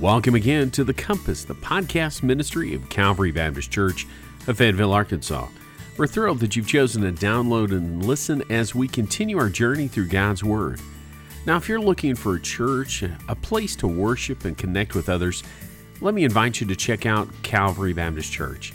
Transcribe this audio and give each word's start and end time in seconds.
Welcome 0.00 0.34
again 0.34 0.70
to 0.70 0.84
The 0.84 0.94
Compass, 0.94 1.44
the 1.44 1.54
podcast 1.54 2.22
ministry 2.22 2.74
of 2.74 2.88
Calvary 2.88 3.30
Baptist 3.30 3.70
Church 3.70 4.06
of 4.46 4.56
Fayetteville, 4.56 4.90
Arkansas. 4.92 5.48
We're 5.98 6.06
thrilled 6.06 6.40
that 6.40 6.56
you've 6.56 6.66
chosen 6.66 7.02
to 7.02 7.12
download 7.12 7.72
and 7.72 8.04
listen 8.04 8.42
as 8.50 8.74
we 8.74 8.88
continue 8.88 9.36
our 9.36 9.50
journey 9.50 9.88
through 9.88 10.08
God's 10.08 10.42
Word. 10.42 10.80
Now, 11.44 11.58
if 11.58 11.68
you're 11.68 11.78
looking 11.78 12.14
for 12.14 12.36
a 12.36 12.40
church, 12.40 13.02
a 13.02 13.36
place 13.36 13.76
to 13.76 13.86
worship 13.86 14.46
and 14.46 14.56
connect 14.56 14.94
with 14.94 15.10
others, 15.10 15.42
let 16.00 16.14
me 16.14 16.24
invite 16.24 16.60
you 16.60 16.66
to 16.68 16.74
check 16.74 17.04
out 17.04 17.28
Calvary 17.42 17.92
Baptist 17.92 18.32
Church. 18.32 18.72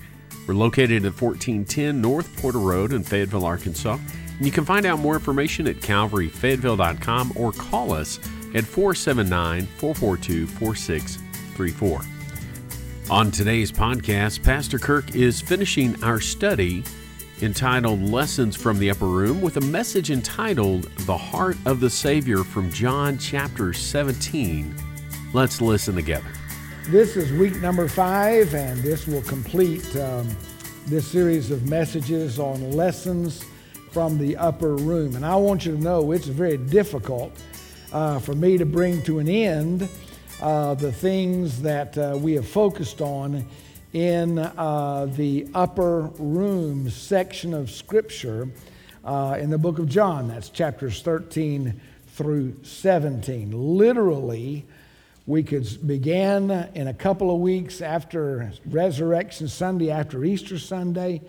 We're 0.47 0.54
located 0.54 1.04
at 1.04 1.20
1410 1.20 2.00
North 2.00 2.38
Porter 2.38 2.60
Road 2.60 2.93
in 2.93 3.04
Fayetteville, 3.04 3.43
Arkansas. 3.43 3.97
And 4.38 4.46
you 4.46 4.52
can 4.52 4.65
find 4.65 4.86
out 4.86 5.00
more 5.00 5.15
information 5.15 5.68
at 5.68 5.78
calvaryfayetteville.com 5.78 7.34
or 7.36 7.52
call 7.54 7.92
us 7.92 8.20
at 8.57 8.66
479 8.66 9.68
442 9.78 10.47
4634. 10.47 12.02
On 13.10 13.32
today's 13.32 13.71
podcast, 13.71 14.43
Pastor 14.43 14.80
Kirk 14.80 15.16
is 15.16 15.39
finishing 15.39 16.04
our 16.04 16.20
study 16.20 16.83
entitled 17.42 18.02
Lessons 18.02 18.56
from 18.56 18.80
the 18.80 18.89
Upper 18.89 19.06
Room 19.06 19.42
with 19.42 19.57
a 19.57 19.61
message 19.61 20.10
entitled 20.10 20.86
The 21.06 21.16
Heart 21.16 21.57
of 21.66 21.80
the 21.80 21.89
Savior 21.89 22.43
from 22.43 22.71
John 22.71 23.20
chapter 23.20 23.74
17. 23.74 24.75
Let's 25.33 25.61
listen 25.61 25.94
together. 25.96 26.28
This 26.88 27.16
is 27.16 27.32
week 27.33 27.61
number 27.61 27.88
five, 27.88 28.55
and 28.55 28.82
this 28.82 29.05
will 29.05 29.21
complete 29.21 29.96
um, 29.97 30.28
this 30.88 31.05
series 31.08 31.52
of 31.52 31.69
messages 31.69 32.39
on 32.39 32.72
lessons 32.72 33.45
from 33.92 34.17
the 34.17 34.36
upper 34.38 34.75
room. 34.75 35.16
And 35.16 35.25
I 35.25 35.36
want 35.36 35.66
you 35.66 35.75
to 35.75 35.81
know 35.81 36.11
it's 36.11 36.28
very 36.28 36.58
difficult 36.58 37.31
uh, 37.91 38.19
for 38.19 38.33
me 38.33 38.57
to 38.57 38.66
bring 38.66 39.02
to 39.03 39.19
an 39.19 39.27
end 39.27 39.89
uh, 40.41 40.73
the 40.75 40.91
things 40.91 41.61
that 41.61 41.97
uh, 41.97 42.17
we 42.19 42.33
have 42.33 42.47
focused 42.47 43.02
on 43.02 43.45
in 43.94 44.38
uh, 44.38 45.07
the 45.16 45.47
upper 45.53 46.02
room 46.19 46.89
section 46.89 47.53
of 47.53 47.71
Scripture 47.71 48.49
uh, 49.05 49.38
in 49.39 49.49
the 49.49 49.57
book 49.57 49.79
of 49.79 49.88
John. 49.88 50.27
That's 50.27 50.49
chapters 50.49 51.02
13 51.02 51.79
through 52.09 52.55
17. 52.63 53.52
Literally, 53.52 54.66
we 55.25 55.44
could 55.44 55.67
begin 55.85 56.51
in 56.73 56.88
a 56.88 56.94
couple 56.94 57.33
of 57.33 57.39
weeks 57.39 57.81
after 57.81 58.51
Resurrection 58.66 59.47
Sunday, 59.47 59.91
after 59.91 60.23
Easter 60.23 60.59
Sunday. 60.59 61.22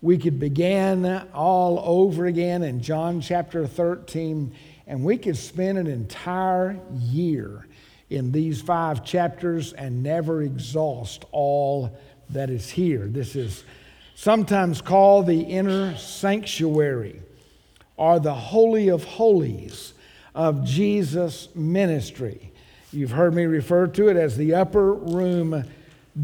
We 0.00 0.18
could 0.18 0.38
begin 0.38 1.06
all 1.32 1.80
over 1.84 2.26
again 2.26 2.62
in 2.62 2.82
John 2.82 3.20
chapter 3.20 3.66
13, 3.66 4.52
and 4.86 5.04
we 5.04 5.16
could 5.16 5.36
spend 5.36 5.78
an 5.78 5.86
entire 5.86 6.78
year 7.00 7.66
in 8.10 8.32
these 8.32 8.60
five 8.60 9.04
chapters 9.04 9.72
and 9.72 10.02
never 10.02 10.42
exhaust 10.42 11.24
all 11.32 11.96
that 12.30 12.50
is 12.50 12.68
here. 12.68 13.06
This 13.06 13.36
is 13.36 13.64
sometimes 14.14 14.82
called 14.82 15.26
the 15.26 15.40
inner 15.40 15.96
sanctuary 15.96 17.22
or 17.96 18.18
the 18.18 18.34
Holy 18.34 18.88
of 18.88 19.04
Holies 19.04 19.94
of 20.34 20.64
Jesus' 20.64 21.48
ministry. 21.54 22.52
You've 22.92 23.10
heard 23.10 23.34
me 23.34 23.44
refer 23.44 23.86
to 23.86 24.08
it 24.08 24.16
as 24.16 24.36
the 24.36 24.54
upper 24.54 24.92
room 24.92 25.64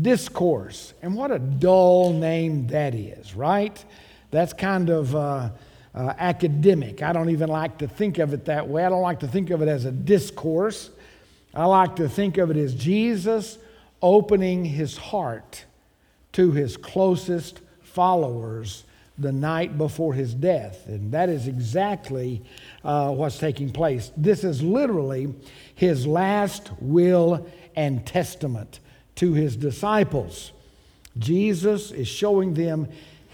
discourse. 0.03 0.93
And 1.03 1.15
what 1.15 1.31
a 1.31 1.39
dull 1.39 2.13
name 2.13 2.67
that 2.69 2.95
is, 2.95 3.35
right? 3.35 3.83
That's 4.31 4.53
kind 4.53 4.91
of 4.91 5.17
uh, 5.17 5.51
uh, 5.99 6.15
academic. 6.17 7.03
I 7.03 7.13
don't 7.13 7.31
even 7.31 7.49
like 7.49 7.79
to 7.79 7.89
think 7.89 8.19
of 8.19 8.33
it 8.33 8.45
that 8.45 8.69
way. 8.69 8.85
I 8.85 8.89
don't 8.89 9.03
like 9.03 9.21
to 9.21 9.29
think 9.29 9.51
of 9.51 9.63
it 9.63 9.69
as 9.69 9.85
a 9.85 9.91
discourse. 9.91 10.91
I 11.53 11.65
like 11.65 11.97
to 11.97 12.09
think 12.09 12.39
of 12.39 12.53
it 12.53 12.57
as 12.57 12.73
Jesus 12.73 13.59
opening 14.01 14.65
his 14.65 14.97
heart 14.97 15.65
to 16.33 16.53
his 16.53 16.77
closest 16.77 17.61
followers 17.83 18.85
the 19.19 19.33
night 19.33 19.77
before 19.77 20.15
his 20.15 20.35
death. 20.35 20.87
And 20.87 21.11
that 21.11 21.29
is 21.29 21.49
exactly 21.49 22.43
uh, 22.85 23.11
what's 23.11 23.39
taking 23.39 23.71
place. 23.71 24.13
This 24.17 24.45
is 24.45 24.63
literally 24.63 25.35
his 25.75 26.07
last 26.07 26.71
will 26.79 27.45
and 27.75 28.07
testament 28.07 28.79
to 29.17 29.33
his 29.33 29.57
disciples. 29.57 30.53
Jesus 31.19 31.91
is 31.91 32.07
showing 32.07 32.55
them 32.55 32.87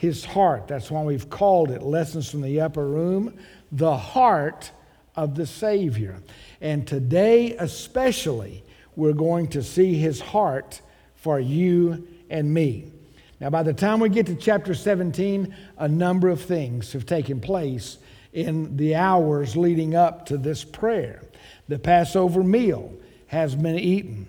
his 0.05 0.25
heart. 0.25 0.69
That's 0.69 0.91
why 0.91 1.03
we've 1.03 1.31
called 1.31 1.71
it 1.71 1.83
Lessons 1.83 2.31
from 2.31 2.43
the 2.43 2.61
Upper 2.61 2.87
Room, 2.87 3.37
the 3.73 3.97
heart 3.97 4.71
of 5.17 5.35
the 5.35 5.47
Savior. 5.47 6.23
And 6.61 6.87
today, 6.87 7.57
especially, 7.57 8.63
we're 8.97 9.15
going 9.15 9.49
to 9.49 9.63
see 9.63 9.95
his 9.95 10.21
heart 10.21 10.81
for 11.17 11.41
you 11.41 12.07
and 12.29 12.53
me. 12.53 12.93
Now, 13.41 13.51
by 13.51 13.63
the 13.63 13.73
time 13.73 13.99
we 13.99 14.11
get 14.11 14.27
to 14.27 14.35
chapter 14.35 14.75
17, 14.75 15.55
a 15.79 15.89
number 15.89 16.29
of 16.29 16.41
things 16.41 16.93
have 16.93 17.07
taken 17.07 17.41
place 17.41 17.99
in 18.33 18.77
the 18.77 18.95
hours 18.95 19.57
leading 19.57 19.95
up 19.95 20.27
to 20.27 20.37
this 20.37 20.65
prayer. 20.65 21.23
The 21.69 21.79
Passover 21.79 22.43
meal 22.43 22.93
has 23.29 23.55
been 23.55 23.79
eaten, 23.79 24.29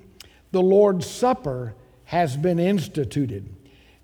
the 0.52 0.62
Lord's 0.62 1.06
Supper 1.06 1.76
has 2.06 2.38
been 2.38 2.60
instituted. 2.60 3.55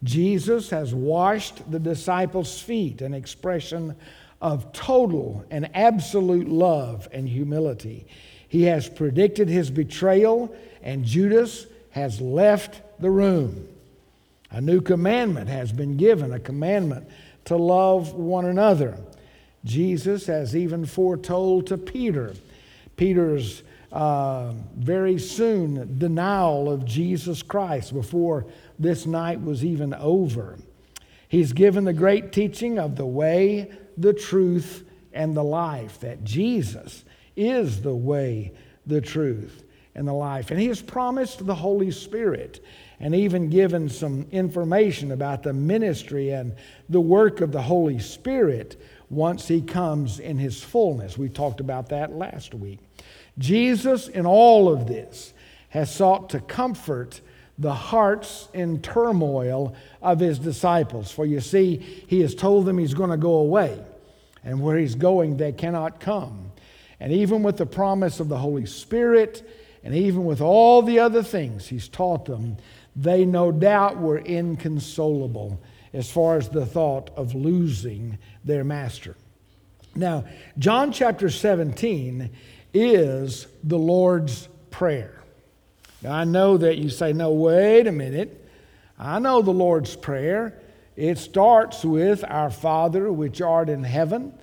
Jesus 0.04 0.70
has 0.70 0.94
washed 0.94 1.70
the 1.72 1.80
disciples' 1.80 2.62
feet, 2.62 3.02
an 3.02 3.14
expression 3.14 3.96
of 4.42 4.72
total 4.74 5.46
and 5.52 5.70
absolute 5.76 6.50
love 6.50 7.08
and 7.12 7.30
humility. 7.30 8.08
He 8.48 8.64
has 8.64 8.90
predicted 8.90 9.48
his 9.48 9.70
betrayal, 9.70 10.54
and 10.82 11.06
Judas 11.06 11.68
has 11.92 12.20
left 12.20 12.82
the 13.00 13.10
room. 13.10 13.68
A 14.50 14.60
new 14.60 14.82
commandment 14.82 15.48
has 15.50 15.72
been 15.72 15.98
given, 15.98 16.34
a 16.34 16.40
commandment 16.40 17.08
to 17.46 17.56
love 17.56 18.14
one 18.14 18.46
another. 18.46 18.98
Jesus 19.64 20.26
has 20.26 20.56
even 20.56 20.86
foretold 20.86 21.68
to 21.68 21.78
Peter 21.78 22.34
Peter's 23.02 23.64
uh, 23.92 24.54
very 24.78 25.20
soon 25.20 25.98
denial 25.98 26.72
of 26.72 26.86
Jesus 26.86 27.44
Christ 27.44 27.94
before 27.94 28.46
this 28.80 29.06
night 29.06 29.42
was 29.42 29.66
even 29.66 29.94
over. 29.94 30.58
He's 31.28 31.54
given 31.54 31.84
the 31.84 31.94
great 31.94 32.32
teaching 32.32 32.80
of 32.80 32.96
the 32.96 33.06
way, 33.06 33.72
the 33.98 34.14
truth, 34.14 34.86
and 35.14 35.36
the 35.36 35.44
life, 35.44 36.00
that 36.02 36.24
Jesus 36.24 37.04
is 37.36 37.82
the 37.82 37.96
way, 37.96 38.54
the 38.86 39.02
truth, 39.02 39.64
and 39.96 40.08
the 40.08 40.14
life. 40.14 40.52
And 40.52 40.60
he 40.60 40.68
has 40.68 40.82
promised 40.82 41.46
the 41.46 41.56
Holy 41.56 41.92
Spirit 41.92 42.64
and 43.00 43.16
even 43.16 43.50
given 43.50 43.90
some 43.90 44.28
information 44.32 45.12
about 45.12 45.44
the 45.44 45.54
ministry 45.54 46.30
and 46.30 46.56
the 46.88 47.02
work 47.02 47.42
of 47.42 47.52
the 47.52 47.62
Holy 47.62 48.00
Spirit 48.00 48.80
once 49.10 49.48
he 49.48 49.62
comes 49.62 50.20
in 50.20 50.38
his 50.38 50.64
fullness. 50.64 51.18
We 51.18 51.28
talked 51.28 51.60
about 51.60 51.90
that 51.90 52.14
last 52.14 52.54
week. 52.54 52.80
Jesus, 53.38 54.08
in 54.08 54.26
all 54.26 54.72
of 54.72 54.88
this, 54.88 55.34
has 55.70 55.94
sought 55.94 56.30
to 56.32 56.40
comfort 56.40 57.22
the 57.58 57.74
hearts 57.74 58.50
in 58.54 58.82
turmoil 58.82 59.76
of 60.02 60.20
his 60.20 60.40
disciples. 60.40 61.12
For 61.12 61.26
you 61.26 61.40
see, 61.40 61.78
he 62.08 62.22
has 62.22 62.34
told 62.36 62.66
them 62.66 62.78
he's 62.78 62.94
going 62.94 63.12
to 63.12 63.18
go 63.18 63.36
away, 63.36 63.80
and 64.44 64.62
where 64.62 64.78
he's 64.78 64.96
going, 64.96 65.38
they 65.38 65.52
cannot 65.52 66.00
come. 66.00 66.52
And 67.00 67.12
even 67.14 67.44
with 67.44 67.58
the 67.58 67.66
promise 67.66 68.20
of 68.20 68.30
the 68.30 68.38
Holy 68.38 68.66
Spirit, 68.66 69.48
and 69.84 69.96
even 69.96 70.26
with 70.26 70.42
all 70.42 70.82
the 70.82 71.00
other 71.00 71.24
things 71.24 71.68
he's 71.68 71.88
taught 71.88 72.26
them, 72.26 72.58
they 72.96 73.26
no 73.26 73.52
doubt 73.52 73.98
were 73.98 74.20
inconsolable 74.20 75.62
as 75.94 76.10
far 76.10 76.38
as 76.38 76.50
the 76.50 76.66
thought 76.66 77.10
of 77.16 77.34
losing 77.34 78.18
their 78.44 78.64
master. 78.64 79.16
Now, 79.96 80.26
John 80.58 80.92
chapter 80.92 81.30
17 81.30 82.30
is 82.74 83.48
the 83.64 83.78
Lord's 83.78 84.48
Prayer. 84.70 85.22
Now, 86.02 86.14
I 86.14 86.24
know 86.24 86.58
that 86.58 86.78
you 86.78 86.90
say, 86.90 87.14
no, 87.14 87.32
wait 87.32 87.88
a 87.88 87.92
minute. 87.92 88.50
I 88.98 89.20
know 89.20 89.42
the 89.42 89.52
Lord's 89.52 89.96
Prayer. 89.96 90.58
It 90.96 91.18
starts 91.18 91.84
with 91.84 92.24
Our 92.28 92.50
Father 92.50 93.12
which 93.12 93.42
art 93.42 93.70
in 93.70 93.84
heaven, 93.84 94.34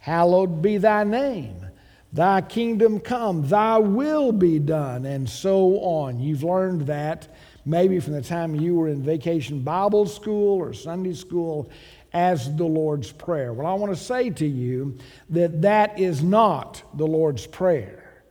hallowed 0.00 0.62
be 0.62 0.78
thy 0.78 1.04
name. 1.04 1.66
Thy 2.12 2.40
kingdom 2.40 3.00
come, 3.00 3.46
thy 3.46 3.78
will 3.78 4.32
be 4.32 4.58
done, 4.58 5.04
and 5.04 5.28
so 5.28 5.80
on. 5.80 6.18
You've 6.20 6.44
learned 6.44 6.82
that 6.86 7.28
maybe 7.64 8.00
from 8.00 8.14
the 8.14 8.22
time 8.22 8.54
you 8.54 8.74
were 8.76 8.88
in 8.88 9.02
vacation 9.02 9.60
Bible 9.60 10.06
school 10.06 10.58
or 10.58 10.72
Sunday 10.72 11.14
school 11.14 11.70
as 12.16 12.56
the 12.56 12.64
Lord's 12.64 13.12
Prayer. 13.12 13.52
Well, 13.52 13.66
I 13.66 13.74
want 13.74 13.94
to 13.94 14.02
say 14.02 14.30
to 14.30 14.46
you 14.46 14.96
that 15.28 15.60
that 15.60 16.00
is 16.00 16.22
not 16.22 16.82
the 16.94 17.06
Lord's 17.06 17.46
Prayer. 17.46 18.22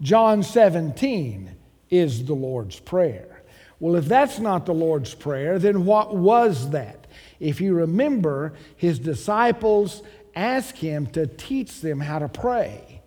John 0.00 0.44
17 0.44 1.50
is 1.90 2.24
the 2.26 2.34
Lord's 2.34 2.78
Prayer. 2.78 3.42
Well, 3.80 3.96
if 3.96 4.04
that's 4.04 4.38
not 4.38 4.66
the 4.66 4.72
Lord's 4.72 5.14
Prayer, 5.14 5.58
then 5.58 5.84
what 5.84 6.14
was 6.14 6.70
that? 6.70 7.08
If 7.40 7.60
you 7.60 7.74
remember, 7.74 8.54
his 8.76 9.00
disciples 9.00 10.04
asked 10.36 10.78
him 10.78 11.08
to 11.08 11.26
teach 11.26 11.80
them 11.80 11.98
how 11.98 12.20
to 12.20 12.28
pray, 12.28 13.02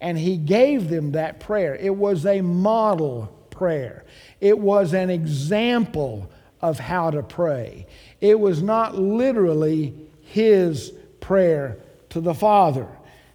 and 0.00 0.16
he 0.16 0.36
gave 0.36 0.90
them 0.90 1.10
that 1.12 1.40
prayer. 1.40 1.74
It 1.74 1.96
was 1.96 2.24
a 2.24 2.40
model 2.40 3.36
prayer. 3.50 4.04
It 4.40 4.60
was 4.60 4.94
an 4.94 5.10
example 5.10 6.30
of 6.62 6.78
how 6.78 7.10
to 7.10 7.22
pray. 7.22 7.86
It 8.20 8.38
was 8.38 8.62
not 8.62 8.96
literally 8.96 9.94
his 10.20 10.92
prayer 11.20 11.78
to 12.10 12.20
the 12.20 12.34
Father. 12.34 12.86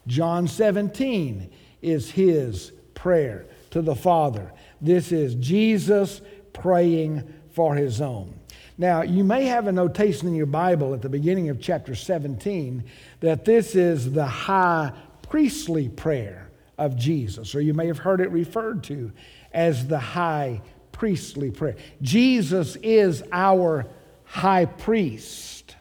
John 0.08 0.48
17 0.48 1.50
is 1.82 2.10
his 2.12 2.72
prayer 2.94 3.46
to 3.72 3.82
the 3.82 3.96
Father. 3.96 4.52
This 4.82 5.12
is 5.12 5.36
Jesus 5.36 6.22
praying 6.54 7.34
for 7.52 7.76
his 7.76 8.02
own. 8.02 8.34
Now, 8.78 9.02
you 9.02 9.24
may 9.24 9.46
have 9.46 9.68
a 9.68 9.72
notation 9.72 10.28
in 10.28 10.36
your 10.36 10.46
Bible 10.46 10.94
at 10.94 11.02
the 11.02 11.10
beginning 11.10 11.50
of 11.50 11.60
chapter 11.60 11.96
17 11.96 12.84
that 13.22 13.44
this 13.44 13.76
is 13.76 14.12
the 14.12 14.26
high 14.26 14.94
priestly 15.24 15.90
prayer 15.90 16.50
of 16.78 16.96
Jesus, 16.96 17.56
or 17.56 17.62
you 17.62 17.74
may 17.74 17.88
have 17.88 17.98
heard 17.98 18.22
it 18.22 18.32
referred 18.32 18.84
to 18.86 19.12
as 19.52 19.88
the 19.88 20.00
high 20.00 20.62
priestly 20.98 21.52
prayer. 21.52 21.76
Jesus 22.02 22.76
is 22.78 23.24
our 23.32 23.86
high 24.24 24.66
priest. 24.66 25.76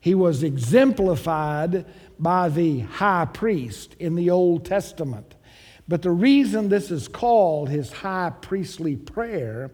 He 0.00 0.14
was 0.14 0.44
exemplified 0.44 1.84
by 2.18 2.48
the 2.48 2.80
high 2.80 3.24
priest 3.24 3.96
in 3.98 4.14
the 4.14 4.30
Old 4.30 4.64
Testament. 4.64 5.34
But 5.88 6.02
the 6.02 6.12
reason 6.12 6.68
this 6.68 6.90
is 6.92 7.08
called 7.08 7.68
his 7.68 7.92
high 7.92 8.30
priestly 8.40 8.96
prayer 8.96 9.72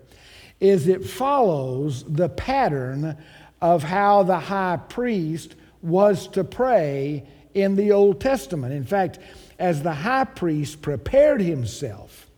is 0.60 0.88
it 0.88 1.04
follows 1.04 2.04
the 2.04 2.30
pattern 2.30 3.18
of 3.60 3.82
how 3.82 4.22
the 4.22 4.38
high 4.38 4.78
priest 4.88 5.56
was 5.82 6.26
to 6.28 6.42
pray 6.42 7.26
in 7.52 7.76
the 7.76 7.92
Old 7.92 8.20
Testament. 8.20 8.72
In 8.72 8.84
fact, 8.84 9.18
as 9.58 9.82
the 9.82 9.92
high 9.92 10.24
priest 10.24 10.80
prepared 10.80 11.42
himself 11.42 12.29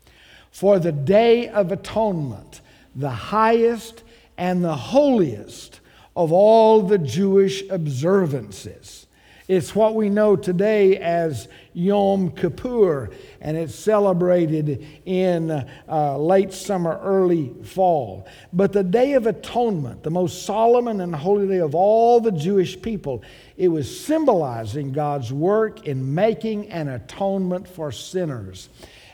for 0.52 0.78
the 0.78 0.93
day 0.93 1.49
of 1.49 1.72
atonement, 1.72 2.60
the 2.94 3.10
highest 3.10 4.04
and 4.37 4.62
the 4.62 4.76
holiest 4.76 5.81
of 6.14 6.31
all 6.31 6.82
the 6.82 6.99
Jewish 6.99 7.69
observances. 7.70 9.06
It's 9.49 9.75
what 9.75 9.94
we 9.94 10.08
know 10.08 10.37
today 10.37 10.99
as 10.99 11.49
Yom 11.72 12.31
Kippur, 12.31 13.10
and 13.40 13.56
it's 13.56 13.75
celebrated 13.75 14.87
in 15.04 15.50
uh, 15.50 16.19
late 16.19 16.52
summer, 16.52 17.00
early 17.02 17.52
fall. 17.64 18.26
But 18.52 18.72
the 18.72 18.84
Day 18.84 19.14
of 19.14 19.26
Atonement, 19.26 20.05
the 20.05 20.10
most 20.10 20.44
solemn 20.44 20.87
and 20.87 21.14
holy 21.14 21.48
day 21.48 21.58
of 21.58 21.75
all 21.75 22.20
the 22.20 22.31
Jewish 22.31 22.81
people, 22.81 23.22
it 23.56 23.69
was 23.69 24.05
symbolizing 24.05 24.93
God's 24.93 25.32
work 25.32 25.87
in 25.87 26.14
making 26.14 26.70
an 26.70 26.88
atonement 26.88 27.66
for 27.66 27.90
sinners. 27.90 28.69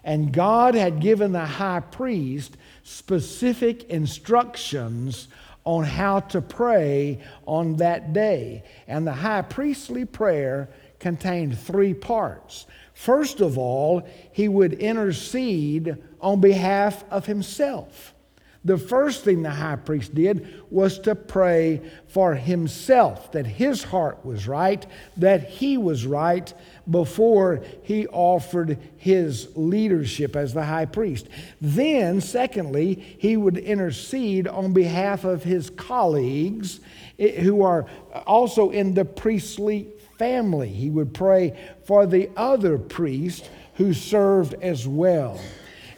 And 0.05 0.33
God 0.33 0.75
had 0.75 1.01
given 1.01 1.33
the 1.33 1.45
high 1.45 1.81
priest 1.81 2.57
specific 2.83 3.85
instructions 3.85 5.29
on 5.65 5.85
how 5.85 6.21
to 6.21 6.41
pray 6.41 7.21
on 7.47 7.77
that 7.77 8.13
day. 8.13 8.65
And 8.87 9.07
the 9.07 9.13
high 9.13 9.43
priestly 9.43 10.05
prayer 10.05 10.69
contained 10.99 11.59
three 11.59 11.95
parts. 11.95 12.67
First 12.95 13.41
of 13.41 13.59
all, 13.59 14.09
he 14.33 14.49
would 14.49 14.73
intercede 14.75 15.97
on 16.21 16.41
behalf 16.41 17.05
of 17.11 17.27
himself. 17.27 18.15
The 18.65 18.77
first 18.77 19.25
thing 19.25 19.43
the 19.43 19.51
high 19.51 19.77
priest 19.77 20.15
did 20.15 20.63
was 20.71 20.99
to 21.01 21.15
pray 21.15 21.81
for 22.09 22.35
himself, 22.35 23.31
that 23.33 23.47
his 23.47 23.85
heart 23.85 24.25
was 24.25 24.49
right, 24.49 24.85
that 25.17 25.49
he 25.49 25.79
was 25.79 26.05
right 26.05 26.53
before 26.91 27.63
he 27.83 28.09
offered 28.09 28.79
his 28.97 29.49
leadership 29.57 30.35
as 30.35 30.55
the 30.55 30.65
high 30.65 30.87
priest. 30.87 31.29
Then, 31.61 32.21
secondly, 32.21 32.95
he 33.19 33.37
would 33.37 33.59
intercede 33.59 34.49
on 34.49 34.73
behalf 34.73 35.25
of 35.25 35.45
his 35.45 35.71
colleagues 35.71 36.81
eh, 37.19 37.41
who 37.41 37.63
are 37.63 37.87
also 38.27 38.71
in 38.71 38.95
the 38.95 39.05
priestly 39.05 39.89
family. 40.19 40.69
He 40.69 40.91
would 40.91 41.15
pray 41.15 41.57
for 41.85 42.07
the 42.07 42.29
other 42.37 42.77
priests 42.77 43.49
who 43.75 43.95
served 43.95 44.55
as 44.55 44.87
well. 44.89 45.41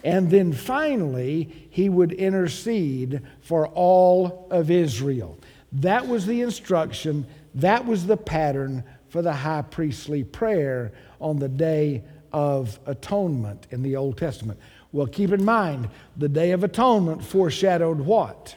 And 0.02 0.30
then 0.30 0.52
finally, 0.52 1.66
he 1.70 1.88
would 1.88 2.12
intercede 2.12 3.22
for 3.40 3.68
all 3.68 4.48
of 4.50 4.70
Israel. 4.70 5.38
That 5.72 6.08
was 6.08 6.26
the 6.26 6.40
instruction, 6.40 7.26
that 7.54 7.86
was 7.86 8.06
the 8.06 8.16
pattern 8.16 8.84
for 9.08 9.22
the 9.22 9.32
high 9.32 9.62
priestly 9.62 10.24
prayer 10.24 10.92
on 11.20 11.38
the 11.38 11.48
Day 11.48 12.02
of 12.32 12.78
Atonement 12.86 13.66
in 13.70 13.82
the 13.82 13.96
Old 13.96 14.16
Testament. 14.16 14.58
Well, 14.92 15.06
keep 15.06 15.32
in 15.32 15.44
mind, 15.44 15.88
the 16.16 16.28
Day 16.28 16.52
of 16.52 16.64
Atonement 16.64 17.24
foreshadowed 17.24 18.00
what? 18.00 18.56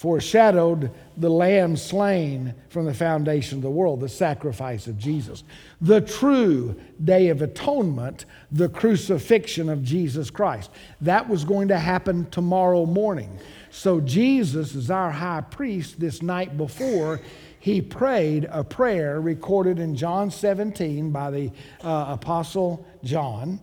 Foreshadowed 0.00 0.90
the 1.18 1.28
lamb 1.28 1.76
slain 1.76 2.54
from 2.70 2.86
the 2.86 2.94
foundation 2.94 3.58
of 3.58 3.62
the 3.62 3.68
world, 3.68 4.00
the 4.00 4.08
sacrifice 4.08 4.86
of 4.86 4.96
Jesus. 4.96 5.44
The 5.82 6.00
true 6.00 6.74
day 7.04 7.28
of 7.28 7.42
atonement, 7.42 8.24
the 8.50 8.70
crucifixion 8.70 9.68
of 9.68 9.84
Jesus 9.84 10.30
Christ. 10.30 10.70
That 11.02 11.28
was 11.28 11.44
going 11.44 11.68
to 11.68 11.78
happen 11.78 12.24
tomorrow 12.30 12.86
morning. 12.86 13.38
So, 13.70 14.00
Jesus, 14.00 14.74
as 14.74 14.90
our 14.90 15.10
high 15.10 15.42
priest, 15.42 16.00
this 16.00 16.22
night 16.22 16.56
before, 16.56 17.20
he 17.58 17.82
prayed 17.82 18.48
a 18.50 18.64
prayer 18.64 19.20
recorded 19.20 19.78
in 19.78 19.94
John 19.96 20.30
17 20.30 21.10
by 21.10 21.30
the 21.30 21.52
uh, 21.84 22.06
Apostle 22.08 22.86
John. 23.04 23.60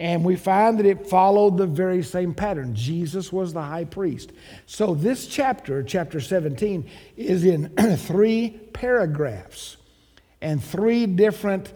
And 0.00 0.24
we 0.24 0.34
find 0.34 0.78
that 0.78 0.86
it 0.86 1.06
followed 1.06 1.58
the 1.58 1.66
very 1.66 2.02
same 2.02 2.32
pattern. 2.32 2.74
Jesus 2.74 3.30
was 3.30 3.52
the 3.52 3.60
high 3.60 3.84
priest. 3.84 4.32
So 4.64 4.94
this 4.94 5.26
chapter, 5.26 5.82
chapter 5.82 6.20
17, 6.20 6.88
is 7.18 7.44
in 7.44 7.68
three 7.98 8.58
paragraphs 8.72 9.76
and 10.40 10.64
three 10.64 11.04
different 11.04 11.74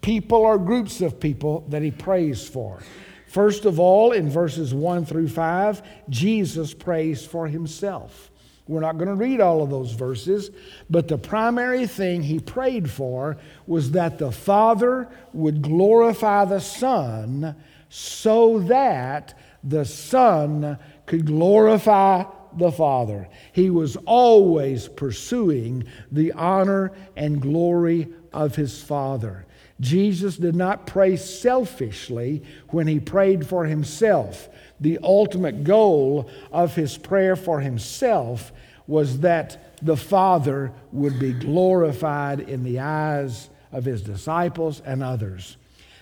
people 0.00 0.38
or 0.38 0.56
groups 0.56 1.02
of 1.02 1.20
people 1.20 1.66
that 1.68 1.82
he 1.82 1.90
prays 1.90 2.48
for. 2.48 2.80
First 3.26 3.66
of 3.66 3.78
all, 3.78 4.12
in 4.12 4.30
verses 4.30 4.72
1 4.72 5.04
through 5.04 5.28
5, 5.28 5.82
Jesus 6.08 6.72
prays 6.72 7.26
for 7.26 7.46
himself. 7.46 8.29
We're 8.70 8.78
not 8.78 8.98
going 8.98 9.08
to 9.08 9.16
read 9.16 9.40
all 9.40 9.64
of 9.64 9.70
those 9.70 9.90
verses, 9.90 10.52
but 10.88 11.08
the 11.08 11.18
primary 11.18 11.88
thing 11.88 12.22
he 12.22 12.38
prayed 12.38 12.88
for 12.88 13.36
was 13.66 13.90
that 13.90 14.20
the 14.20 14.30
Father 14.30 15.08
would 15.32 15.60
glorify 15.60 16.44
the 16.44 16.60
Son 16.60 17.56
so 17.88 18.60
that 18.60 19.36
the 19.64 19.84
Son 19.84 20.78
could 21.04 21.26
glorify 21.26 22.22
the 22.56 22.70
Father. 22.70 23.28
He 23.52 23.70
was 23.70 23.96
always 24.06 24.86
pursuing 24.86 25.88
the 26.12 26.30
honor 26.30 26.92
and 27.16 27.42
glory 27.42 28.06
of 28.32 28.54
his 28.54 28.80
Father. 28.80 29.46
Jesus 29.80 30.36
did 30.36 30.54
not 30.54 30.86
pray 30.86 31.16
selfishly 31.16 32.42
when 32.68 32.86
he 32.86 33.00
prayed 33.00 33.46
for 33.46 33.64
himself. 33.64 34.48
The 34.78 34.98
ultimate 35.02 35.64
goal 35.64 36.30
of 36.52 36.74
his 36.74 36.98
prayer 36.98 37.34
for 37.34 37.60
himself 37.60 38.52
was 38.86 39.20
that 39.20 39.76
the 39.82 39.96
Father 39.96 40.72
would 40.92 41.18
be 41.18 41.32
glorified 41.32 42.40
in 42.40 42.62
the 42.62 42.80
eyes 42.80 43.48
of 43.72 43.84
his 43.84 44.02
disciples 44.02 44.82
and 44.84 45.02
others. 45.02 45.56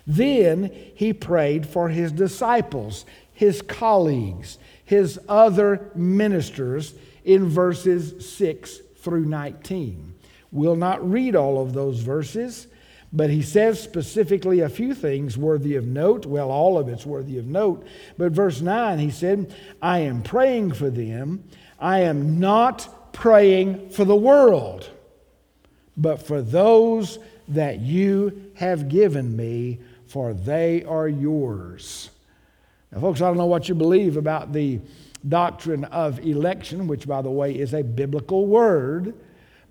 Then 0.06 0.72
he 0.94 1.12
prayed 1.12 1.66
for 1.66 1.90
his 1.90 2.10
disciples, 2.10 3.04
his 3.32 3.62
colleagues, 3.62 4.58
his 4.84 5.20
other 5.28 5.90
ministers 5.94 6.94
in 7.24 7.48
verses 7.48 8.26
6 8.34 8.78
through 8.96 9.26
19. 9.26 10.14
We'll 10.50 10.76
not 10.76 11.08
read 11.08 11.36
all 11.36 11.60
of 11.60 11.74
those 11.74 12.00
verses, 12.00 12.68
but 13.12 13.30
he 13.30 13.42
says 13.42 13.82
specifically 13.82 14.60
a 14.60 14.68
few 14.68 14.94
things 14.94 15.38
worthy 15.38 15.76
of 15.76 15.86
note. 15.86 16.26
Well, 16.26 16.50
all 16.50 16.78
of 16.78 16.88
it's 16.88 17.06
worthy 17.06 17.38
of 17.38 17.46
note. 17.46 17.86
But 18.16 18.32
verse 18.32 18.60
9, 18.60 18.98
he 18.98 19.10
said, 19.10 19.54
I 19.80 20.00
am 20.00 20.22
praying 20.22 20.72
for 20.72 20.90
them 20.90 21.44
I 21.78 22.00
am 22.00 22.40
not 22.40 23.12
praying 23.12 23.90
for 23.90 24.04
the 24.04 24.16
world, 24.16 24.90
but 25.96 26.26
for 26.26 26.42
those 26.42 27.18
that 27.48 27.80
you 27.80 28.50
have 28.54 28.88
given 28.88 29.36
me, 29.36 29.78
for 30.06 30.34
they 30.34 30.84
are 30.84 31.08
yours. 31.08 32.10
Now, 32.90 33.00
folks, 33.00 33.20
I 33.20 33.28
don't 33.28 33.36
know 33.36 33.46
what 33.46 33.68
you 33.68 33.74
believe 33.74 34.16
about 34.16 34.52
the 34.52 34.80
doctrine 35.26 35.84
of 35.84 36.18
election, 36.20 36.88
which, 36.88 37.06
by 37.06 37.22
the 37.22 37.30
way, 37.30 37.56
is 37.56 37.74
a 37.74 37.82
biblical 37.82 38.46
word. 38.46 39.14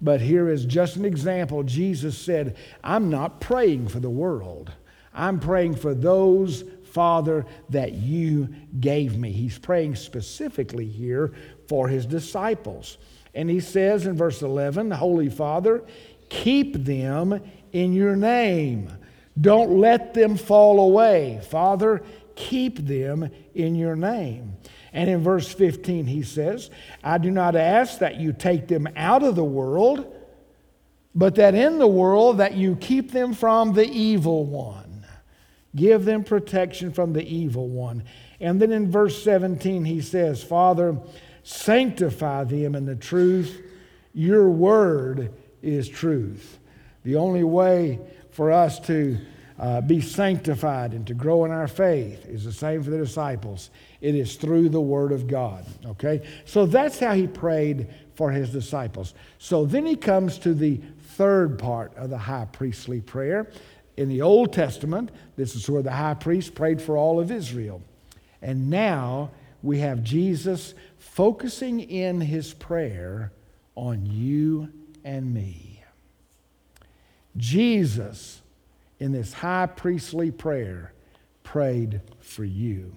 But 0.01 0.21
here 0.21 0.49
is 0.49 0.65
just 0.65 0.95
an 0.95 1.05
example. 1.05 1.63
Jesus 1.63 2.17
said, 2.17 2.55
I'm 2.83 3.09
not 3.09 3.41
praying 3.41 3.87
for 3.87 3.99
the 3.99 4.09
world. 4.09 4.71
I'm 5.13 5.39
praying 5.39 5.75
for 5.75 5.95
those, 5.95 6.63
Father, 6.91 7.45
that 7.69 7.93
you 7.93 8.49
gave 8.79 9.17
me. 9.17 9.31
He's 9.31 9.57
praying 9.57 9.95
specifically 9.95 10.85
here 10.85 11.33
for 11.67 11.87
his 11.87 12.05
disciples. 12.05 12.97
And 13.33 13.49
he 13.49 13.59
says 13.59 14.05
in 14.05 14.15
verse 14.15 14.41
11, 14.41 14.91
Holy 14.91 15.29
Father, 15.29 15.83
keep 16.29 16.75
them 16.75 17.41
in 17.71 17.93
your 17.93 18.15
name. 18.15 18.91
Don't 19.39 19.77
let 19.79 20.13
them 20.13 20.37
fall 20.37 20.79
away. 20.79 21.41
Father, 21.49 22.03
keep 22.35 22.79
them 22.79 23.29
in 23.53 23.75
your 23.75 23.95
name. 23.95 24.57
And 24.93 25.09
in 25.09 25.21
verse 25.21 25.51
15, 25.51 26.05
he 26.05 26.23
says, 26.23 26.69
I 27.03 27.17
do 27.17 27.31
not 27.31 27.55
ask 27.55 27.99
that 27.99 28.17
you 28.17 28.33
take 28.33 28.67
them 28.67 28.87
out 28.95 29.23
of 29.23 29.35
the 29.35 29.43
world, 29.43 30.13
but 31.13 31.35
that 31.35 31.55
in 31.55 31.77
the 31.79 31.87
world 31.87 32.37
that 32.37 32.55
you 32.55 32.75
keep 32.75 33.11
them 33.11 33.33
from 33.33 33.73
the 33.73 33.87
evil 33.87 34.45
one. 34.45 35.05
Give 35.75 36.05
them 36.05 36.23
protection 36.23 36.91
from 36.91 37.13
the 37.13 37.27
evil 37.27 37.67
one. 37.67 38.03
And 38.39 38.61
then 38.61 38.71
in 38.71 38.91
verse 38.91 39.21
17, 39.23 39.85
he 39.85 40.01
says, 40.01 40.43
Father, 40.43 40.97
sanctify 41.43 42.45
them 42.45 42.75
in 42.75 42.85
the 42.85 42.95
truth. 42.95 43.61
Your 44.13 44.49
word 44.49 45.33
is 45.61 45.87
truth. 45.87 46.59
The 47.03 47.15
only 47.15 47.43
way 47.43 47.99
for 48.31 48.51
us 48.51 48.79
to 48.81 49.17
uh, 49.59 49.81
be 49.81 50.01
sanctified 50.01 50.93
and 50.93 51.05
to 51.07 51.13
grow 51.13 51.45
in 51.45 51.51
our 51.51 51.67
faith 51.67 52.25
is 52.25 52.43
the 52.43 52.51
same 52.51 52.83
for 52.83 52.89
the 52.89 52.97
disciples. 52.97 53.69
It 54.01 54.15
is 54.15 54.35
through 54.35 54.69
the 54.69 54.81
Word 54.81 55.11
of 55.11 55.27
God. 55.27 55.65
Okay? 55.85 56.27
So 56.45 56.65
that's 56.65 56.99
how 56.99 57.13
he 57.13 57.27
prayed 57.27 57.87
for 58.15 58.31
his 58.31 58.51
disciples. 58.51 59.13
So 59.37 59.65
then 59.65 59.85
he 59.85 59.95
comes 59.95 60.37
to 60.39 60.53
the 60.53 60.81
third 61.15 61.57
part 61.59 61.95
of 61.95 62.09
the 62.09 62.17
high 62.17 62.47
priestly 62.51 63.01
prayer. 63.01 63.49
In 63.95 64.09
the 64.09 64.21
Old 64.21 64.53
Testament, 64.53 65.11
this 65.35 65.55
is 65.55 65.69
where 65.69 65.81
the 65.81 65.91
high 65.91 66.13
priest 66.13 66.53
prayed 66.53 66.81
for 66.81 66.97
all 66.97 67.19
of 67.19 67.31
Israel. 67.31 67.81
And 68.41 68.69
now 68.69 69.31
we 69.63 69.79
have 69.79 70.03
Jesus 70.03 70.75
focusing 70.99 71.79
in 71.79 72.21
his 72.21 72.53
prayer 72.53 73.31
on 73.75 74.05
you 74.05 74.71
and 75.03 75.33
me. 75.33 75.83
Jesus, 77.35 78.41
in 78.99 79.11
this 79.11 79.33
high 79.33 79.67
priestly 79.67 80.31
prayer, 80.31 80.93
prayed 81.43 82.01
for 82.19 82.43
you. 82.43 82.93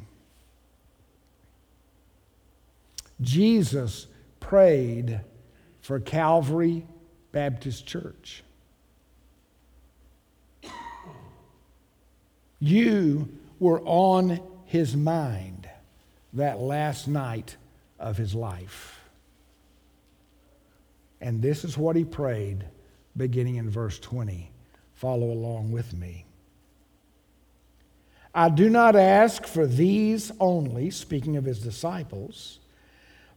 Jesus 3.21 4.07
prayed 4.39 5.21
for 5.81 6.01
Calvary 6.01 6.87
Baptist 7.33 7.87
Church. 7.87 8.43
You 12.59 13.29
were 13.59 13.81
on 13.83 14.41
his 14.67 14.97
mind 14.97 15.69
that 16.35 16.61
last 16.61 17.09
night 17.09 17.57
of 17.99 18.17
his 18.17 18.35
life. 18.35 19.01
And 21.21 21.43
this 21.43 21.65
is 21.65 21.77
what 21.77 21.97
he 21.97 22.05
prayed 22.05 22.65
beginning 23.17 23.57
in 23.57 23.69
verse 23.69 23.99
20. 23.99 24.51
Follow 24.95 25.31
along 25.31 25.73
with 25.73 25.93
me. 25.95 26.27
I 28.35 28.49
do 28.49 28.71
not 28.71 28.95
ask 28.95 29.45
for 29.45 29.67
these 29.67 30.31
only, 30.39 30.91
speaking 30.91 31.37
of 31.37 31.45
his 31.45 31.59
disciples, 31.61 32.61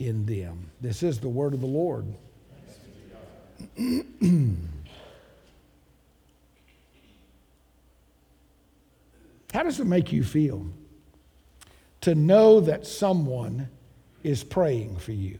in 0.00 0.26
them. 0.26 0.70
This 0.80 1.04
is 1.04 1.20
the 1.20 1.28
word 1.28 1.52
of 1.54 1.60
the 1.60 1.66
Lord. 1.66 2.06
How 9.52 9.62
does 9.62 9.78
it 9.78 9.86
make 9.86 10.10
you 10.10 10.24
feel 10.24 10.66
to 12.00 12.14
know 12.14 12.60
that 12.60 12.86
someone 12.86 13.68
is 14.22 14.42
praying 14.42 14.96
for 14.96 15.12
you? 15.12 15.38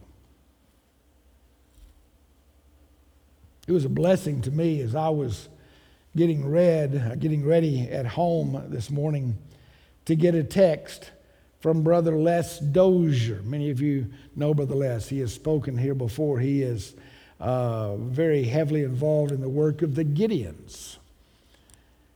It 3.67 3.71
was 3.71 3.85
a 3.85 3.89
blessing 3.89 4.41
to 4.43 4.51
me 4.51 4.81
as 4.81 4.93
I 4.95 5.09
was 5.09 5.49
getting 6.15 6.47
read, 6.47 7.19
getting 7.19 7.45
ready 7.45 7.89
at 7.89 8.05
home 8.05 8.65
this 8.67 8.91
morning 8.91 9.37
to 10.05 10.15
get 10.15 10.35
a 10.35 10.43
text 10.43 11.09
from 11.61 11.83
Brother 11.83 12.17
Les 12.17 12.59
Dozier. 12.59 13.41
Many 13.43 13.69
of 13.69 13.79
you 13.79 14.07
know 14.35 14.53
Brother 14.53 14.75
Les. 14.75 15.07
He 15.07 15.19
has 15.19 15.31
spoken 15.31 15.77
here 15.77 15.93
before. 15.93 16.39
He 16.39 16.63
is 16.63 16.95
uh, 17.39 17.95
very 17.95 18.43
heavily 18.43 18.83
involved 18.83 19.31
in 19.31 19.41
the 19.41 19.49
work 19.49 19.81
of 19.81 19.95
the 19.95 20.03
Gideons. 20.03 20.97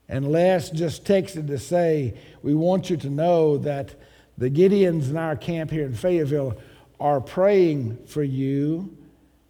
And 0.10 0.32
Les 0.32 0.70
just 0.72 1.06
texted 1.06 1.48
to 1.48 1.58
say, 1.58 2.16
We 2.42 2.54
want 2.54 2.90
you 2.90 2.98
to 2.98 3.10
know 3.10 3.58
that 3.60 3.96
the 4.38 4.50
Gideons 4.50 5.10
in 5.10 5.18
our 5.18 5.36
camp 5.36 5.72
here 5.72 5.86
in 5.86 5.94
Fayetteville 5.94 6.58
are 7.00 7.22
praying 7.22 8.06
for 8.08 8.24
you 8.24 8.96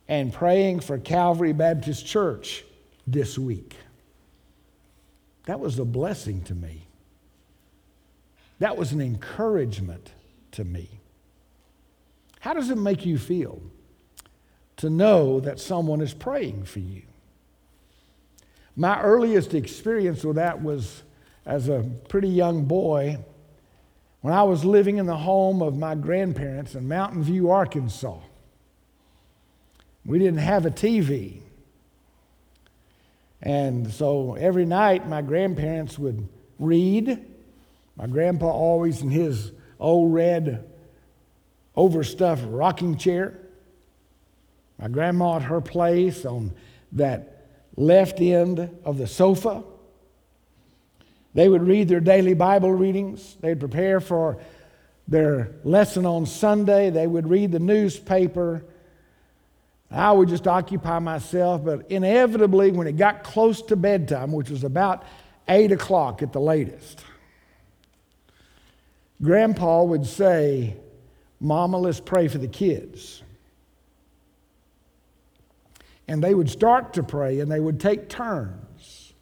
and 0.08 0.32
praying 0.32 0.82
for 0.82 0.98
Calvary 0.98 1.54
Baptist 1.54 2.06
Church 2.06 2.64
this 3.08 3.38
week. 3.38 3.76
That 5.46 5.60
was 5.60 5.80
a 5.80 5.86
blessing 5.86 6.44
to 6.44 6.56
me. 6.56 6.85
That 8.60 8.78
was 8.78 8.92
an 8.92 9.02
encouragement 9.02 10.12
to 10.52 10.64
me. 10.64 11.02
How 12.40 12.54
does 12.54 12.70
it 12.70 12.78
make 12.78 13.06
you 13.06 13.18
feel 13.18 13.62
to 14.78 14.90
know 14.90 15.40
that 15.40 15.60
someone 15.60 16.02
is 16.02 16.14
praying 16.14 16.66
for 16.66 16.80
you? 16.80 17.02
My 18.76 19.02
earliest 19.02 19.54
experience 19.54 20.24
with 20.24 20.36
that 20.36 20.62
was 20.62 21.04
as 21.46 21.70
a 21.70 21.90
pretty 22.10 22.28
young 22.28 22.66
boy 22.66 23.18
when 24.22 24.34
I 24.34 24.44
was 24.44 24.66
living 24.66 24.98
in 24.98 25.06
the 25.06 25.18
home 25.18 25.62
of 25.62 25.78
my 25.78 25.96
grandparents 25.96 26.76
in 26.76 26.88
Mountain 26.88 27.24
View, 27.24 27.52
Arkansas. 27.52 28.18
We 30.06 30.20
didn't 30.20 30.40
have 30.40 30.66
a 30.66 30.72
TV. 30.72 31.42
And 33.42 33.92
so 33.92 34.36
every 34.36 34.66
night 34.66 35.08
my 35.08 35.22
grandparents 35.22 36.00
would 36.00 36.28
read. 36.58 37.26
My 37.96 38.08
grandpa 38.08 38.48
always 38.48 39.02
in 39.02 39.10
his 39.10 39.52
old 39.80 40.14
red 40.14 40.70
overstuffed 41.76 42.44
rocking 42.48 42.98
chair. 42.98 43.40
My 44.80 44.88
grandma 44.88 45.38
at 45.38 45.44
her 45.44 45.62
place 45.62 46.26
on 46.26 46.54
that 46.94 47.48
left 47.76 48.20
end 48.20 48.70
of 48.84 48.98
the 48.98 49.08
sofa. 49.08 49.64
They 51.34 51.50
would 51.50 51.64
read 51.64 51.88
their 51.88 52.00
daily 52.00 52.34
Bible 52.34 52.72
readings. 52.72 53.36
They'd 53.42 53.60
prepare 53.60 54.00
for 54.00 54.38
their 55.08 55.52
lesson 55.64 56.06
on 56.06 56.26
Sunday. 56.26 56.90
They 56.90 57.08
would 57.08 57.30
read 57.30 57.52
the 57.52 57.60
newspaper. 57.60 58.64
I 59.92 60.12
would 60.12 60.30
just 60.30 60.48
occupy 60.48 61.00
myself, 61.00 61.64
but 61.64 61.92
inevitably, 61.92 62.72
when 62.72 62.88
it 62.88 62.98
got 62.98 63.24
close 63.24 63.62
to 63.64 63.76
bedtime, 63.76 64.32
which 64.32 64.50
was 64.50 64.64
about 64.64 65.04
8 65.48 65.72
o'clock 65.74 66.22
at 66.22 66.34
the 66.34 66.42
latest, 66.42 67.04
Grandpa 69.22 69.84
would 69.84 70.06
say, 70.06 70.76
Mama, 71.40 71.78
let's 71.78 72.00
pray 72.00 72.28
for 72.28 72.38
the 72.38 72.48
kids. 72.48 73.22
And 76.08 76.24
they 76.24 76.34
would 76.34 76.50
start 76.50 76.94
to 76.94 77.04
pray 77.04 77.40
and 77.40 77.52
they 77.52 77.60
would 77.60 77.80
take 77.80 78.10
turns. 78.10 79.14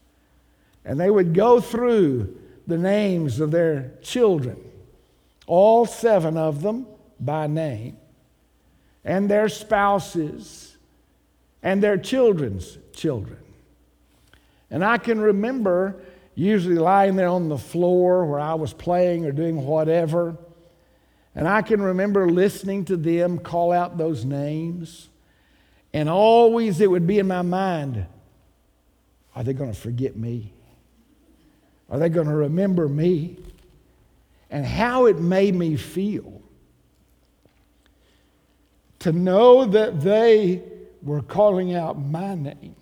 And 0.85 1.00
they 1.00 1.09
would 1.09 1.33
go 1.33 1.62
through 1.62 2.38
the 2.67 2.77
names 2.77 3.39
of 3.39 3.51
their 3.51 3.91
children, 4.01 4.57
all 5.47 5.85
seven 5.85 6.38
of 6.38 6.62
them 6.62 6.88
by 7.19 7.47
name, 7.47 7.97
and 9.03 9.29
their 9.29 9.50
spouses, 9.50 10.77
and 11.62 11.81
their 11.81 11.97
children's 11.97 12.77
children. 12.93 13.39
And 14.69 14.83
I 14.83 14.97
can 14.97 15.19
remember 15.19 16.01
usually 16.35 16.75
lying 16.75 17.15
there 17.15 17.27
on 17.27 17.49
the 17.49 17.57
floor 17.57 18.25
where 18.25 18.39
I 18.39 18.55
was 18.55 18.73
playing 18.73 19.25
or 19.25 19.31
doing 19.31 19.65
whatever. 19.65 20.37
And 21.35 21.47
I 21.47 21.61
can 21.61 21.81
remember 21.81 22.29
listening 22.29 22.85
to 22.85 22.97
them 22.97 23.39
call 23.39 23.71
out 23.71 23.97
those 23.97 24.25
names. 24.25 25.09
And 25.93 26.09
always 26.09 26.81
it 26.81 26.89
would 26.89 27.07
be 27.07 27.19
in 27.19 27.27
my 27.27 27.41
mind 27.41 28.05
are 29.35 29.43
they 29.43 29.53
going 29.53 29.73
to 29.73 29.79
forget 29.79 30.15
me? 30.15 30.53
Are 31.89 31.97
they 31.97 32.09
going 32.09 32.27
to 32.27 32.35
remember 32.35 32.87
me? 32.87 33.37
And 34.51 34.63
how 34.63 35.07
it 35.07 35.19
made 35.19 35.55
me 35.55 35.75
feel 35.75 36.41
to 38.99 39.11
know 39.11 39.65
that 39.65 40.01
they 40.01 40.61
were 41.01 41.21
calling 41.21 41.73
out 41.73 41.99
my 41.99 42.35
name 42.35 42.75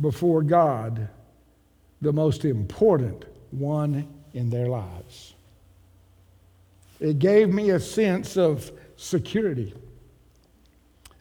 before 0.00 0.42
God, 0.42 1.08
the 2.02 2.12
most 2.12 2.44
important 2.44 3.24
one 3.52 4.06
in 4.34 4.50
their 4.50 4.66
lives. 4.66 5.34
It 7.00 7.18
gave 7.18 7.48
me 7.48 7.70
a 7.70 7.80
sense 7.80 8.36
of 8.36 8.70
security. 8.96 9.74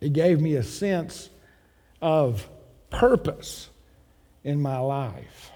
It 0.02 0.14
gave 0.14 0.42
me 0.42 0.56
a 0.56 0.64
sense 0.64 1.30
of 2.02 2.48
purpose 2.90 3.70
in 4.44 4.62
my 4.62 4.80
life. 4.80 5.52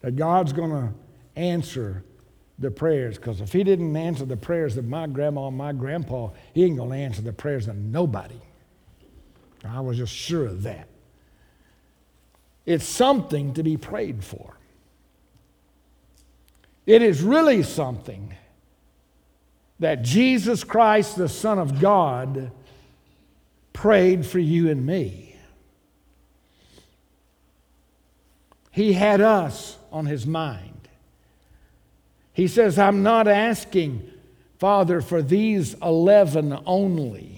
That 0.00 0.16
God's 0.16 0.52
going 0.52 0.70
to 0.70 0.92
answer 1.36 2.04
the 2.58 2.70
prayers. 2.70 3.16
Because 3.16 3.40
if 3.40 3.52
He 3.52 3.64
didn't 3.64 3.96
answer 3.96 4.24
the 4.24 4.36
prayers 4.36 4.76
of 4.76 4.84
my 4.84 5.06
grandma 5.06 5.48
and 5.48 5.56
my 5.56 5.72
grandpa, 5.72 6.30
He 6.52 6.64
ain't 6.64 6.76
going 6.76 6.90
to 6.90 6.96
answer 6.96 7.22
the 7.22 7.32
prayers 7.32 7.66
of 7.66 7.76
nobody. 7.76 8.40
I 9.64 9.80
was 9.80 9.96
just 9.96 10.14
sure 10.14 10.46
of 10.46 10.62
that. 10.64 10.88
It's 12.66 12.84
something 12.84 13.54
to 13.54 13.62
be 13.62 13.76
prayed 13.76 14.24
for. 14.24 14.56
It 16.86 17.02
is 17.02 17.22
really 17.22 17.62
something 17.62 18.34
that 19.80 20.02
Jesus 20.02 20.64
Christ, 20.64 21.16
the 21.16 21.28
Son 21.28 21.58
of 21.58 21.80
God, 21.80 22.50
prayed 23.72 24.24
for 24.24 24.38
you 24.38 24.70
and 24.70 24.84
me. 24.86 25.36
He 28.70 28.92
had 28.92 29.20
us 29.20 29.76
on 29.92 30.06
his 30.06 30.26
mind. 30.26 30.88
He 32.32 32.48
says, 32.48 32.78
I'm 32.78 33.02
not 33.02 33.28
asking, 33.28 34.10
Father, 34.58 35.00
for 35.00 35.22
these 35.22 35.74
11 35.74 36.58
only. 36.66 37.33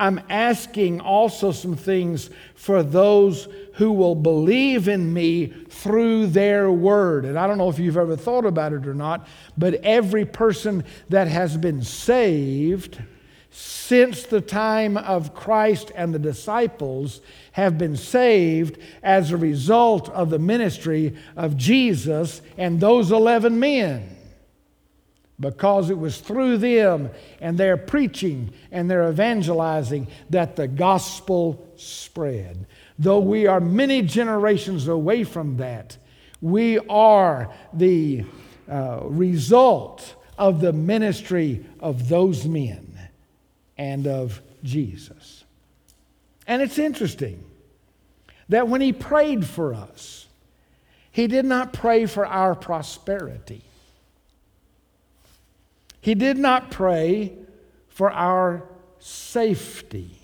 I'm 0.00 0.18
asking 0.30 1.02
also 1.02 1.52
some 1.52 1.76
things 1.76 2.30
for 2.54 2.82
those 2.82 3.48
who 3.74 3.92
will 3.92 4.14
believe 4.14 4.88
in 4.88 5.12
me 5.12 5.48
through 5.68 6.28
their 6.28 6.72
word. 6.72 7.26
And 7.26 7.38
I 7.38 7.46
don't 7.46 7.58
know 7.58 7.68
if 7.68 7.78
you've 7.78 7.98
ever 7.98 8.16
thought 8.16 8.46
about 8.46 8.72
it 8.72 8.88
or 8.88 8.94
not, 8.94 9.28
but 9.58 9.74
every 9.74 10.24
person 10.24 10.84
that 11.10 11.28
has 11.28 11.58
been 11.58 11.82
saved 11.82 12.98
since 13.50 14.22
the 14.24 14.40
time 14.40 14.96
of 14.96 15.34
Christ 15.34 15.92
and 15.94 16.14
the 16.14 16.18
disciples 16.18 17.20
have 17.52 17.76
been 17.76 17.96
saved 17.96 18.78
as 19.02 19.30
a 19.30 19.36
result 19.36 20.08
of 20.08 20.30
the 20.30 20.38
ministry 20.38 21.14
of 21.36 21.58
Jesus 21.58 22.40
and 22.56 22.80
those 22.80 23.12
11 23.12 23.60
men 23.60 24.16
because 25.40 25.88
it 25.88 25.98
was 25.98 26.20
through 26.20 26.58
them 26.58 27.10
and 27.40 27.56
their 27.56 27.76
preaching 27.78 28.52
and 28.70 28.90
their 28.90 29.08
evangelizing 29.08 30.06
that 30.28 30.54
the 30.54 30.68
gospel 30.68 31.66
spread. 31.76 32.66
Though 32.98 33.20
we 33.20 33.46
are 33.46 33.60
many 33.60 34.02
generations 34.02 34.86
away 34.86 35.24
from 35.24 35.56
that, 35.56 35.96
we 36.42 36.78
are 36.78 37.52
the 37.72 38.24
uh, 38.70 39.00
result 39.04 40.14
of 40.36 40.60
the 40.60 40.72
ministry 40.72 41.64
of 41.80 42.08
those 42.08 42.46
men 42.46 42.98
and 43.78 44.06
of 44.06 44.42
Jesus. 44.62 45.44
And 46.46 46.60
it's 46.60 46.78
interesting 46.78 47.42
that 48.50 48.68
when 48.68 48.80
he 48.80 48.92
prayed 48.92 49.46
for 49.46 49.72
us, 49.72 50.26
he 51.12 51.26
did 51.26 51.44
not 51.44 51.72
pray 51.72 52.06
for 52.06 52.26
our 52.26 52.54
prosperity. 52.54 53.62
He 56.00 56.14
did 56.14 56.38
not 56.38 56.70
pray 56.70 57.34
for 57.88 58.10
our 58.10 58.64
safety. 58.98 60.20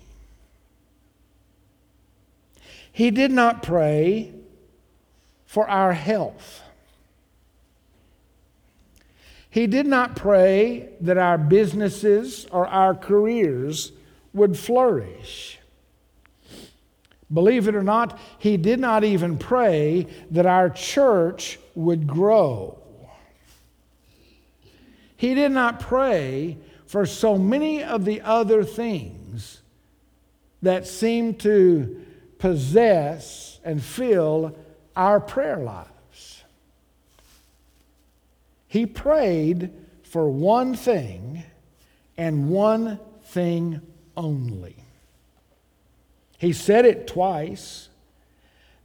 He 2.91 3.11
did 3.11 3.31
not 3.31 3.61
pray 3.61 4.33
for 5.45 5.69
our 5.69 5.93
health. 5.93 6.61
He 9.49 9.67
did 9.67 9.85
not 9.87 10.15
pray 10.15 10.89
that 11.01 11.17
our 11.17 11.37
businesses 11.37 12.47
or 12.51 12.67
our 12.67 12.93
careers 12.95 13.91
would 14.33 14.57
flourish. 14.57 15.59
Believe 17.31 17.67
it 17.67 17.75
or 17.75 17.83
not, 17.83 18.19
he 18.39 18.57
did 18.57 18.79
not 18.79 19.03
even 19.03 19.37
pray 19.37 20.07
that 20.31 20.45
our 20.45 20.69
church 20.69 21.59
would 21.75 22.07
grow. 22.07 22.79
He 25.17 25.33
did 25.33 25.51
not 25.51 25.79
pray 25.79 26.57
for 26.85 27.05
so 27.05 27.37
many 27.37 27.83
of 27.83 28.05
the 28.05 28.21
other 28.21 28.63
things 28.63 29.61
that 30.61 30.87
seem 30.87 31.33
to 31.35 32.05
possess 32.39 33.59
and 33.63 33.83
fill 33.83 34.55
our 34.95 35.19
prayer 35.19 35.57
lives. 35.57 36.43
He 38.67 38.85
prayed 38.85 39.71
for 40.03 40.29
one 40.29 40.75
thing 40.75 41.43
and 42.17 42.49
one 42.49 42.99
thing 43.23 43.81
only. 44.15 44.75
He 46.37 46.53
said 46.53 46.85
it 46.85 47.07
twice 47.07 47.89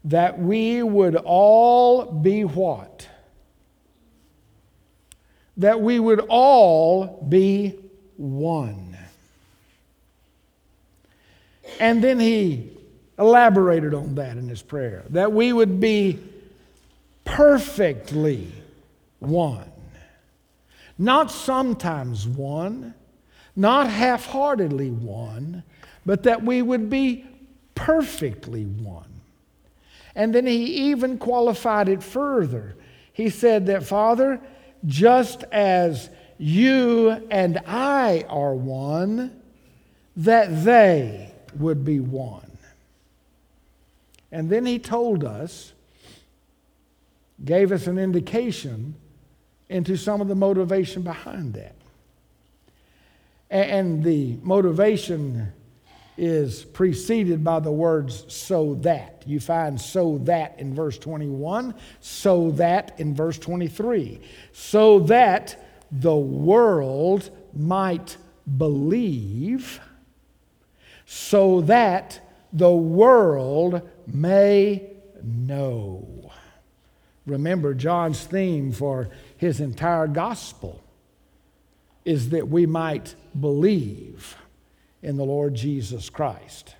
that 0.04 0.38
we 0.38 0.82
would 0.82 1.16
all 1.16 2.06
be 2.06 2.44
what? 2.44 3.08
That 5.56 5.80
we 5.80 5.98
would 5.98 6.20
all 6.28 7.24
be 7.28 7.74
one. 8.16 8.96
And 11.78 12.02
then 12.02 12.18
he 12.18 12.70
elaborated 13.18 13.94
on 13.94 14.14
that 14.16 14.36
in 14.36 14.48
his 14.48 14.62
prayer 14.62 15.04
that 15.10 15.32
we 15.32 15.52
would 15.52 15.80
be 15.80 16.18
perfectly 17.24 18.52
one. 19.18 19.70
Not 20.98 21.30
sometimes 21.30 22.26
one, 22.26 22.94
not 23.56 23.88
half 23.88 24.26
heartedly 24.26 24.90
one, 24.90 25.62
but 26.04 26.24
that 26.24 26.42
we 26.42 26.62
would 26.62 26.90
be 26.90 27.26
perfectly 27.74 28.64
one. 28.64 29.20
And 30.14 30.34
then 30.34 30.46
he 30.46 30.90
even 30.90 31.18
qualified 31.18 31.88
it 31.88 32.02
further. 32.02 32.76
He 33.12 33.30
said 33.30 33.66
that, 33.66 33.84
Father, 33.84 34.40
just 34.86 35.44
as 35.44 36.10
you 36.38 37.10
and 37.30 37.58
I 37.66 38.24
are 38.28 38.54
one, 38.54 39.40
that 40.16 40.64
they 40.64 41.32
would 41.58 41.84
be 41.84 42.00
one. 42.00 42.50
And 44.30 44.48
then 44.48 44.66
he 44.66 44.78
told 44.78 45.24
us, 45.24 45.72
gave 47.44 47.72
us 47.72 47.86
an 47.86 47.98
indication 47.98 48.94
into 49.68 49.96
some 49.96 50.20
of 50.20 50.28
the 50.28 50.34
motivation 50.34 51.02
behind 51.02 51.54
that. 51.54 51.74
And 53.50 54.02
the 54.02 54.38
motivation 54.42 55.52
is 56.22 56.62
preceded 56.62 57.42
by 57.42 57.58
the 57.58 57.72
words 57.72 58.24
so 58.32 58.74
that. 58.76 59.24
You 59.26 59.40
find 59.40 59.80
so 59.80 60.18
that 60.18 60.56
in 60.60 60.72
verse 60.72 60.96
21, 60.96 61.74
so 61.98 62.52
that 62.52 62.94
in 63.00 63.12
verse 63.12 63.38
23. 63.38 64.20
So 64.52 65.00
that 65.00 65.60
the 65.90 66.14
world 66.14 67.28
might 67.52 68.16
believe, 68.56 69.80
so 71.06 71.62
that 71.62 72.20
the 72.52 72.70
world 72.70 73.82
may 74.06 74.90
know. 75.24 76.30
Remember 77.26 77.74
John's 77.74 78.22
theme 78.22 78.70
for 78.70 79.08
his 79.36 79.58
entire 79.58 80.06
gospel 80.06 80.84
is 82.04 82.28
that 82.28 82.46
we 82.46 82.64
might 82.64 83.16
believe 83.40 84.36
in 85.02 85.16
the 85.16 85.24
Lord 85.24 85.54
Jesus 85.54 86.08
Christ, 86.08 86.74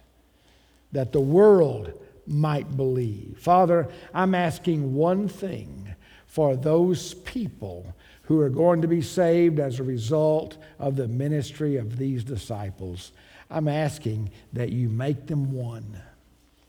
that 0.93 1.13
the 1.13 1.21
world 1.21 1.93
might 2.27 2.77
believe. 2.77 3.39
Father, 3.41 3.89
I'm 4.15 4.35
asking 4.35 4.95
one 4.95 5.29
thing 5.29 5.95
for 6.27 6.57
those 6.57 7.15
people 7.15 7.95
who 8.23 8.41
are 8.41 8.49
going 8.49 8.81
to 8.83 8.89
be 8.89 9.03
saved 9.03 9.59
as 9.59 9.79
a 9.79 9.85
result 9.85 10.57
of 10.79 10.97
the 10.97 11.09
ministry 11.09 11.77
of 11.77 11.99
these 11.99 12.25
disciples. 12.25 13.13
I'm 13.51 13.69
asking 13.69 14.31
that 14.53 14.71
you 14.71 14.89
make 14.89 15.27
them 15.27 15.53
one, 15.53 16.01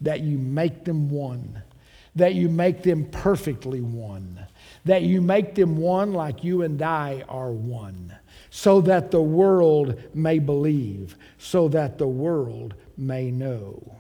that 0.02 0.22
you 0.22 0.38
make 0.38 0.84
them 0.84 1.10
one, 1.10 1.62
that 2.16 2.36
you 2.36 2.50
make 2.50 2.84
them 2.84 3.06
perfectly 3.06 3.82
one, 3.82 4.46
that 4.86 5.04
you 5.04 5.22
make 5.22 5.56
them 5.56 5.78
one 5.78 6.14
like 6.14 6.44
you 6.44 6.64
and 6.64 6.82
I 6.82 7.24
are 7.30 7.52
one, 7.52 8.14
so 8.56 8.82
that 8.82 9.10
the 9.10 9.20
world 9.20 10.00
may 10.14 10.38
believe, 10.38 11.18
so 11.40 11.68
that 11.68 11.98
the 11.98 12.08
world 12.08 12.76
may 12.96 13.32
know. 13.32 13.98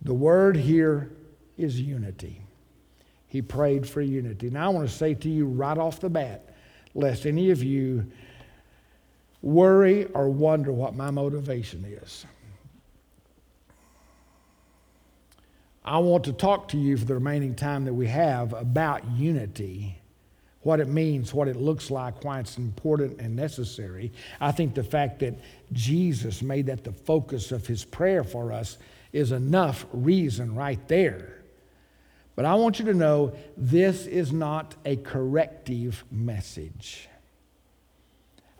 The 0.00 0.14
word 0.14 0.56
here 0.56 1.10
is 1.58 1.78
unity. 1.78 2.40
He 3.26 3.42
prayed 3.42 3.86
for 3.86 4.00
unity. 4.00 4.48
Now, 4.48 4.64
I 4.64 4.68
want 4.70 4.88
to 4.88 4.94
say 4.94 5.12
to 5.12 5.28
you 5.28 5.44
right 5.44 5.76
off 5.76 6.00
the 6.00 6.08
bat, 6.08 6.54
lest 6.94 7.26
any 7.26 7.50
of 7.50 7.62
you 7.62 8.10
worry 9.42 10.06
or 10.06 10.30
wonder 10.30 10.72
what 10.72 10.96
my 10.96 11.10
motivation 11.10 11.84
is. 11.84 12.24
I 15.84 15.98
want 15.98 16.24
to 16.24 16.32
talk 16.32 16.68
to 16.68 16.78
you 16.78 16.96
for 16.96 17.04
the 17.04 17.14
remaining 17.14 17.54
time 17.54 17.84
that 17.84 17.92
we 17.92 18.06
have 18.06 18.54
about 18.54 19.06
unity, 19.10 19.97
what 20.68 20.80
it 20.80 20.88
means, 20.88 21.32
what 21.32 21.48
it 21.48 21.56
looks 21.56 21.90
like, 21.90 22.22
why 22.22 22.40
it's 22.40 22.58
important 22.58 23.18
and 23.22 23.34
necessary. 23.34 24.12
I 24.38 24.52
think 24.52 24.74
the 24.74 24.84
fact 24.84 25.20
that 25.20 25.40
Jesus 25.72 26.42
made 26.42 26.66
that 26.66 26.84
the 26.84 26.92
focus 26.92 27.52
of 27.52 27.66
his 27.66 27.86
prayer 27.86 28.22
for 28.22 28.52
us 28.52 28.76
is 29.10 29.32
enough 29.32 29.86
reason 29.94 30.54
right 30.54 30.86
there. 30.86 31.40
But 32.36 32.44
I 32.44 32.54
want 32.56 32.78
you 32.78 32.84
to 32.84 32.92
know 32.92 33.32
this 33.56 34.04
is 34.04 34.30
not 34.30 34.74
a 34.84 34.96
corrective 34.96 36.04
message. 36.10 37.08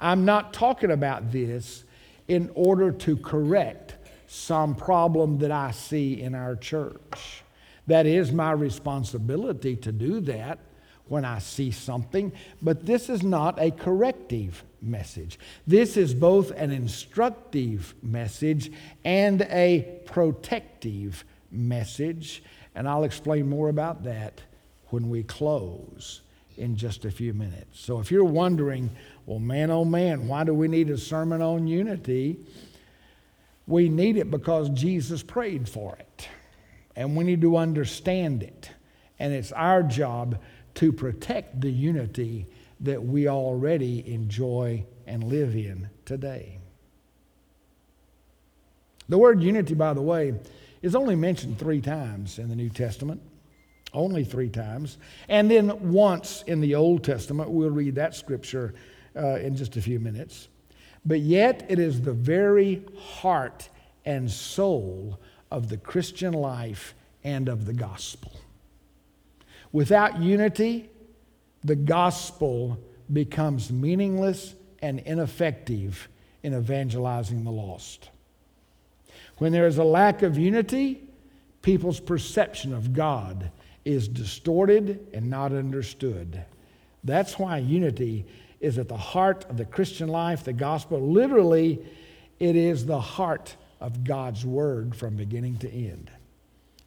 I'm 0.00 0.24
not 0.24 0.54
talking 0.54 0.90
about 0.90 1.30
this 1.30 1.84
in 2.26 2.50
order 2.54 2.90
to 2.90 3.18
correct 3.18 3.96
some 4.26 4.74
problem 4.74 5.40
that 5.40 5.52
I 5.52 5.72
see 5.72 6.22
in 6.22 6.34
our 6.34 6.56
church. 6.56 7.42
That 7.86 8.06
is 8.06 8.32
my 8.32 8.52
responsibility 8.52 9.76
to 9.76 9.92
do 9.92 10.20
that 10.20 10.60
when 11.08 11.24
I 11.24 11.38
see 11.38 11.70
something, 11.70 12.32
but 12.62 12.86
this 12.86 13.08
is 13.08 13.22
not 13.22 13.58
a 13.60 13.70
corrective 13.70 14.62
message. 14.80 15.38
This 15.66 15.96
is 15.96 16.14
both 16.14 16.50
an 16.52 16.70
instructive 16.70 17.94
message 18.02 18.70
and 19.04 19.42
a 19.42 20.00
protective 20.06 21.24
message, 21.50 22.42
and 22.74 22.88
I'll 22.88 23.04
explain 23.04 23.48
more 23.48 23.68
about 23.68 24.04
that 24.04 24.40
when 24.88 25.08
we 25.08 25.22
close 25.22 26.20
in 26.56 26.76
just 26.76 27.04
a 27.04 27.10
few 27.10 27.32
minutes. 27.32 27.80
So 27.80 28.00
if 28.00 28.10
you're 28.10 28.24
wondering, 28.24 28.90
well, 29.26 29.38
man, 29.38 29.70
oh 29.70 29.84
man, 29.84 30.26
why 30.28 30.44
do 30.44 30.52
we 30.52 30.68
need 30.68 30.90
a 30.90 30.98
sermon 30.98 31.40
on 31.40 31.66
unity? 31.66 32.38
We 33.66 33.88
need 33.88 34.16
it 34.16 34.30
because 34.30 34.68
Jesus 34.70 35.22
prayed 35.22 35.68
for 35.68 35.96
it, 35.96 36.28
and 36.96 37.16
we 37.16 37.24
need 37.24 37.40
to 37.42 37.56
understand 37.56 38.42
it, 38.42 38.70
and 39.18 39.32
it's 39.32 39.52
our 39.52 39.82
job 39.82 40.38
to 40.78 40.92
protect 40.92 41.60
the 41.60 41.70
unity 41.70 42.46
that 42.78 43.02
we 43.02 43.26
already 43.26 44.08
enjoy 44.12 44.84
and 45.08 45.24
live 45.24 45.56
in 45.56 45.90
today. 46.04 46.60
The 49.08 49.18
word 49.18 49.42
unity, 49.42 49.74
by 49.74 49.92
the 49.92 50.02
way, 50.02 50.34
is 50.80 50.94
only 50.94 51.16
mentioned 51.16 51.58
three 51.58 51.80
times 51.80 52.38
in 52.38 52.48
the 52.48 52.54
New 52.54 52.68
Testament. 52.68 53.20
Only 53.92 54.22
three 54.22 54.50
times. 54.50 54.98
And 55.28 55.50
then 55.50 55.90
once 55.90 56.44
in 56.46 56.60
the 56.60 56.76
Old 56.76 57.02
Testament. 57.02 57.50
We'll 57.50 57.70
read 57.70 57.96
that 57.96 58.14
scripture 58.14 58.72
uh, 59.16 59.36
in 59.40 59.56
just 59.56 59.76
a 59.76 59.82
few 59.82 59.98
minutes. 59.98 60.46
But 61.04 61.20
yet, 61.20 61.66
it 61.68 61.80
is 61.80 62.02
the 62.02 62.12
very 62.12 62.84
heart 62.96 63.68
and 64.04 64.30
soul 64.30 65.18
of 65.50 65.70
the 65.70 65.78
Christian 65.78 66.34
life 66.34 66.94
and 67.24 67.48
of 67.48 67.66
the 67.66 67.72
gospel. 67.72 68.37
Without 69.72 70.20
unity, 70.20 70.88
the 71.62 71.76
gospel 71.76 72.78
becomes 73.12 73.70
meaningless 73.70 74.54
and 74.80 75.00
ineffective 75.00 76.08
in 76.42 76.54
evangelizing 76.54 77.44
the 77.44 77.50
lost. 77.50 78.10
When 79.38 79.52
there 79.52 79.66
is 79.66 79.78
a 79.78 79.84
lack 79.84 80.22
of 80.22 80.38
unity, 80.38 81.02
people's 81.62 82.00
perception 82.00 82.72
of 82.72 82.92
God 82.92 83.50
is 83.84 84.08
distorted 84.08 85.06
and 85.12 85.30
not 85.30 85.52
understood. 85.52 86.44
That's 87.04 87.38
why 87.38 87.58
unity 87.58 88.26
is 88.60 88.78
at 88.78 88.88
the 88.88 88.96
heart 88.96 89.44
of 89.48 89.56
the 89.56 89.64
Christian 89.64 90.08
life, 90.08 90.44
the 90.44 90.52
gospel. 90.52 91.00
Literally, 91.00 91.84
it 92.38 92.56
is 92.56 92.84
the 92.84 93.00
heart 93.00 93.56
of 93.80 94.04
God's 94.04 94.44
word 94.44 94.94
from 94.94 95.16
beginning 95.16 95.58
to 95.58 95.70
end. 95.70 96.10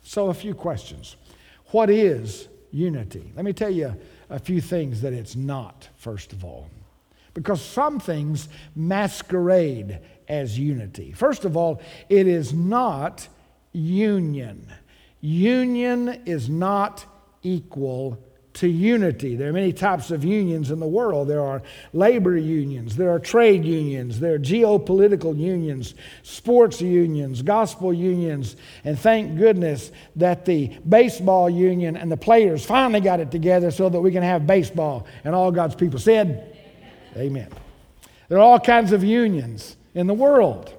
So, 0.03 0.27
a 0.27 0.33
few 0.33 0.53
questions. 0.53 1.15
What 1.67 1.89
is 1.89 2.47
unity. 2.71 3.31
Let 3.35 3.45
me 3.45 3.53
tell 3.53 3.69
you 3.69 3.95
a 4.29 4.39
few 4.39 4.61
things 4.61 5.01
that 5.01 5.13
it's 5.13 5.35
not, 5.35 5.89
first 5.97 6.33
of 6.33 6.43
all. 6.43 6.69
Because 7.33 7.61
some 7.61 7.99
things 7.99 8.49
masquerade 8.75 9.99
as 10.27 10.57
unity. 10.57 11.11
First 11.11 11.45
of 11.45 11.55
all, 11.55 11.81
it 12.09 12.27
is 12.27 12.53
not 12.53 13.27
union. 13.71 14.67
Union 15.21 16.21
is 16.25 16.49
not 16.49 17.05
equal 17.43 18.17
to 18.53 18.67
unity. 18.67 19.35
There 19.35 19.49
are 19.49 19.53
many 19.53 19.71
types 19.71 20.11
of 20.11 20.25
unions 20.25 20.71
in 20.71 20.79
the 20.79 20.87
world. 20.87 21.27
There 21.27 21.41
are 21.41 21.61
labor 21.93 22.35
unions, 22.37 22.95
there 22.95 23.09
are 23.11 23.19
trade 23.19 23.63
unions, 23.63 24.19
there 24.19 24.35
are 24.35 24.39
geopolitical 24.39 25.37
unions, 25.37 25.95
sports 26.23 26.81
unions, 26.81 27.41
gospel 27.41 27.93
unions, 27.93 28.57
and 28.83 28.99
thank 28.99 29.37
goodness 29.37 29.91
that 30.17 30.45
the 30.45 30.67
baseball 30.87 31.49
union 31.49 31.95
and 31.95 32.11
the 32.11 32.17
players 32.17 32.65
finally 32.65 32.99
got 32.99 33.19
it 33.19 33.31
together 33.31 33.71
so 33.71 33.87
that 33.87 34.01
we 34.01 34.11
can 34.11 34.23
have 34.23 34.45
baseball. 34.45 35.07
And 35.23 35.33
all 35.33 35.51
God's 35.51 35.75
people 35.75 35.99
said, 35.99 36.57
Amen. 37.15 37.49
There 38.27 38.37
are 38.37 38.41
all 38.41 38.59
kinds 38.59 38.91
of 38.91 39.03
unions 39.03 39.75
in 39.93 40.07
the 40.07 40.13
world. 40.13 40.73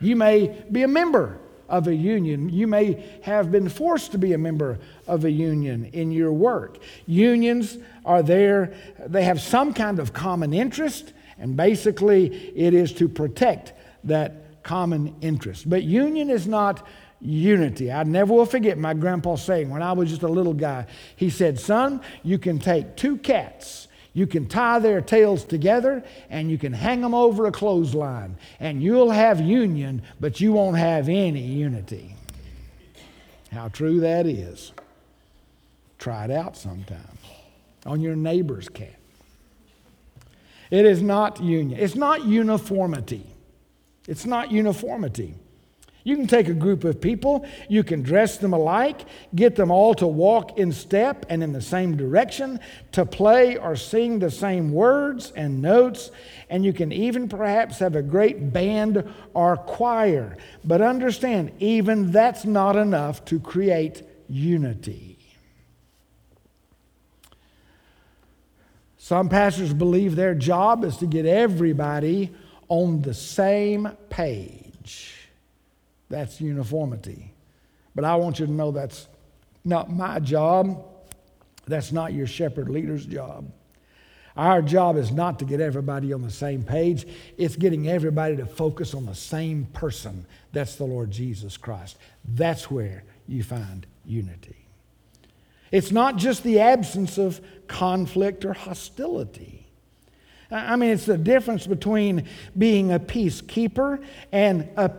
You 0.00 0.16
may 0.16 0.64
be 0.70 0.82
a 0.82 0.88
member 0.88 1.38
of 1.72 1.88
a 1.88 1.94
union. 1.94 2.50
You 2.50 2.66
may 2.66 3.02
have 3.22 3.50
been 3.50 3.68
forced 3.70 4.12
to 4.12 4.18
be 4.18 4.34
a 4.34 4.38
member 4.38 4.78
of 5.08 5.24
a 5.24 5.30
union 5.30 5.86
in 5.86 6.12
your 6.12 6.30
work. 6.30 6.78
Unions 7.06 7.78
are 8.04 8.22
there, 8.22 8.74
they 9.04 9.24
have 9.24 9.40
some 9.40 9.72
kind 9.72 9.98
of 9.98 10.12
common 10.12 10.52
interest, 10.52 11.14
and 11.38 11.56
basically 11.56 12.26
it 12.54 12.74
is 12.74 12.92
to 12.92 13.08
protect 13.08 13.72
that 14.04 14.62
common 14.62 15.16
interest. 15.22 15.68
But 15.68 15.82
union 15.82 16.28
is 16.28 16.46
not 16.46 16.86
unity. 17.22 17.90
I 17.90 18.02
never 18.02 18.34
will 18.34 18.46
forget 18.46 18.76
my 18.76 18.92
grandpa 18.92 19.36
saying 19.36 19.70
when 19.70 19.82
I 19.82 19.92
was 19.92 20.10
just 20.10 20.22
a 20.22 20.28
little 20.28 20.54
guy, 20.54 20.86
he 21.16 21.30
said, 21.30 21.58
Son, 21.58 22.02
you 22.22 22.38
can 22.38 22.58
take 22.58 22.96
two 22.96 23.16
cats 23.16 23.88
you 24.14 24.26
can 24.26 24.46
tie 24.46 24.78
their 24.78 25.00
tails 25.00 25.44
together 25.44 26.04
and 26.28 26.50
you 26.50 26.58
can 26.58 26.72
hang 26.72 27.00
them 27.00 27.14
over 27.14 27.46
a 27.46 27.52
clothesline, 27.52 28.36
and 28.60 28.82
you'll 28.82 29.10
have 29.10 29.40
union, 29.40 30.02
but 30.20 30.40
you 30.40 30.52
won't 30.52 30.76
have 30.76 31.08
any 31.08 31.40
unity. 31.40 32.14
How 33.50 33.68
true 33.68 34.00
that 34.00 34.26
is. 34.26 34.72
Try 35.98 36.24
it 36.24 36.30
out 36.30 36.56
sometime 36.56 37.18
on 37.86 38.00
your 38.00 38.16
neighbor's 38.16 38.68
cat. 38.68 38.96
It 40.70 40.86
is 40.86 41.02
not 41.02 41.42
union, 41.42 41.78
it's 41.78 41.94
not 41.94 42.24
uniformity. 42.24 43.26
It's 44.08 44.26
not 44.26 44.50
uniformity. 44.50 45.34
You 46.04 46.16
can 46.16 46.26
take 46.26 46.48
a 46.48 46.54
group 46.54 46.84
of 46.84 47.00
people, 47.00 47.46
you 47.68 47.84
can 47.84 48.02
dress 48.02 48.38
them 48.38 48.52
alike, 48.52 49.02
get 49.34 49.54
them 49.54 49.70
all 49.70 49.94
to 49.94 50.06
walk 50.06 50.58
in 50.58 50.72
step 50.72 51.24
and 51.28 51.42
in 51.42 51.52
the 51.52 51.62
same 51.62 51.96
direction, 51.96 52.58
to 52.92 53.06
play 53.06 53.56
or 53.56 53.76
sing 53.76 54.18
the 54.18 54.30
same 54.30 54.72
words 54.72 55.32
and 55.36 55.62
notes, 55.62 56.10
and 56.50 56.64
you 56.64 56.72
can 56.72 56.92
even 56.92 57.28
perhaps 57.28 57.78
have 57.78 57.94
a 57.94 58.02
great 58.02 58.52
band 58.52 59.08
or 59.32 59.56
choir. 59.56 60.36
But 60.64 60.80
understand, 60.80 61.52
even 61.60 62.10
that's 62.10 62.44
not 62.44 62.76
enough 62.76 63.24
to 63.26 63.38
create 63.38 64.02
unity. 64.28 65.18
Some 68.98 69.28
pastors 69.28 69.74
believe 69.74 70.16
their 70.16 70.34
job 70.34 70.84
is 70.84 70.96
to 70.98 71.06
get 71.06 71.26
everybody 71.26 72.32
on 72.68 73.02
the 73.02 73.14
same 73.14 73.88
page. 74.08 75.11
That's 76.12 76.42
uniformity. 76.42 77.32
But 77.94 78.04
I 78.04 78.16
want 78.16 78.38
you 78.38 78.44
to 78.44 78.52
know 78.52 78.70
that's 78.70 79.08
not 79.64 79.90
my 79.90 80.20
job. 80.20 80.84
That's 81.66 81.90
not 81.90 82.12
your 82.12 82.26
shepherd 82.26 82.68
leader's 82.68 83.06
job. 83.06 83.50
Our 84.36 84.60
job 84.60 84.98
is 84.98 85.10
not 85.10 85.38
to 85.38 85.46
get 85.46 85.62
everybody 85.62 86.12
on 86.12 86.20
the 86.20 86.30
same 86.30 86.64
page, 86.64 87.06
it's 87.38 87.56
getting 87.56 87.88
everybody 87.88 88.36
to 88.36 88.44
focus 88.44 88.92
on 88.92 89.06
the 89.06 89.14
same 89.14 89.64
person. 89.72 90.26
That's 90.52 90.76
the 90.76 90.84
Lord 90.84 91.10
Jesus 91.10 91.56
Christ. 91.56 91.96
That's 92.26 92.70
where 92.70 93.04
you 93.26 93.42
find 93.42 93.86
unity. 94.04 94.66
It's 95.70 95.92
not 95.92 96.16
just 96.16 96.42
the 96.42 96.60
absence 96.60 97.16
of 97.16 97.40
conflict 97.68 98.44
or 98.44 98.52
hostility. 98.52 99.66
I 100.50 100.76
mean, 100.76 100.90
it's 100.90 101.06
the 101.06 101.16
difference 101.16 101.66
between 101.66 102.28
being 102.58 102.92
a 102.92 103.00
peacekeeper 103.00 104.04
and 104.30 104.68
a 104.76 104.90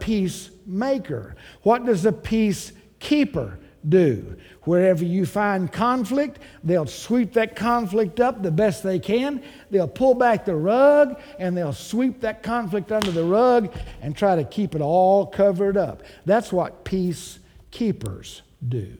peacemaker. 0.65 1.35
What 1.63 1.85
does 1.85 2.05
a 2.05 2.11
peacekeeper 2.11 3.57
do? 3.87 4.37
Wherever 4.63 5.03
you 5.03 5.25
find 5.25 5.71
conflict, 5.71 6.39
they'll 6.63 6.85
sweep 6.85 7.33
that 7.33 7.55
conflict 7.55 8.19
up 8.19 8.41
the 8.41 8.51
best 8.51 8.83
they 8.83 8.99
can. 8.99 9.43
They'll 9.71 9.87
pull 9.87 10.13
back 10.13 10.45
the 10.45 10.55
rug 10.55 11.19
and 11.37 11.55
they'll 11.55 11.73
sweep 11.73 12.21
that 12.21 12.43
conflict 12.43 12.91
under 12.91 13.11
the 13.11 13.25
rug 13.25 13.73
and 14.01 14.15
try 14.15 14.35
to 14.35 14.43
keep 14.43 14.75
it 14.75 14.81
all 14.81 15.25
covered 15.25 15.75
up. 15.75 16.03
That's 16.25 16.53
what 16.53 16.85
peacekeepers 16.85 18.41
do 18.67 18.97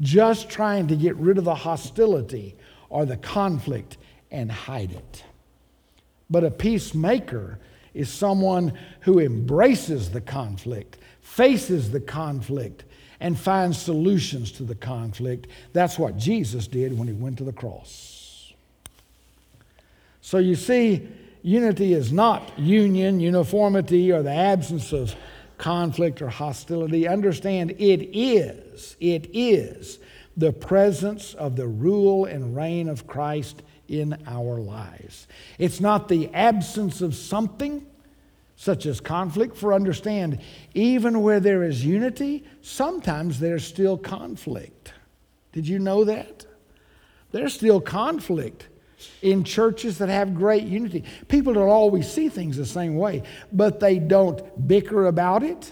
just 0.00 0.48
trying 0.48 0.86
to 0.86 0.94
get 0.94 1.16
rid 1.16 1.38
of 1.38 1.44
the 1.44 1.54
hostility 1.54 2.54
or 2.88 3.04
the 3.04 3.16
conflict 3.16 3.96
and 4.30 4.50
hide 4.50 4.92
it. 4.92 5.24
But 6.30 6.44
a 6.44 6.50
peacemaker 6.50 7.58
is 7.98 8.08
someone 8.08 8.72
who 9.00 9.18
embraces 9.18 10.10
the 10.10 10.20
conflict, 10.20 10.98
faces 11.20 11.90
the 11.90 12.00
conflict, 12.00 12.84
and 13.20 13.38
finds 13.38 13.80
solutions 13.80 14.52
to 14.52 14.62
the 14.62 14.74
conflict. 14.74 15.48
That's 15.72 15.98
what 15.98 16.16
Jesus 16.16 16.68
did 16.68 16.96
when 16.96 17.08
he 17.08 17.14
went 17.14 17.38
to 17.38 17.44
the 17.44 17.52
cross. 17.52 18.52
So 20.20 20.38
you 20.38 20.54
see, 20.54 21.08
unity 21.42 21.94
is 21.94 22.12
not 22.12 22.56
union, 22.58 23.18
uniformity, 23.18 24.12
or 24.12 24.22
the 24.22 24.30
absence 24.30 24.92
of 24.92 25.16
conflict 25.56 26.22
or 26.22 26.28
hostility. 26.28 27.08
Understand 27.08 27.72
it 27.72 28.16
is, 28.16 28.96
it 29.00 29.28
is 29.32 29.98
the 30.36 30.52
presence 30.52 31.34
of 31.34 31.56
the 31.56 31.66
rule 31.66 32.26
and 32.26 32.54
reign 32.54 32.88
of 32.88 33.08
Christ 33.08 33.62
in 33.88 34.22
our 34.26 34.58
lives. 34.58 35.26
It's 35.58 35.80
not 35.80 36.08
the 36.08 36.32
absence 36.34 37.00
of 37.00 37.14
something 37.14 37.86
such 38.56 38.86
as 38.86 39.00
conflict, 39.00 39.56
for 39.56 39.72
understand, 39.72 40.40
even 40.74 41.22
where 41.22 41.38
there 41.38 41.62
is 41.62 41.84
unity, 41.84 42.44
sometimes 42.60 43.38
there's 43.38 43.64
still 43.64 43.96
conflict. 43.96 44.92
Did 45.52 45.68
you 45.68 45.78
know 45.78 46.02
that? 46.04 46.44
There's 47.30 47.54
still 47.54 47.80
conflict 47.80 48.66
in 49.22 49.44
churches 49.44 49.98
that 49.98 50.08
have 50.08 50.34
great 50.34 50.64
unity. 50.64 51.04
People 51.28 51.52
don't 51.52 51.68
always 51.68 52.10
see 52.10 52.28
things 52.28 52.56
the 52.56 52.66
same 52.66 52.96
way, 52.96 53.22
but 53.52 53.78
they 53.78 54.00
don't 54.00 54.66
bicker 54.66 55.06
about 55.06 55.44
it. 55.44 55.70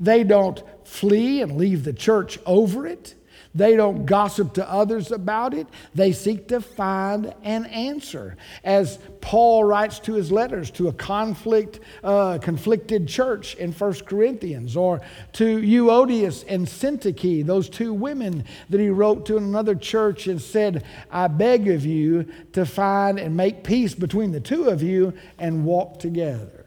They 0.00 0.24
don't 0.24 0.60
flee 0.84 1.42
and 1.42 1.56
leave 1.56 1.84
the 1.84 1.92
church 1.92 2.40
over 2.44 2.88
it. 2.88 3.14
They 3.52 3.74
don't 3.74 4.06
gossip 4.06 4.54
to 4.54 4.70
others 4.70 5.10
about 5.10 5.54
it. 5.54 5.66
They 5.92 6.12
seek 6.12 6.48
to 6.48 6.60
find 6.60 7.34
an 7.42 7.66
answer. 7.66 8.36
As 8.62 8.98
Paul 9.20 9.64
writes 9.64 9.98
to 10.00 10.14
his 10.14 10.30
letters 10.30 10.70
to 10.72 10.86
a 10.86 10.92
conflict, 10.92 11.80
uh, 12.04 12.38
conflicted 12.38 13.08
church 13.08 13.56
in 13.56 13.72
1 13.72 13.92
Corinthians, 14.06 14.76
or 14.76 15.00
to 15.32 15.58
Euodias 15.58 16.44
and 16.46 16.66
Syntyche, 16.66 17.44
those 17.44 17.68
two 17.68 17.92
women 17.92 18.44
that 18.68 18.78
he 18.78 18.88
wrote 18.88 19.26
to 19.26 19.36
another 19.36 19.74
church 19.74 20.28
and 20.28 20.40
said, 20.40 20.84
I 21.10 21.26
beg 21.26 21.68
of 21.68 21.84
you 21.84 22.26
to 22.52 22.64
find 22.64 23.18
and 23.18 23.36
make 23.36 23.64
peace 23.64 23.96
between 23.96 24.30
the 24.30 24.40
two 24.40 24.68
of 24.68 24.80
you 24.80 25.12
and 25.40 25.64
walk 25.64 25.98
together. 25.98 26.66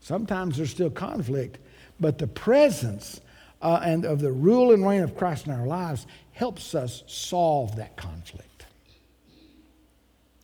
Sometimes 0.00 0.56
there's 0.56 0.70
still 0.70 0.90
conflict, 0.90 1.58
but 2.00 2.18
the 2.18 2.26
presence 2.26 3.20
uh, 3.64 3.80
and 3.82 4.04
of 4.04 4.20
the 4.20 4.30
rule 4.30 4.72
and 4.72 4.86
reign 4.86 5.02
of 5.02 5.16
Christ 5.16 5.46
in 5.46 5.52
our 5.52 5.66
lives 5.66 6.06
helps 6.32 6.74
us 6.74 7.02
solve 7.06 7.76
that 7.76 7.96
conflict. 7.96 8.66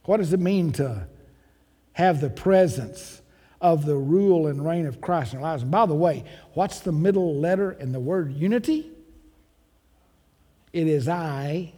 What 0.07 0.17
does 0.17 0.33
it 0.33 0.41
mean 0.41 0.73
to 0.73 1.07
have 1.93 2.23
the 2.23 2.31
presence 2.31 3.21
of 3.61 3.85
the 3.85 3.95
rule 3.95 4.47
and 4.47 4.65
reign 4.67 4.87
of 4.87 5.03
Christ 5.03 5.35
in 5.35 5.39
our 5.39 5.43
lives? 5.43 5.63
And 5.63 5.71
by 5.71 5.85
the 5.85 5.95
way, 5.95 6.25
what's 6.55 6.81
the 6.81 6.93
middle 6.93 7.37
letter 7.37 7.73
in 7.73 7.93
the 7.93 8.01
word 8.01 8.33
unity? 8.33 8.91
It 10.73 10.87
is 10.87 11.07
I. 11.07 11.75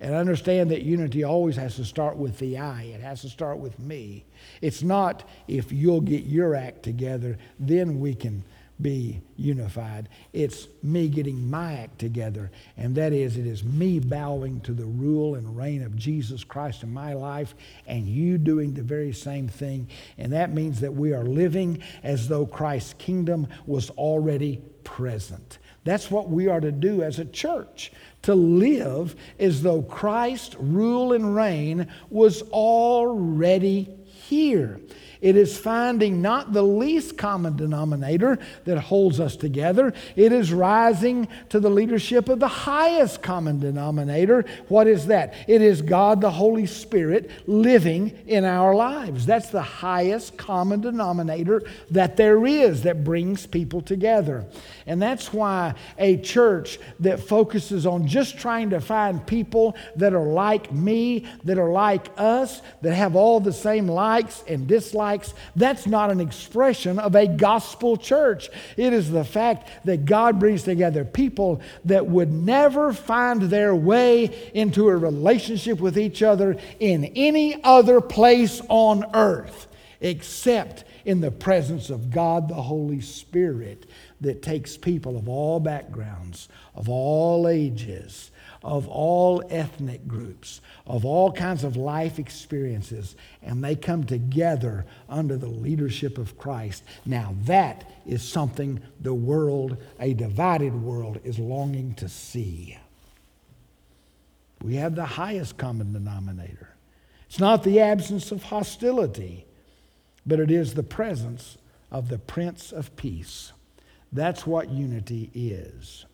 And 0.00 0.14
understand 0.14 0.70
that 0.70 0.82
unity 0.82 1.22
always 1.22 1.56
has 1.56 1.76
to 1.76 1.84
start 1.84 2.16
with 2.16 2.38
the 2.38 2.58
I. 2.58 2.82
It 2.82 3.00
has 3.00 3.22
to 3.22 3.28
start 3.28 3.58
with 3.58 3.78
me. 3.78 4.24
It's 4.62 4.82
not 4.82 5.28
if 5.46 5.70
you'll 5.70 6.00
get 6.00 6.24
your 6.24 6.56
act 6.56 6.82
together, 6.82 7.38
then 7.58 8.00
we 8.00 8.14
can 8.14 8.44
be 8.80 9.20
unified. 9.36 10.08
It's 10.32 10.68
me 10.82 11.08
getting 11.08 11.50
my 11.50 11.74
act 11.74 11.98
together, 11.98 12.50
and 12.76 12.94
that 12.94 13.12
is, 13.12 13.36
it 13.36 13.46
is 13.46 13.64
me 13.64 13.98
bowing 13.98 14.60
to 14.62 14.72
the 14.72 14.86
rule 14.86 15.34
and 15.34 15.56
reign 15.56 15.82
of 15.82 15.96
Jesus 15.96 16.44
Christ 16.44 16.82
in 16.82 16.92
my 16.92 17.14
life, 17.14 17.54
and 17.86 18.06
you 18.06 18.38
doing 18.38 18.74
the 18.74 18.82
very 18.82 19.12
same 19.12 19.48
thing. 19.48 19.88
And 20.16 20.32
that 20.32 20.52
means 20.52 20.80
that 20.80 20.94
we 20.94 21.12
are 21.12 21.24
living 21.24 21.82
as 22.02 22.28
though 22.28 22.46
Christ's 22.46 22.94
kingdom 22.94 23.48
was 23.66 23.90
already 23.90 24.62
present. 24.84 25.58
That's 25.84 26.10
what 26.10 26.28
we 26.28 26.48
are 26.48 26.60
to 26.60 26.72
do 26.72 27.02
as 27.02 27.18
a 27.18 27.24
church 27.24 27.92
to 28.22 28.34
live 28.34 29.16
as 29.38 29.62
though 29.62 29.82
Christ's 29.82 30.56
rule 30.56 31.12
and 31.12 31.34
reign 31.34 31.88
was 32.10 32.42
already 32.50 33.88
here. 34.04 34.80
It 35.20 35.36
is 35.36 35.58
finding 35.58 36.22
not 36.22 36.52
the 36.52 36.62
least 36.62 37.18
common 37.18 37.56
denominator 37.56 38.38
that 38.64 38.78
holds 38.78 39.18
us 39.18 39.36
together. 39.36 39.92
It 40.14 40.32
is 40.32 40.52
rising 40.52 41.28
to 41.48 41.58
the 41.58 41.70
leadership 41.70 42.28
of 42.28 42.38
the 42.38 42.48
highest 42.48 43.22
common 43.22 43.58
denominator. 43.58 44.44
What 44.68 44.86
is 44.86 45.06
that? 45.06 45.34
It 45.48 45.62
is 45.62 45.82
God 45.82 46.20
the 46.20 46.30
Holy 46.30 46.66
Spirit 46.66 47.30
living 47.46 48.16
in 48.26 48.44
our 48.44 48.74
lives. 48.74 49.26
That's 49.26 49.50
the 49.50 49.62
highest 49.62 50.36
common 50.36 50.80
denominator 50.80 51.62
that 51.90 52.16
there 52.16 52.46
is 52.46 52.82
that 52.82 53.02
brings 53.02 53.46
people 53.46 53.80
together. 53.80 54.46
And 54.86 55.02
that's 55.02 55.32
why 55.32 55.74
a 55.98 56.16
church 56.18 56.78
that 57.00 57.20
focuses 57.20 57.86
on 57.86 58.06
just 58.06 58.38
trying 58.38 58.70
to 58.70 58.80
find 58.80 59.26
people 59.26 59.76
that 59.96 60.14
are 60.14 60.26
like 60.26 60.72
me, 60.72 61.26
that 61.44 61.58
are 61.58 61.70
like 61.70 62.08
us, 62.16 62.62
that 62.82 62.94
have 62.94 63.16
all 63.16 63.40
the 63.40 63.52
same 63.52 63.88
likes 63.88 64.44
and 64.46 64.66
dislikes 64.66 65.07
likes, 65.08 65.32
that's 65.56 65.86
not 65.86 66.10
an 66.10 66.20
expression 66.20 66.98
of 66.98 67.14
a 67.14 67.26
gospel 67.26 67.96
church. 67.96 68.50
It 68.76 68.92
is 68.92 69.10
the 69.10 69.24
fact 69.24 69.70
that 69.86 70.04
God 70.04 70.38
brings 70.38 70.64
together 70.64 71.04
people 71.04 71.62
that 71.86 72.06
would 72.06 72.30
never 72.30 72.92
find 72.92 73.42
their 73.42 73.74
way 73.74 74.50
into 74.52 74.88
a 74.88 74.96
relationship 74.96 75.80
with 75.80 75.98
each 75.98 76.22
other 76.22 76.58
in 76.78 77.06
any 77.16 77.62
other 77.64 78.02
place 78.02 78.60
on 78.68 79.04
earth 79.14 79.66
except 80.00 80.84
in 81.04 81.20
the 81.20 81.30
presence 81.30 81.90
of 81.90 82.10
God 82.10 82.48
the 82.48 82.54
Holy 82.54 83.00
Spirit 83.00 83.86
that 84.20 84.42
takes 84.42 84.76
people 84.76 85.16
of 85.16 85.28
all 85.28 85.58
backgrounds, 85.58 86.48
of 86.74 86.88
all 86.88 87.48
ages, 87.48 88.30
of 88.62 88.88
all 88.88 89.42
ethnic 89.50 90.06
groups, 90.08 90.60
of 90.86 91.04
all 91.04 91.32
kinds 91.32 91.64
of 91.64 91.76
life 91.76 92.18
experiences, 92.18 93.16
and 93.42 93.62
they 93.62 93.76
come 93.76 94.04
together 94.04 94.84
under 95.08 95.36
the 95.36 95.46
leadership 95.46 96.18
of 96.18 96.38
Christ. 96.38 96.82
Now, 97.06 97.34
that 97.42 97.90
is 98.06 98.22
something 98.22 98.80
the 99.00 99.14
world, 99.14 99.76
a 100.00 100.14
divided 100.14 100.74
world, 100.74 101.20
is 101.24 101.38
longing 101.38 101.94
to 101.94 102.08
see. 102.08 102.78
We 104.62 104.74
have 104.76 104.94
the 104.94 105.06
highest 105.06 105.56
common 105.56 105.92
denominator. 105.92 106.74
It's 107.28 107.38
not 107.38 107.62
the 107.62 107.80
absence 107.80 108.32
of 108.32 108.44
hostility, 108.44 109.46
but 110.26 110.40
it 110.40 110.50
is 110.50 110.74
the 110.74 110.82
presence 110.82 111.58
of 111.90 112.08
the 112.08 112.18
Prince 112.18 112.72
of 112.72 112.96
Peace. 112.96 113.52
That's 114.12 114.46
what 114.46 114.70
unity 114.70 115.30
is. 115.34 116.06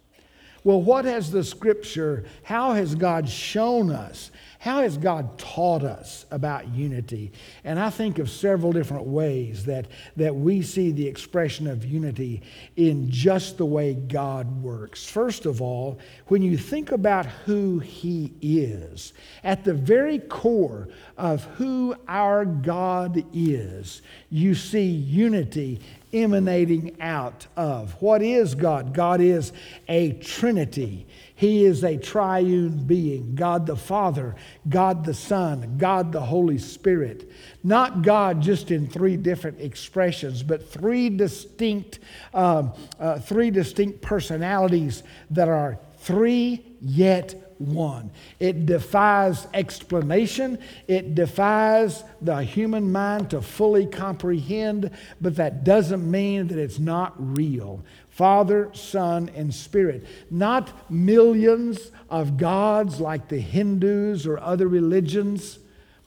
Well, 0.64 0.80
what 0.80 1.04
has 1.04 1.30
the 1.30 1.44
scripture, 1.44 2.24
how 2.42 2.72
has 2.72 2.94
God 2.94 3.28
shown 3.28 3.92
us? 3.92 4.30
How 4.64 4.80
has 4.80 4.96
God 4.96 5.36
taught 5.36 5.84
us 5.84 6.24
about 6.30 6.68
unity? 6.68 7.32
And 7.64 7.78
I 7.78 7.90
think 7.90 8.18
of 8.18 8.30
several 8.30 8.72
different 8.72 9.04
ways 9.04 9.66
that, 9.66 9.88
that 10.16 10.34
we 10.34 10.62
see 10.62 10.90
the 10.90 11.06
expression 11.06 11.66
of 11.66 11.84
unity 11.84 12.40
in 12.74 13.10
just 13.10 13.58
the 13.58 13.66
way 13.66 13.92
God 13.92 14.62
works. 14.62 15.06
First 15.06 15.44
of 15.44 15.60
all, 15.60 15.98
when 16.28 16.40
you 16.40 16.56
think 16.56 16.92
about 16.92 17.26
who 17.26 17.78
He 17.80 18.32
is, 18.40 19.12
at 19.42 19.64
the 19.64 19.74
very 19.74 20.18
core 20.18 20.88
of 21.18 21.44
who 21.44 21.94
our 22.08 22.46
God 22.46 23.22
is, 23.34 24.00
you 24.30 24.54
see 24.54 24.86
unity 24.86 25.78
emanating 26.14 26.96
out 27.02 27.46
of. 27.54 28.00
What 28.00 28.22
is 28.22 28.54
God? 28.54 28.94
God 28.94 29.20
is 29.20 29.52
a 29.88 30.12
Trinity. 30.12 31.06
He 31.36 31.64
is 31.64 31.82
a 31.82 31.96
triune 31.96 32.84
being 32.86 33.34
God 33.34 33.66
the 33.66 33.76
Father, 33.76 34.36
God 34.68 35.04
the 35.04 35.14
Son, 35.14 35.76
God 35.78 36.12
the 36.12 36.20
Holy 36.20 36.58
Spirit. 36.58 37.30
Not 37.64 38.02
God 38.02 38.40
just 38.40 38.70
in 38.70 38.86
three 38.86 39.16
different 39.16 39.60
expressions, 39.60 40.44
but 40.44 40.70
three 40.70 41.10
distinct, 41.10 41.98
um, 42.32 42.72
uh, 43.00 43.18
three 43.18 43.50
distinct 43.50 44.00
personalities 44.00 45.02
that 45.30 45.48
are 45.48 45.78
three 45.98 46.64
yet 46.80 47.34
one. 47.58 48.10
It 48.38 48.66
defies 48.66 49.46
explanation, 49.54 50.58
it 50.86 51.14
defies 51.14 52.04
the 52.20 52.42
human 52.42 52.92
mind 52.92 53.30
to 53.30 53.42
fully 53.42 53.86
comprehend, 53.86 54.90
but 55.20 55.36
that 55.36 55.64
doesn't 55.64 56.08
mean 56.08 56.48
that 56.48 56.58
it's 56.58 56.78
not 56.78 57.14
real. 57.16 57.84
Father, 58.14 58.70
Son, 58.74 59.28
and 59.34 59.52
Spirit. 59.52 60.06
Not 60.30 60.88
millions 60.88 61.90
of 62.08 62.36
gods 62.36 63.00
like 63.00 63.26
the 63.26 63.40
Hindus 63.40 64.24
or 64.24 64.38
other 64.38 64.68
religions, 64.68 65.58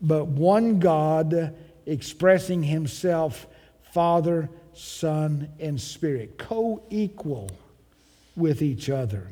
but 0.01 0.25
one 0.25 0.79
God 0.79 1.53
expressing 1.85 2.63
Himself 2.63 3.45
Father, 3.91 4.49
Son, 4.73 5.49
and 5.59 5.81
Spirit, 5.81 6.37
co 6.37 6.81
equal 6.89 7.51
with 8.37 8.61
each 8.61 8.89
other. 8.89 9.27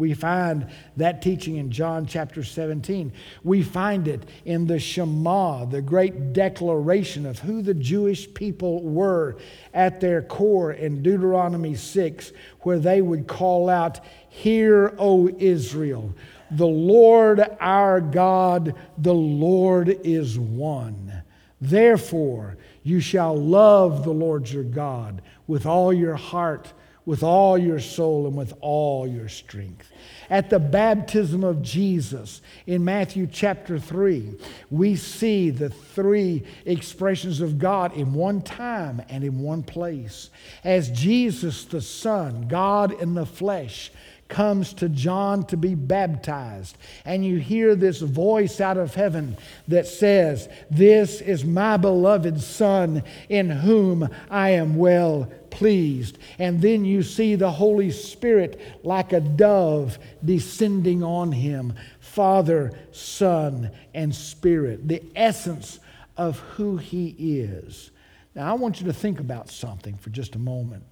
We 0.00 0.14
find 0.14 0.66
that 0.96 1.20
teaching 1.20 1.56
in 1.56 1.70
John 1.70 2.06
chapter 2.06 2.42
17. 2.42 3.12
We 3.44 3.62
find 3.62 4.08
it 4.08 4.26
in 4.46 4.66
the 4.66 4.78
Shema, 4.78 5.66
the 5.66 5.82
great 5.82 6.32
declaration 6.32 7.26
of 7.26 7.38
who 7.38 7.60
the 7.60 7.74
Jewish 7.74 8.32
people 8.32 8.82
were 8.82 9.36
at 9.74 10.00
their 10.00 10.22
core 10.22 10.72
in 10.72 11.02
Deuteronomy 11.02 11.74
6, 11.74 12.32
where 12.60 12.78
they 12.78 13.02
would 13.02 13.26
call 13.26 13.68
out, 13.68 14.00
Hear, 14.30 14.94
O 14.96 15.28
Israel, 15.38 16.14
the 16.50 16.66
Lord 16.66 17.46
our 17.60 18.00
God, 18.00 18.74
the 18.96 19.12
Lord 19.12 20.00
is 20.02 20.38
one. 20.38 21.12
Therefore, 21.60 22.56
you 22.82 23.00
shall 23.00 23.36
love 23.36 24.04
the 24.04 24.14
Lord 24.14 24.48
your 24.48 24.64
God 24.64 25.20
with 25.46 25.66
all 25.66 25.92
your 25.92 26.16
heart 26.16 26.72
with 27.10 27.22
all 27.22 27.58
your 27.58 27.80
soul 27.80 28.26
and 28.26 28.36
with 28.36 28.54
all 28.60 29.04
your 29.04 29.28
strength. 29.28 29.89
At 30.30 30.48
the 30.48 30.60
baptism 30.60 31.42
of 31.42 31.60
Jesus 31.60 32.40
in 32.64 32.84
Matthew 32.84 33.26
chapter 33.26 33.80
3, 33.80 34.38
we 34.70 34.94
see 34.94 35.50
the 35.50 35.70
three 35.70 36.44
expressions 36.64 37.40
of 37.40 37.58
God 37.58 37.94
in 37.94 38.14
one 38.14 38.40
time 38.40 39.02
and 39.08 39.24
in 39.24 39.40
one 39.40 39.64
place. 39.64 40.30
As 40.62 40.88
Jesus, 40.90 41.64
the 41.64 41.80
Son, 41.80 42.46
God 42.46 42.92
in 43.02 43.14
the 43.14 43.26
flesh, 43.26 43.90
comes 44.30 44.72
to 44.74 44.88
John 44.88 45.44
to 45.46 45.56
be 45.56 45.74
baptized, 45.74 46.78
and 47.04 47.24
you 47.24 47.36
hear 47.36 47.74
this 47.74 48.00
voice 48.00 48.60
out 48.60 48.78
of 48.78 48.94
heaven 48.94 49.36
that 49.68 49.86
says, 49.86 50.48
This 50.70 51.20
is 51.20 51.44
my 51.44 51.76
beloved 51.76 52.40
Son 52.40 53.02
in 53.28 53.50
whom 53.50 54.08
I 54.30 54.50
am 54.50 54.76
well 54.76 55.30
pleased. 55.50 56.16
And 56.38 56.62
then 56.62 56.84
you 56.84 57.02
see 57.02 57.34
the 57.34 57.50
Holy 57.50 57.90
Spirit 57.90 58.60
like 58.82 59.12
a 59.12 59.20
dove 59.20 59.98
descending 60.24 61.02
on 61.02 61.32
him 61.32 61.74
Father, 61.98 62.72
Son, 62.92 63.70
and 63.94 64.14
Spirit, 64.14 64.88
the 64.88 65.02
essence 65.14 65.78
of 66.16 66.38
who 66.40 66.76
he 66.76 67.14
is. 67.18 67.90
Now, 68.34 68.50
I 68.50 68.54
want 68.54 68.80
you 68.80 68.86
to 68.86 68.92
think 68.92 69.20
about 69.20 69.48
something 69.48 69.96
for 69.96 70.10
just 70.10 70.34
a 70.34 70.38
moment. 70.38 70.84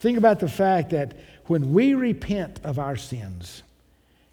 Think 0.00 0.16
about 0.16 0.38
the 0.38 0.48
fact 0.48 0.90
that 0.90 1.16
when 1.48 1.72
we 1.72 1.94
repent 1.94 2.60
of 2.62 2.78
our 2.78 2.96
sins 2.96 3.62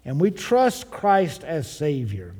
and 0.04 0.20
we 0.20 0.30
trust 0.30 0.90
Christ 0.90 1.42
as 1.42 1.70
Savior, 1.70 2.34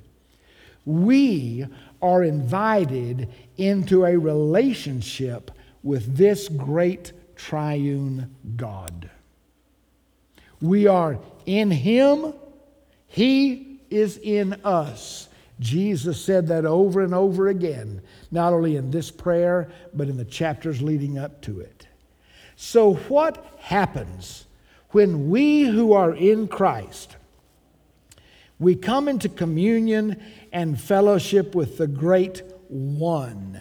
we 0.85 1.67
are 2.01 2.23
invited 2.23 3.29
into 3.57 4.05
a 4.05 4.17
relationship 4.17 5.51
with 5.83 6.17
this 6.17 6.49
great 6.49 7.13
triune 7.35 8.35
God. 8.57 9.11
We 10.61 10.87
are 10.87 11.19
in 11.45 11.71
Him, 11.71 12.35
He 13.07 13.81
is 13.91 14.19
in 14.19 14.55
us. 14.65 15.29
Jesus 15.59 16.23
said 16.23 16.49
that 16.49 16.67
over 16.67 17.01
and 17.01 17.15
over 17.15 17.49
again, 17.49 18.03
not 18.31 18.53
only 18.53 18.77
in 18.77 18.91
this 18.91 19.11
prayer, 19.11 19.71
but 19.95 20.09
in 20.09 20.19
the 20.19 20.25
chapters 20.25 20.83
leading 20.83 21.19
up 21.19 21.41
to 21.43 21.61
it. 21.61 21.87
So, 22.57 22.95
what 22.95 23.55
happens 23.59 24.47
when 24.97 25.29
we 25.29 25.65
who 25.65 25.93
are 25.93 26.15
in 26.15 26.49
Christ, 26.49 27.17
we 28.59 28.75
come 28.75 29.09
into 29.09 29.29
communion 29.29 30.19
and 30.51 30.81
fellowship 30.81 31.55
with 31.55 31.77
the 31.77 31.87
great 31.87 32.43
one, 32.69 33.61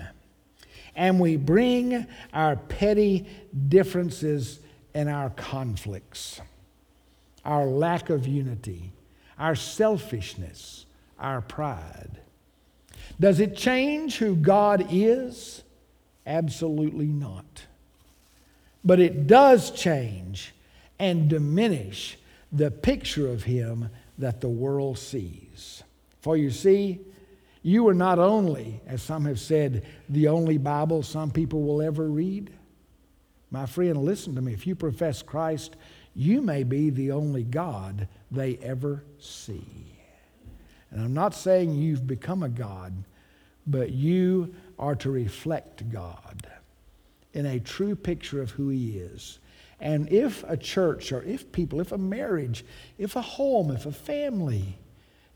and 0.96 1.20
we 1.20 1.36
bring 1.36 2.08
our 2.34 2.56
petty 2.56 3.26
differences 3.68 4.62
and 4.94 5.10
our 5.10 5.30
conflicts, 5.32 6.40
our 7.44 7.66
lack 7.66 8.10
of 8.10 8.26
unity, 8.26 8.94
our 9.38 9.56
selfishness, 9.56 10.86
our 11.20 11.42
pride. 11.42 12.22
Does 13.20 13.42
it 13.42 13.58
change 13.58 14.20
who 14.20 14.38
God 14.38 14.88
is? 14.90 15.64
Absolutely 16.26 17.08
not. 17.08 17.66
But 18.86 19.02
it 19.02 19.28
does 19.28 19.72
change 19.72 20.54
and 21.00 21.30
diminish 21.30 22.18
the 22.52 22.72
picture 22.72 23.28
of 23.28 23.44
him 23.44 23.90
that 24.18 24.42
the 24.42 24.50
world 24.50 24.98
sees. 24.98 25.84
For 26.22 26.38
you 26.38 26.50
see, 26.50 27.00
you 27.62 27.88
are 27.88 27.94
not 27.94 28.20
only, 28.20 28.82
as 28.88 29.02
some 29.02 29.26
have 29.26 29.40
said, 29.40 29.86
the 30.08 30.28
only 30.28 30.58
Bible 30.58 31.04
some 31.04 31.32
people 31.32 31.64
will 31.64 31.82
ever 31.82 32.08
read. 32.08 32.52
My 33.52 33.66
friend, 33.66 34.04
listen 34.04 34.36
to 34.36 34.42
me. 34.42 34.54
If 34.54 34.68
you 34.68 34.76
profess 34.76 35.22
Christ, 35.22 35.76
you 36.16 36.42
may 36.42 36.64
be 36.64 36.90
the 36.90 37.12
only 37.12 37.44
God 37.44 38.08
they 38.32 38.58
ever 38.58 39.04
see. 39.20 39.66
And 40.92 41.02
I'm 41.02 41.14
not 41.14 41.36
saying 41.36 41.76
you've 41.76 42.08
become 42.08 42.44
a 42.44 42.50
God, 42.50 42.94
but 43.68 43.92
you 43.92 44.56
are 44.80 44.96
to 44.96 45.10
reflect 45.10 45.90
God 45.90 46.48
in 47.34 47.46
a 47.46 47.60
true 47.60 47.96
picture 47.96 48.42
of 48.42 48.52
who 48.52 48.70
He 48.70 48.98
is. 48.98 49.40
And 49.80 50.12
if 50.12 50.44
a 50.48 50.58
church 50.58 51.12
or 51.12 51.24
if 51.24 51.52
people, 51.52 51.82
if 51.82 51.92
a 51.92 51.98
marriage, 51.98 52.66
if 52.98 53.16
a 53.16 53.22
home, 53.22 53.72
if 53.72 53.86
a 53.86 53.92
family, 53.92 54.78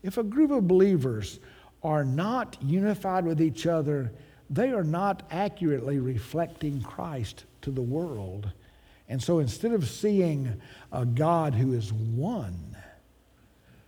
if 0.02 0.16
a 0.16 0.22
group 0.22 0.50
of 0.50 0.66
believers 0.66 1.38
are 1.82 2.04
not 2.04 2.56
unified 2.62 3.24
with 3.24 3.40
each 3.40 3.66
other, 3.66 4.12
they 4.48 4.70
are 4.70 4.84
not 4.84 5.22
accurately 5.30 5.98
reflecting 5.98 6.82
Christ 6.82 7.44
to 7.62 7.70
the 7.70 7.82
world. 7.82 8.50
And 9.08 9.22
so 9.22 9.40
instead 9.40 9.72
of 9.72 9.88
seeing 9.88 10.60
a 10.92 11.04
God 11.04 11.54
who 11.54 11.72
is 11.72 11.92
one, 11.92 12.76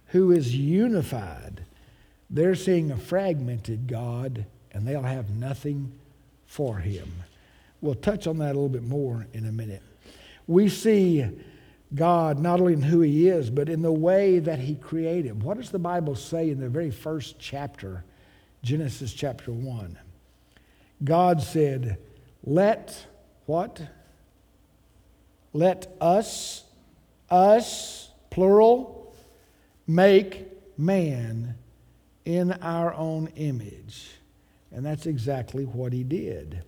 who 0.06 0.32
is 0.32 0.54
unified, 0.54 1.64
they're 2.28 2.54
seeing 2.54 2.90
a 2.90 2.96
fragmented 2.96 3.86
God 3.86 4.46
and 4.72 4.86
they'll 4.86 5.02
have 5.02 5.30
nothing 5.30 5.92
for 6.46 6.78
him. 6.78 7.10
We'll 7.80 7.94
touch 7.94 8.26
on 8.26 8.38
that 8.38 8.52
a 8.52 8.54
little 8.54 8.68
bit 8.68 8.84
more 8.84 9.26
in 9.32 9.46
a 9.46 9.52
minute 9.52 9.82
we 10.52 10.68
see 10.68 11.26
God 11.94 12.38
not 12.38 12.60
only 12.60 12.74
in 12.74 12.82
who 12.82 13.00
He 13.00 13.28
is, 13.28 13.50
but 13.50 13.68
in 13.68 13.82
the 13.82 13.92
way 13.92 14.38
that 14.38 14.58
He 14.58 14.74
created. 14.74 15.42
What 15.42 15.56
does 15.56 15.70
the 15.70 15.78
Bible 15.78 16.14
say 16.14 16.50
in 16.50 16.60
the 16.60 16.68
very 16.68 16.90
first 16.90 17.38
chapter, 17.38 18.04
Genesis 18.62 19.12
chapter 19.12 19.52
1? 19.52 19.98
God 21.04 21.42
said, 21.42 21.98
Let 22.44 23.06
what? 23.46 23.82
Let 25.52 25.94
us, 26.00 26.64
us, 27.28 28.10
plural, 28.30 29.14
make 29.86 30.46
man 30.78 31.56
in 32.24 32.52
our 32.52 32.94
own 32.94 33.28
image. 33.36 34.12
And 34.70 34.86
that's 34.86 35.04
exactly 35.04 35.64
what 35.64 35.92
He 35.92 36.04
did. 36.04 36.62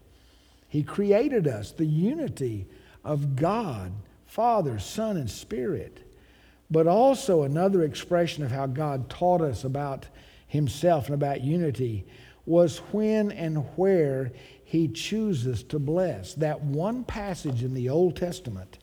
He 0.69 0.83
created 0.83 1.47
us, 1.47 1.71
the 1.71 1.87
unity 1.87 2.67
of 3.05 3.37
God, 3.37 3.93
Father, 4.27 4.79
Son, 4.79 5.17
and 5.17 5.31
Spirit. 5.31 6.01
But 6.71 6.87
also 6.87 7.43
another 7.43 7.83
expression 7.83 8.43
of 8.43 8.51
how 8.51 8.67
God 8.67 9.11
taught 9.11 9.41
us 9.41 9.65
about 9.65 10.07
Himself 10.47 11.07
and 11.07 11.15
about 11.15 11.43
unity 11.43 12.07
was 12.47 12.79
when 12.93 13.31
and 13.33 13.59
where 13.77 14.33
He 14.65 14.89
chooses 14.89 15.63
to 15.65 15.79
bless. 15.79 16.35
That 16.35 16.63
one 16.63 17.05
passage 17.05 17.63
in 17.63 17.75
the 17.75 17.91
Old 17.91 18.17
Testament 18.17 18.79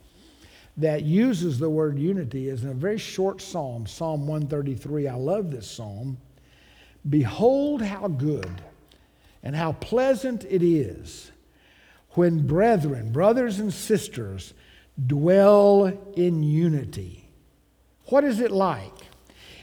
that 0.78 1.04
uses 1.04 1.60
the 1.60 1.70
word 1.70 2.00
unity 2.00 2.48
is 2.48 2.64
in 2.64 2.70
a 2.70 2.74
very 2.74 2.98
short 2.98 3.42
psalm, 3.42 3.86
Psalm 3.86 4.28
133. 4.28 5.08
I 5.08 5.16
love 5.16 5.52
this 5.52 5.70
psalm. 5.70 6.18
Behold, 7.10 7.82
how 7.82 8.08
good 8.08 8.62
and 9.44 9.56
how 9.56 9.74
pleasant 9.74 10.46
it 10.46 10.64
is 10.64 11.32
when 12.12 12.46
brethren, 12.46 13.12
brothers 13.12 13.60
and 13.60 13.74
sisters, 13.74 14.54
dwell 15.08 15.86
in 16.16 16.44
unity. 16.44 17.30
What 18.06 18.24
is 18.24 18.40
it 18.40 18.52
like? 18.52 18.94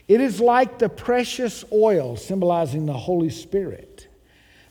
It 0.07 0.21
is 0.23 0.41
like 0.41 0.79
the 0.79 0.89
precious 0.89 1.65
oil 1.73 2.17
symbolizing 2.17 2.87
the 2.87 2.95
Holy 2.95 3.29
Spirit. 3.29 4.09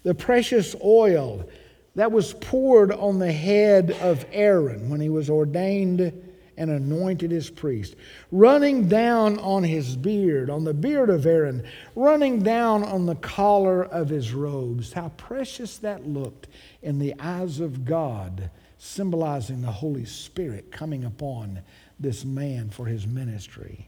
The 0.04 0.16
precious 0.16 0.76
oil 0.84 1.48
that 1.96 2.12
was 2.12 2.34
poured 2.34 2.92
on 2.92 3.20
the 3.20 3.32
head 3.32 3.92
of 4.02 4.26
Aaron 4.32 4.90
when 4.90 5.00
he 5.00 5.10
was 5.10 5.30
ordained 5.30 6.27
and 6.58 6.72
anointed 6.72 7.32
his 7.32 7.50
priest, 7.50 7.96
running 8.32 8.88
down 8.88 9.38
on 9.40 9.64
his 9.64 9.96
beard, 9.96 10.50
on 10.50 10.64
the 10.64 10.74
beard 10.74 11.10
of 11.10 11.26
Aaron, 11.26 11.64
running 11.96 12.42
down 12.42 12.84
on 12.84 13.06
the 13.06 13.16
collar 13.16 13.84
of 13.84 14.10
his 14.10 14.34
robes. 14.34 14.94
How 14.94 15.10
precious 15.10 15.78
that 15.78 16.08
looked 16.08 16.48
in 16.82 17.00
the 17.00 17.14
eyes 17.20 17.60
of 17.60 17.86
God, 17.86 18.50
symbolizing 18.78 19.62
the 19.62 19.72
Holy 19.72 20.06
Spirit 20.06 20.72
coming 20.72 21.04
upon 21.04 21.62
this 22.00 22.26
man 22.26 22.70
for 22.70 22.86
his 22.86 23.06
ministry. 23.08 23.88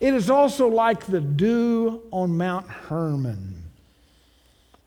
It 0.00 0.14
is 0.14 0.30
also 0.30 0.68
like 0.68 1.06
the 1.06 1.20
dew 1.20 2.02
on 2.10 2.36
Mount 2.36 2.66
Hermon. 2.66 3.64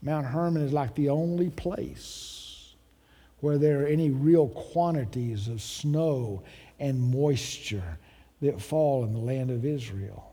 Mount 0.01 0.27
Hermon 0.27 0.61
is 0.61 0.73
like 0.73 0.93
the 0.95 1.09
only 1.09 1.49
place 1.49 2.75
where 3.39 3.57
there 3.57 3.83
are 3.83 3.87
any 3.87 4.09
real 4.09 4.47
quantities 4.47 5.47
of 5.47 5.61
snow 5.61 6.43
and 6.79 6.99
moisture 6.99 7.97
that 8.41 8.61
fall 8.61 9.03
in 9.03 9.13
the 9.13 9.19
land 9.19 9.49
of 9.49 9.65
Israel. 9.65 10.31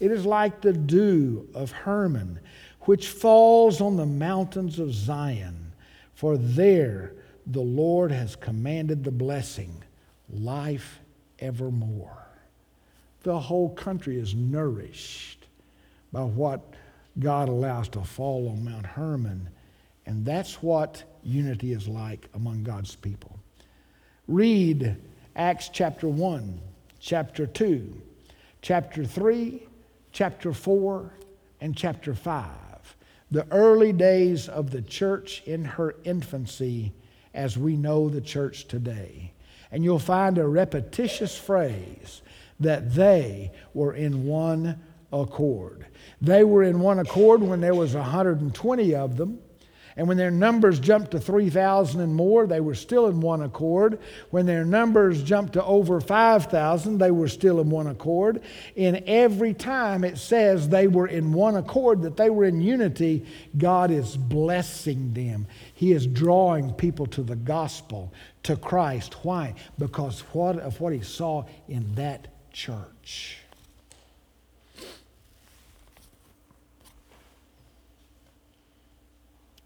It 0.00 0.10
is 0.10 0.26
like 0.26 0.60
the 0.60 0.72
dew 0.72 1.48
of 1.54 1.70
Hermon, 1.72 2.38
which 2.82 3.08
falls 3.08 3.80
on 3.80 3.96
the 3.96 4.06
mountains 4.06 4.78
of 4.78 4.92
Zion, 4.92 5.72
for 6.14 6.36
there 6.36 7.12
the 7.46 7.60
Lord 7.60 8.10
has 8.10 8.36
commanded 8.36 9.04
the 9.04 9.10
blessing, 9.10 9.82
life 10.30 11.00
evermore. 11.38 12.26
The 13.22 13.38
whole 13.38 13.70
country 13.70 14.18
is 14.18 14.34
nourished 14.34 15.46
by 16.12 16.22
what 16.22 16.60
God 17.18 17.48
allows 17.48 17.88
to 17.90 18.02
fall 18.02 18.48
on 18.48 18.64
Mount 18.64 18.86
Hermon, 18.86 19.48
and 20.06 20.24
that's 20.24 20.62
what 20.62 21.02
unity 21.22 21.72
is 21.72 21.88
like 21.88 22.28
among 22.34 22.64
God's 22.64 22.94
people. 22.94 23.38
Read 24.26 24.96
Acts 25.36 25.68
chapter 25.68 26.06
1, 26.06 26.60
chapter 27.00 27.44
2, 27.44 28.00
chapter 28.62 29.04
3, 29.04 29.66
chapter 30.12 30.52
4, 30.52 31.12
and 31.60 31.76
chapter 31.76 32.14
5. 32.14 32.96
The 33.32 33.44
early 33.50 33.92
days 33.92 34.48
of 34.48 34.70
the 34.70 34.80
church 34.80 35.42
in 35.44 35.64
her 35.64 35.96
infancy 36.04 36.92
as 37.34 37.58
we 37.58 37.76
know 37.76 38.08
the 38.08 38.20
church 38.20 38.68
today. 38.68 39.32
And 39.72 39.82
you'll 39.82 39.98
find 39.98 40.38
a 40.38 40.46
repetitious 40.46 41.36
phrase 41.36 42.22
that 42.60 42.94
they 42.94 43.50
were 43.72 43.94
in 43.94 44.26
one 44.26 44.80
accord. 45.12 45.86
They 46.20 46.44
were 46.44 46.62
in 46.62 46.78
one 46.78 47.00
accord 47.00 47.42
when 47.42 47.60
there 47.60 47.74
was 47.74 47.94
120 47.94 48.94
of 48.94 49.16
them. 49.16 49.40
And 49.96 50.08
when 50.08 50.16
their 50.16 50.30
numbers 50.30 50.80
jumped 50.80 51.12
to 51.12 51.20
3,000 51.20 52.00
and 52.00 52.14
more, 52.14 52.46
they 52.46 52.60
were 52.60 52.74
still 52.74 53.06
in 53.06 53.20
one 53.20 53.42
accord. 53.42 54.00
When 54.30 54.44
their 54.44 54.64
numbers 54.64 55.22
jumped 55.22 55.52
to 55.52 55.64
over 55.64 56.00
5,000, 56.00 56.98
they 56.98 57.12
were 57.12 57.28
still 57.28 57.60
in 57.60 57.70
one 57.70 57.86
accord. 57.86 58.42
In 58.74 59.04
every 59.06 59.54
time 59.54 60.02
it 60.02 60.18
says 60.18 60.68
they 60.68 60.88
were 60.88 61.06
in 61.06 61.32
one 61.32 61.56
accord, 61.56 62.02
that 62.02 62.16
they 62.16 62.28
were 62.28 62.44
in 62.44 62.60
unity, 62.60 63.24
God 63.56 63.92
is 63.92 64.16
blessing 64.16 65.12
them. 65.12 65.46
He 65.74 65.92
is 65.92 66.08
drawing 66.08 66.72
people 66.72 67.06
to 67.06 67.22
the 67.22 67.36
gospel, 67.36 68.12
to 68.42 68.56
Christ. 68.56 69.24
Why? 69.24 69.54
Because 69.78 70.20
what, 70.32 70.58
of 70.58 70.80
what 70.80 70.92
he 70.92 71.02
saw 71.02 71.44
in 71.68 71.94
that 71.94 72.26
church. 72.52 73.43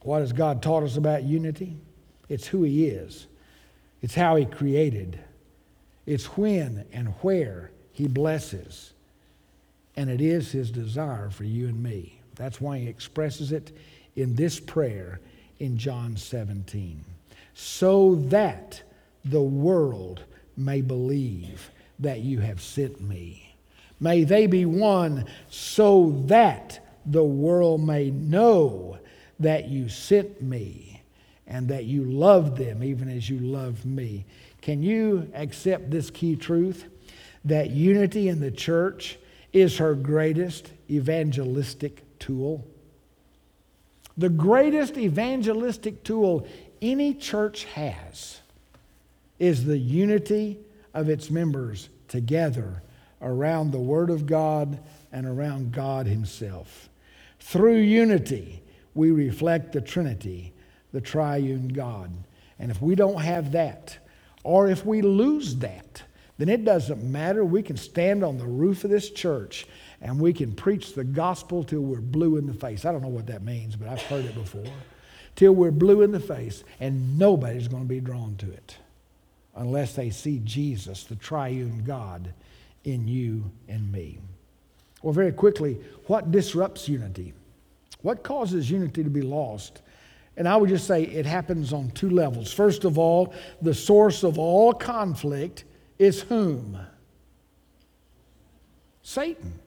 What 0.08 0.20
has 0.20 0.32
God 0.32 0.62
taught 0.62 0.84
us 0.84 0.96
about 0.96 1.24
unity? 1.24 1.76
It's 2.30 2.46
who 2.46 2.62
He 2.62 2.86
is, 2.86 3.26
it's 4.00 4.14
how 4.14 4.36
He 4.36 4.46
created, 4.46 5.20
it's 6.06 6.34
when 6.38 6.86
and 6.94 7.08
where 7.20 7.70
He 7.92 8.08
blesses. 8.08 8.94
And 9.96 10.08
it 10.08 10.22
is 10.22 10.50
His 10.50 10.70
desire 10.70 11.28
for 11.28 11.44
you 11.44 11.68
and 11.68 11.82
me. 11.82 12.20
That's 12.36 12.58
why 12.58 12.78
He 12.78 12.88
expresses 12.88 13.52
it 13.52 13.76
in 14.16 14.34
this 14.34 14.58
prayer 14.58 15.20
in 15.58 15.76
John 15.76 16.16
17. 16.16 17.04
So 17.52 18.14
that 18.28 18.82
the 19.26 19.42
world 19.42 20.22
may 20.56 20.80
believe 20.80 21.70
that 21.98 22.20
you 22.20 22.40
have 22.40 22.62
sent 22.62 22.98
me. 22.98 23.54
May 24.00 24.24
they 24.24 24.46
be 24.46 24.64
one 24.64 25.26
so 25.50 26.14
that 26.28 26.80
the 27.04 27.24
world 27.24 27.86
may 27.86 28.10
know 28.10 28.98
that 29.40 29.68
you 29.68 29.88
sent 29.88 30.42
me 30.42 31.02
and 31.46 31.68
that 31.68 31.84
you 31.84 32.04
loved 32.04 32.56
them 32.56 32.82
even 32.82 33.08
as 33.08 33.28
you 33.28 33.38
loved 33.38 33.84
me. 33.84 34.24
Can 34.60 34.82
you 34.82 35.30
accept 35.34 35.90
this 35.90 36.10
key 36.10 36.36
truth? 36.36 36.84
That 37.44 37.70
unity 37.70 38.28
in 38.28 38.40
the 38.40 38.50
church 38.50 39.18
is 39.52 39.78
her 39.78 39.94
greatest 39.94 40.70
evangelistic 40.90 42.02
tool. 42.18 42.66
The 44.16 44.28
greatest 44.28 44.98
evangelistic 44.98 46.02
tool 46.02 46.46
any 46.82 47.14
church 47.14 47.64
has 47.64 48.40
is 49.38 49.64
the 49.64 49.78
unity 49.78 50.58
of 50.92 51.08
its 51.08 51.30
members 51.30 51.88
together 52.08 52.82
around 53.22 53.70
the 53.70 53.78
Word 53.78 54.10
of 54.10 54.26
God 54.26 54.78
and 55.12 55.26
around 55.26 55.72
God 55.72 56.06
Himself. 56.06 56.88
Through 57.38 57.78
unity, 57.78 58.62
we 58.94 59.10
reflect 59.10 59.72
the 59.72 59.80
Trinity, 59.80 60.52
the 60.92 61.00
triune 61.00 61.68
God. 61.68 62.10
And 62.58 62.70
if 62.70 62.82
we 62.82 62.94
don't 62.94 63.20
have 63.20 63.52
that, 63.52 63.96
or 64.42 64.68
if 64.68 64.84
we 64.84 65.02
lose 65.02 65.56
that, 65.56 66.02
then 66.38 66.48
it 66.48 66.64
doesn't 66.64 67.02
matter. 67.02 67.44
We 67.44 67.62
can 67.62 67.76
stand 67.76 68.24
on 68.24 68.38
the 68.38 68.46
roof 68.46 68.84
of 68.84 68.90
this 68.90 69.10
church 69.10 69.66
and 70.00 70.20
we 70.20 70.32
can 70.32 70.52
preach 70.52 70.94
the 70.94 71.04
gospel 71.04 71.64
till 71.64 71.80
we're 71.80 72.00
blue 72.00 72.36
in 72.36 72.46
the 72.46 72.54
face. 72.54 72.84
I 72.84 72.92
don't 72.92 73.02
know 73.02 73.08
what 73.08 73.26
that 73.26 73.42
means, 73.42 73.74
but 73.74 73.88
I've 73.88 74.02
heard 74.02 74.24
it 74.24 74.34
before. 74.34 74.72
Till 75.34 75.52
we're 75.52 75.72
blue 75.72 76.02
in 76.02 76.12
the 76.12 76.20
face, 76.20 76.64
and 76.80 77.18
nobody's 77.18 77.68
going 77.68 77.82
to 77.82 77.88
be 77.88 78.00
drawn 78.00 78.36
to 78.36 78.50
it 78.50 78.76
unless 79.56 79.94
they 79.94 80.10
see 80.10 80.40
Jesus, 80.44 81.04
the 81.04 81.16
triune 81.16 81.82
God, 81.84 82.32
in 82.84 83.08
you 83.08 83.50
and 83.68 83.90
me. 83.90 84.18
Well, 85.02 85.12
very 85.12 85.32
quickly, 85.32 85.78
what 86.06 86.30
disrupts 86.30 86.88
unity? 86.88 87.34
What 88.02 88.22
causes 88.22 88.70
unity 88.70 89.02
to 89.02 89.10
be 89.10 89.22
lost? 89.22 89.82
And 90.36 90.48
I 90.48 90.56
would 90.56 90.68
just 90.68 90.86
say 90.86 91.02
it 91.02 91.26
happens 91.26 91.72
on 91.72 91.90
two 91.90 92.10
levels. 92.10 92.52
First 92.52 92.84
of 92.84 92.96
all, 92.96 93.34
the 93.60 93.74
source 93.74 94.22
of 94.22 94.38
all 94.38 94.72
conflict 94.72 95.64
is 95.98 96.22
whom? 96.22 96.78
Satan. 99.02 99.58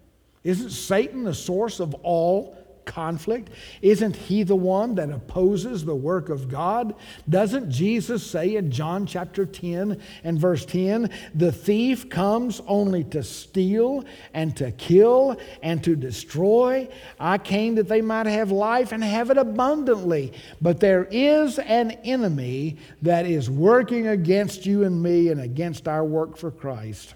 Isn't 0.43 0.69
Satan 0.69 1.23
the 1.23 1.33
source 1.33 1.79
of 1.79 1.93
all 1.95 2.57
conflict? 2.85 3.49
Isn't 3.81 4.15
he 4.15 4.43
the 4.43 4.55
one 4.55 4.95
that 4.95 5.09
opposes 5.09 5.85
the 5.85 5.95
work 5.95 6.29
of 6.29 6.49
God? 6.49 6.95
Doesn't 7.29 7.69
Jesus 7.69 8.25
say 8.25 8.55
in 8.55 8.71
John 8.71 9.05
chapter 9.05 9.45
10 9.45 10.01
and 10.23 10.39
verse 10.39 10.65
10, 10.65 11.09
the 11.35 11.51
thief 11.51 12.09
comes 12.09 12.61
only 12.67 13.03
to 13.05 13.23
steal 13.23 14.05
and 14.33 14.55
to 14.57 14.71
kill 14.71 15.37
and 15.61 15.83
to 15.83 15.95
destroy? 15.95 16.87
I 17.19 17.37
came 17.37 17.75
that 17.75 17.87
they 17.87 18.01
might 18.01 18.27
have 18.27 18.51
life 18.51 18.91
and 18.91 19.03
have 19.03 19.29
it 19.29 19.37
abundantly. 19.37 20.33
But 20.61 20.79
there 20.79 21.07
is 21.11 21.59
an 21.59 21.91
enemy 22.03 22.77
that 23.01 23.25
is 23.25 23.49
working 23.49 24.07
against 24.07 24.65
you 24.65 24.83
and 24.83 25.01
me 25.01 25.29
and 25.29 25.41
against 25.41 25.87
our 25.87 26.03
work 26.03 26.37
for 26.37 26.51
Christ. 26.51 27.15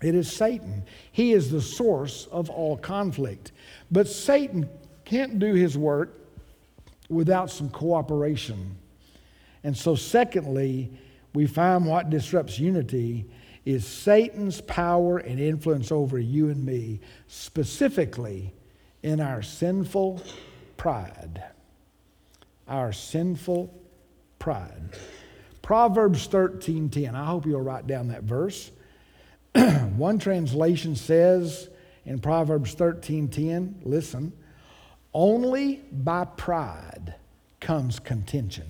It 0.00 0.14
is 0.14 0.30
Satan. 0.30 0.84
He 1.10 1.32
is 1.32 1.50
the 1.50 1.60
source 1.60 2.28
of 2.30 2.50
all 2.50 2.76
conflict. 2.76 3.52
But 3.90 4.06
Satan 4.06 4.68
can't 5.08 5.38
do 5.38 5.54
his 5.54 5.76
work 5.76 6.14
without 7.08 7.50
some 7.50 7.70
cooperation. 7.70 8.76
And 9.64 9.76
so, 9.76 9.94
secondly, 9.94 10.90
we 11.34 11.46
find 11.46 11.86
what 11.86 12.10
disrupts 12.10 12.58
unity 12.58 13.24
is 13.64 13.86
Satan's 13.86 14.60
power 14.60 15.18
and 15.18 15.40
influence 15.40 15.90
over 15.90 16.18
you 16.18 16.50
and 16.50 16.64
me, 16.64 17.00
specifically 17.26 18.52
in 19.02 19.20
our 19.20 19.42
sinful 19.42 20.22
pride. 20.76 21.42
Our 22.66 22.92
sinful 22.92 23.74
pride. 24.38 24.96
Proverbs 25.62 26.28
13:10. 26.28 27.14
I 27.14 27.24
hope 27.24 27.46
you'll 27.46 27.62
write 27.62 27.86
down 27.86 28.08
that 28.08 28.24
verse. 28.24 28.70
One 29.96 30.18
translation 30.18 30.96
says 30.96 31.68
in 32.04 32.18
Proverbs 32.18 32.74
13:10, 32.74 33.74
listen, 33.84 34.32
only 35.14 35.76
by 35.92 36.24
pride 36.24 37.14
comes 37.60 37.98
contention. 37.98 38.66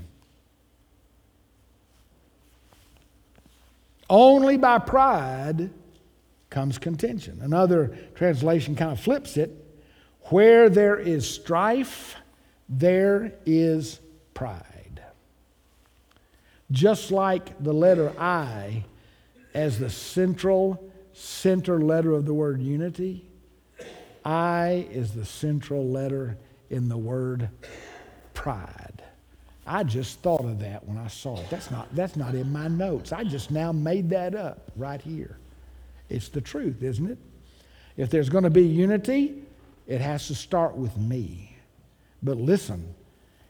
Only 4.10 4.56
by 4.56 4.78
pride 4.78 5.70
comes 6.50 6.78
contention. 6.78 7.40
Another 7.42 7.96
translation 8.14 8.74
kind 8.74 8.92
of 8.92 9.00
flips 9.00 9.36
it. 9.36 9.50
Where 10.30 10.68
there 10.68 10.98
is 10.98 11.28
strife, 11.28 12.14
there 12.68 13.34
is 13.44 14.00
pride. 14.34 15.02
Just 16.70 17.10
like 17.10 17.62
the 17.62 17.72
letter 17.72 18.12
I 18.18 18.84
as 19.54 19.78
the 19.78 19.90
central 19.90 20.82
center 21.12 21.80
letter 21.80 22.12
of 22.12 22.26
the 22.26 22.34
word 22.34 22.60
unity, 22.60 23.27
I 24.28 24.86
is 24.90 25.12
the 25.12 25.24
central 25.24 25.88
letter 25.88 26.36
in 26.68 26.90
the 26.90 26.98
word 26.98 27.48
pride. 28.34 29.02
I 29.66 29.84
just 29.84 30.20
thought 30.20 30.44
of 30.44 30.60
that 30.60 30.86
when 30.86 30.98
I 30.98 31.08
saw 31.08 31.40
it. 31.40 31.48
That's 31.48 31.70
not, 31.70 31.88
that's 31.96 32.14
not 32.14 32.34
in 32.34 32.52
my 32.52 32.68
notes. 32.68 33.10
I 33.10 33.24
just 33.24 33.50
now 33.50 33.72
made 33.72 34.10
that 34.10 34.34
up 34.34 34.70
right 34.76 35.00
here. 35.00 35.38
It's 36.10 36.28
the 36.28 36.42
truth, 36.42 36.82
isn't 36.82 37.10
it? 37.10 37.16
If 37.96 38.10
there's 38.10 38.28
going 38.28 38.44
to 38.44 38.50
be 38.50 38.64
unity, 38.64 39.44
it 39.86 40.02
has 40.02 40.26
to 40.26 40.34
start 40.34 40.76
with 40.76 40.94
me. 40.98 41.56
But 42.22 42.36
listen, 42.36 42.94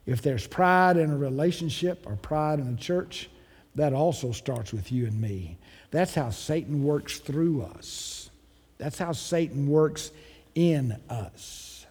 if 0.06 0.22
there's 0.22 0.46
pride 0.46 0.96
in 0.96 1.10
a 1.10 1.18
relationship 1.18 2.06
or 2.06 2.14
pride 2.14 2.60
in 2.60 2.74
a 2.74 2.76
church, 2.76 3.30
that 3.74 3.92
also 3.92 4.30
starts 4.30 4.72
with 4.72 4.92
you 4.92 5.06
and 5.06 5.20
me. 5.20 5.58
That's 5.90 6.14
how 6.14 6.30
Satan 6.30 6.84
works 6.84 7.18
through 7.18 7.62
us. 7.62 8.30
That's 8.78 8.98
how 8.98 9.10
Satan 9.10 9.68
works 9.68 10.12
in 10.54 10.96
us. 11.08 11.86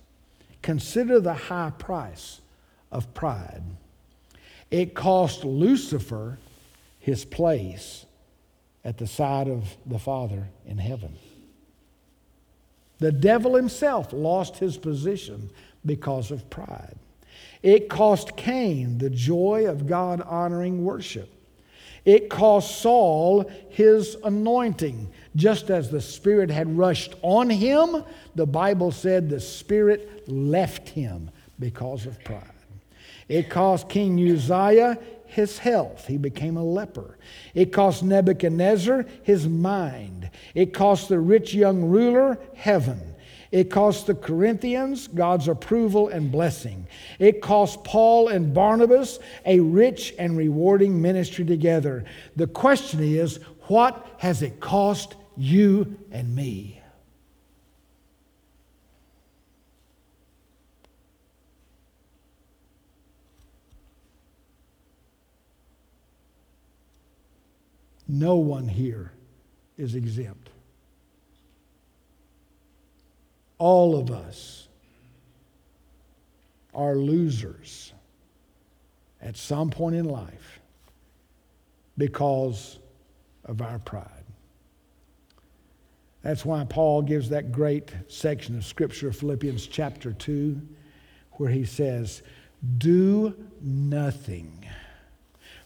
Consider 0.62 1.20
the 1.20 1.34
high 1.34 1.72
price 1.78 2.42
of 2.92 3.14
pride. 3.14 3.64
It 4.70 4.94
cost 4.94 5.44
Lucifer 5.44 6.38
his 7.00 7.24
place 7.24 8.06
at 8.84 8.98
the 8.98 9.08
side 9.08 9.48
of 9.48 9.76
the 9.86 10.00
Father 10.00 10.48
in 10.66 10.78
heaven. 10.78 11.18
The 13.00 13.12
devil 13.12 13.56
himself 13.56 14.12
lost 14.12 14.58
his 14.58 14.78
position 14.78 15.50
because 15.86 16.32
of 16.32 16.50
pride. 16.50 16.96
It 17.62 17.90
cost 17.90 18.36
Cain 18.36 18.98
the 18.98 19.10
joy 19.10 19.68
of 19.68 19.88
God 19.88 20.22
honoring 20.22 20.84
worship. 20.84 21.30
It 22.06 22.30
cost 22.30 22.82
Saul 22.82 23.50
his 23.70 24.16
anointing. 24.24 25.12
Just 25.38 25.70
as 25.70 25.92
the 25.92 26.02
Spirit 26.02 26.50
had 26.50 26.78
rushed 26.78 27.14
on 27.22 27.48
him, 27.50 28.04
the 28.34 28.48
Bible 28.48 28.92
said 28.92 29.30
the 29.30 29.40
Spirit 29.40 30.28
left 30.28 30.90
him 30.90 31.30
because 31.60 32.08
of 32.08 32.22
pride. 32.24 32.44
It 33.30 33.48
cost 33.48 33.88
King 33.88 34.20
Uzziah 34.20 34.98
his 35.28 35.60
health. 35.60 36.08
He 36.08 36.18
became 36.18 36.58
a 36.58 36.64
leper. 36.64 37.20
It 37.54 37.72
cost 37.72 38.02
Nebuchadnezzar 38.02 39.06
his 39.22 39.48
mind. 39.48 40.32
It 40.56 40.74
cost 40.74 41.08
the 41.08 41.20
rich 41.20 41.54
young 41.54 41.84
ruler 41.84 42.40
heaven. 42.56 43.14
It 43.52 43.70
cost 43.70 44.08
the 44.08 44.16
Corinthians 44.16 45.08
God's 45.08 45.48
approval 45.48 46.10
and 46.10 46.32
blessing. 46.32 46.88
It 47.20 47.42
cost 47.42 47.84
Paul 47.84 48.30
and 48.30 48.56
Barnabas 48.56 49.20
a 49.46 49.60
rich 49.60 50.16
and 50.18 50.36
rewarding 50.36 51.00
ministry 51.00 51.46
together. 51.46 52.06
The 52.36 52.48
question 52.48 53.02
is, 53.04 53.40
what 53.68 54.16
has 54.18 54.42
it 54.42 54.60
cost 54.60 55.16
you 55.38 55.98
and 56.12 56.36
me? 56.36 56.82
No 68.08 68.36
one 68.38 68.68
here 68.68 69.12
is 69.78 69.96
exempt. 69.96 70.50
All 73.58 74.00
of 74.00 74.12
us 74.12 74.68
are 76.74 76.96
losers 76.96 77.92
at 79.22 79.36
some 79.36 79.70
point 79.70 79.96
in 79.96 80.06
life 80.06 80.60
because 81.98 82.80
of 83.46 83.62
our 83.62 83.80
pride. 83.80 84.17
That's 86.28 86.44
why 86.44 86.66
Paul 86.66 87.04
gives 87.04 87.30
that 87.30 87.54
great 87.54 87.90
section 88.10 88.58
of 88.58 88.66
Scripture, 88.66 89.14
Philippians 89.14 89.66
chapter 89.66 90.12
2, 90.12 90.62
where 91.38 91.50
he 91.50 91.64
says, 91.64 92.22
Do 92.78 93.34
nothing 93.62 94.68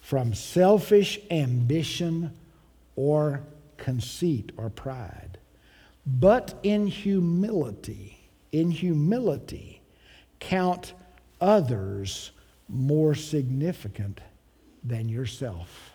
from 0.02 0.36
selfish 0.36 1.18
ambition 1.32 2.38
or 2.96 3.42
conceit 3.78 4.52
or 4.56 4.70
pride 4.70 5.40
but 6.06 6.60
in 6.62 6.86
humility, 6.86 8.20
in 8.52 8.70
humility, 8.70 9.82
count 10.40 10.94
others 11.40 12.32
more 12.70 13.16
significant 13.16 14.22
than 14.84 15.10
yourself. 15.10 15.94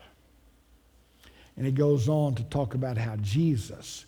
And 1.57 1.67
he 1.67 1.73
goes 1.73 2.09
on 2.09 2.35
to 2.35 2.43
talk 2.45 2.75
about 2.75 2.99
how 2.99 3.15
Jesus 3.17 4.07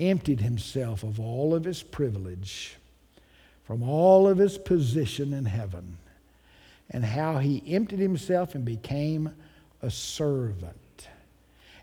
emptied 0.00 0.40
himself 0.40 1.02
of 1.02 1.20
all 1.20 1.54
of 1.54 1.64
his 1.64 1.82
privilege, 1.82 2.76
from 3.64 3.82
all 3.82 4.26
of 4.28 4.38
his 4.38 4.58
position 4.58 5.32
in 5.32 5.44
heaven, 5.44 5.98
and 6.90 7.04
how 7.04 7.38
he 7.38 7.62
emptied 7.68 8.00
himself 8.00 8.54
and 8.54 8.64
became 8.64 9.30
a 9.82 9.90
servant 9.90 10.76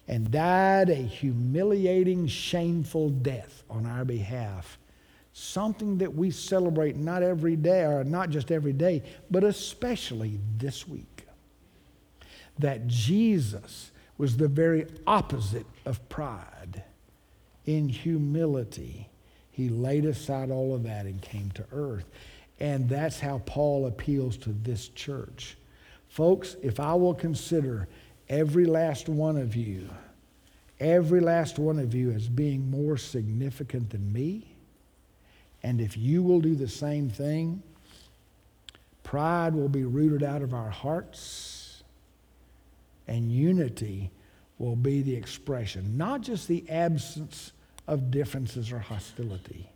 and 0.08 0.32
died 0.32 0.90
a 0.90 0.96
humiliating, 0.96 2.28
shameful 2.28 3.10
death 3.10 3.64
on 3.70 3.86
our 3.86 4.06
behalf. 4.06 4.78
Something 5.34 5.98
that 6.00 6.16
we 6.16 6.32
celebrate 6.32 6.96
not 6.96 7.24
every 7.24 7.56
day, 7.56 7.84
or 7.84 8.04
not 8.04 8.30
just 8.30 8.52
every 8.52 8.74
day, 8.74 9.04
but 9.30 9.44
especially 9.44 10.40
this 10.58 10.88
week. 10.88 11.28
That 12.58 12.88
Jesus 12.88 13.92
was 14.18 14.38
the 14.38 14.48
very 14.48 14.88
opposite 15.06 15.66
of 15.86 16.08
pride. 16.10 16.57
In 17.68 17.90
humility, 17.90 19.10
he 19.52 19.70
laid 19.70 20.06
aside 20.06 20.50
all 20.50 20.74
of 20.74 20.84
that 20.84 21.06
and 21.06 21.22
came 21.22 21.52
to 21.52 21.66
earth. 21.72 22.06
And 22.60 22.90
that's 22.90 23.20
how 23.20 23.40
Paul 23.46 23.86
appeals 23.86 24.38
to 24.38 24.50
this 24.50 24.88
church. 24.88 25.58
Folks, 26.10 26.56
if 26.64 26.80
I 26.80 26.94
will 26.96 27.14
consider 27.14 27.88
every 28.30 28.66
last 28.66 29.10
one 29.10 29.38
of 29.38 29.56
you, 29.56 29.90
every 30.80 31.20
last 31.20 31.60
one 31.60 31.78
of 31.78 31.94
you 31.94 32.12
as 32.12 32.28
being 32.28 32.72
more 32.72 32.98
significant 32.98 33.90
than 33.90 34.12
me. 34.12 34.56
And 35.62 35.82
if 35.82 35.98
you 35.98 36.24
will 36.24 36.40
do 36.40 36.56
the 36.56 36.68
same 36.68 37.10
thing, 37.10 37.62
pride 39.04 39.54
will 39.54 39.70
be 39.70 39.84
rooted 39.84 40.24
out 40.24 40.42
of 40.42 40.54
our 40.54 40.70
hearts, 40.70 41.84
and 43.08 43.32
unity 43.32 44.10
will 44.58 44.76
be 44.76 45.02
the 45.02 45.16
expression, 45.16 45.98
not 45.98 46.22
just 46.22 46.48
the 46.48 46.68
absence 46.70 47.52
of 47.88 48.12
differences 48.12 48.72
or 48.72 48.80
hostility, 48.80 49.70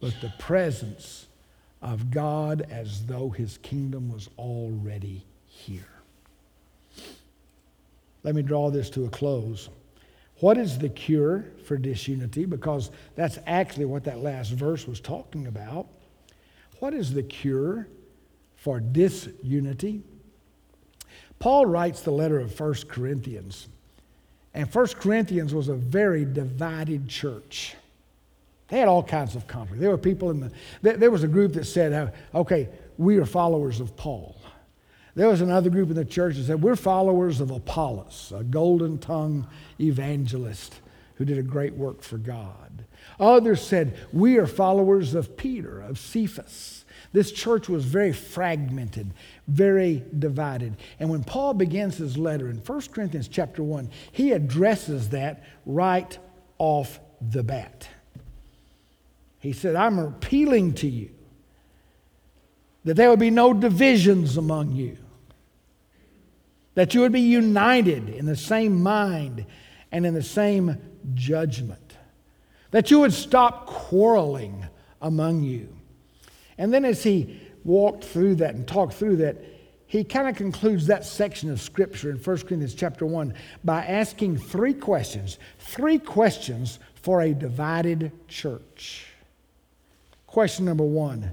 but 0.00 0.14
the 0.20 0.32
presence 0.38 1.26
of 1.82 2.10
God 2.10 2.66
as 2.70 3.06
though 3.06 3.30
his 3.30 3.58
kingdom 3.58 4.10
was 4.10 4.28
already 4.38 5.24
here. 5.46 5.86
Let 8.22 8.34
me 8.34 8.42
draw 8.42 8.70
this 8.70 8.90
to 8.90 9.04
a 9.04 9.08
close. 9.08 9.68
What 10.40 10.58
is 10.58 10.78
the 10.78 10.88
cure 10.88 11.46
for 11.64 11.76
disunity? 11.76 12.44
Because 12.44 12.90
that's 13.14 13.38
actually 13.46 13.84
what 13.84 14.04
that 14.04 14.18
last 14.18 14.50
verse 14.50 14.86
was 14.86 15.00
talking 15.00 15.46
about. 15.46 15.86
What 16.80 16.92
is 16.92 17.14
the 17.14 17.22
cure 17.22 17.88
for 18.56 18.80
disunity? 18.80 20.02
Paul 21.38 21.66
writes 21.66 22.00
the 22.00 22.10
letter 22.10 22.40
of 22.40 22.58
1 22.58 22.74
Corinthians. 22.88 23.68
And 24.56 24.72
1 24.74 24.86
Corinthians 24.98 25.52
was 25.52 25.68
a 25.68 25.74
very 25.74 26.24
divided 26.24 27.08
church. 27.08 27.76
They 28.68 28.78
had 28.78 28.88
all 28.88 29.02
kinds 29.02 29.36
of 29.36 29.46
conflict. 29.46 29.82
There 29.82 29.90
were 29.90 29.98
people 29.98 30.30
in 30.30 30.50
the, 30.80 30.94
there 30.94 31.10
was 31.10 31.22
a 31.22 31.28
group 31.28 31.52
that 31.52 31.66
said, 31.66 31.92
uh, 31.92 32.38
okay, 32.38 32.70
we 32.96 33.18
are 33.18 33.26
followers 33.26 33.80
of 33.80 33.94
Paul. 33.98 34.34
There 35.14 35.28
was 35.28 35.42
another 35.42 35.68
group 35.68 35.90
in 35.90 35.94
the 35.94 36.06
church 36.06 36.36
that 36.36 36.44
said, 36.44 36.62
We're 36.62 36.74
followers 36.74 37.40
of 37.40 37.50
Apollos, 37.50 38.32
a 38.34 38.42
golden 38.42 38.98
tongued 38.98 39.46
evangelist 39.78 40.80
who 41.16 41.26
did 41.26 41.38
a 41.38 41.42
great 41.42 41.74
work 41.74 42.02
for 42.02 42.16
God. 42.16 42.86
Others 43.20 43.60
said, 43.60 43.94
We 44.10 44.38
are 44.38 44.46
followers 44.46 45.14
of 45.14 45.36
Peter, 45.36 45.82
of 45.82 45.98
Cephas. 45.98 46.85
This 47.12 47.32
church 47.32 47.68
was 47.68 47.84
very 47.84 48.12
fragmented, 48.12 49.12
very 49.48 50.04
divided. 50.18 50.76
And 51.00 51.08
when 51.10 51.24
Paul 51.24 51.54
begins 51.54 51.96
his 51.96 52.16
letter 52.18 52.48
in 52.48 52.58
1 52.58 52.80
Corinthians 52.92 53.28
chapter 53.28 53.62
1, 53.62 53.90
he 54.12 54.32
addresses 54.32 55.10
that 55.10 55.44
right 55.64 56.18
off 56.58 57.00
the 57.20 57.42
bat. 57.42 57.88
He 59.38 59.52
said, 59.52 59.76
I'm 59.76 59.98
appealing 59.98 60.74
to 60.74 60.88
you 60.88 61.10
that 62.84 62.94
there 62.94 63.10
would 63.10 63.18
be 63.18 63.30
no 63.30 63.52
divisions 63.52 64.36
among 64.36 64.72
you 64.72 64.96
that 66.76 66.92
you 66.94 67.00
would 67.00 67.12
be 67.12 67.22
united 67.22 68.10
in 68.10 68.26
the 68.26 68.36
same 68.36 68.80
mind 68.80 69.44
and 69.90 70.06
in 70.06 70.14
the 70.14 70.22
same 70.22 70.76
judgment. 71.14 71.96
That 72.70 72.90
you 72.90 73.00
would 73.00 73.14
stop 73.14 73.66
quarreling 73.66 74.66
among 75.00 75.42
you. 75.42 75.75
And 76.58 76.72
then 76.72 76.84
as 76.84 77.02
he 77.02 77.40
walked 77.64 78.04
through 78.04 78.36
that 78.36 78.54
and 78.54 78.66
talked 78.66 78.94
through 78.94 79.16
that, 79.16 79.36
he 79.86 80.02
kind 80.02 80.28
of 80.28 80.34
concludes 80.34 80.86
that 80.88 81.04
section 81.04 81.50
of 81.50 81.60
scripture 81.60 82.10
in 82.10 82.16
1 82.16 82.22
Corinthians 82.38 82.74
chapter 82.74 83.06
1 83.06 83.34
by 83.62 83.84
asking 83.84 84.38
three 84.38 84.74
questions. 84.74 85.38
Three 85.58 85.98
questions 85.98 86.78
for 86.94 87.20
a 87.20 87.32
divided 87.32 88.10
church. 88.26 89.06
Question 90.26 90.64
number 90.64 90.84
one 90.84 91.30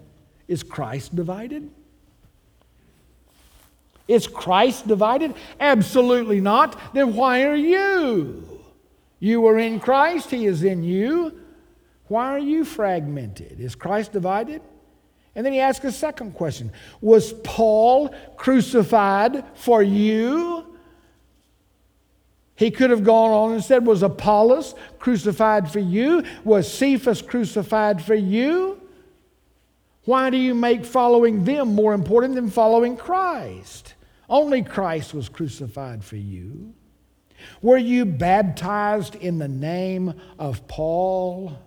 Is 0.47 0.61
Christ 0.61 1.15
divided? 1.15 1.69
Is 4.07 4.27
Christ 4.27 4.87
divided? 4.87 5.33
Absolutely 5.59 6.41
not. 6.41 6.93
Then 6.93 7.15
why 7.15 7.43
are 7.43 7.55
you? 7.55 8.61
You 9.19 9.47
are 9.47 9.57
in 9.57 9.79
Christ, 9.79 10.29
He 10.29 10.45
is 10.45 10.63
in 10.63 10.83
you. 10.83 11.39
Why 12.07 12.27
are 12.27 12.39
you 12.39 12.65
fragmented? 12.65 13.59
Is 13.59 13.73
Christ 13.73 14.11
divided? 14.11 14.61
And 15.35 15.45
then 15.45 15.53
he 15.53 15.59
asks 15.59 15.83
a 15.85 15.91
second 15.91 16.33
question 16.33 16.71
Was 17.01 17.33
Paul 17.43 18.13
crucified 18.37 19.43
for 19.55 19.81
you? 19.81 20.65
He 22.55 22.69
could 22.69 22.91
have 22.91 23.03
gone 23.03 23.31
on 23.31 23.53
and 23.53 23.63
said, 23.63 23.85
Was 23.85 24.03
Apollos 24.03 24.75
crucified 24.99 25.71
for 25.71 25.79
you? 25.79 26.23
Was 26.43 26.71
Cephas 26.71 27.21
crucified 27.21 28.03
for 28.03 28.15
you? 28.15 28.79
Why 30.05 30.29
do 30.29 30.37
you 30.37 30.53
make 30.53 30.85
following 30.85 31.45
them 31.45 31.75
more 31.75 31.93
important 31.93 32.35
than 32.35 32.49
following 32.49 32.97
Christ? 32.97 33.95
Only 34.29 34.61
Christ 34.61 35.13
was 35.13 35.29
crucified 35.29 36.03
for 36.03 36.17
you. 36.17 36.73
Were 37.61 37.77
you 37.77 38.05
baptized 38.05 39.15
in 39.15 39.39
the 39.39 39.47
name 39.47 40.13
of 40.37 40.67
Paul? 40.67 41.57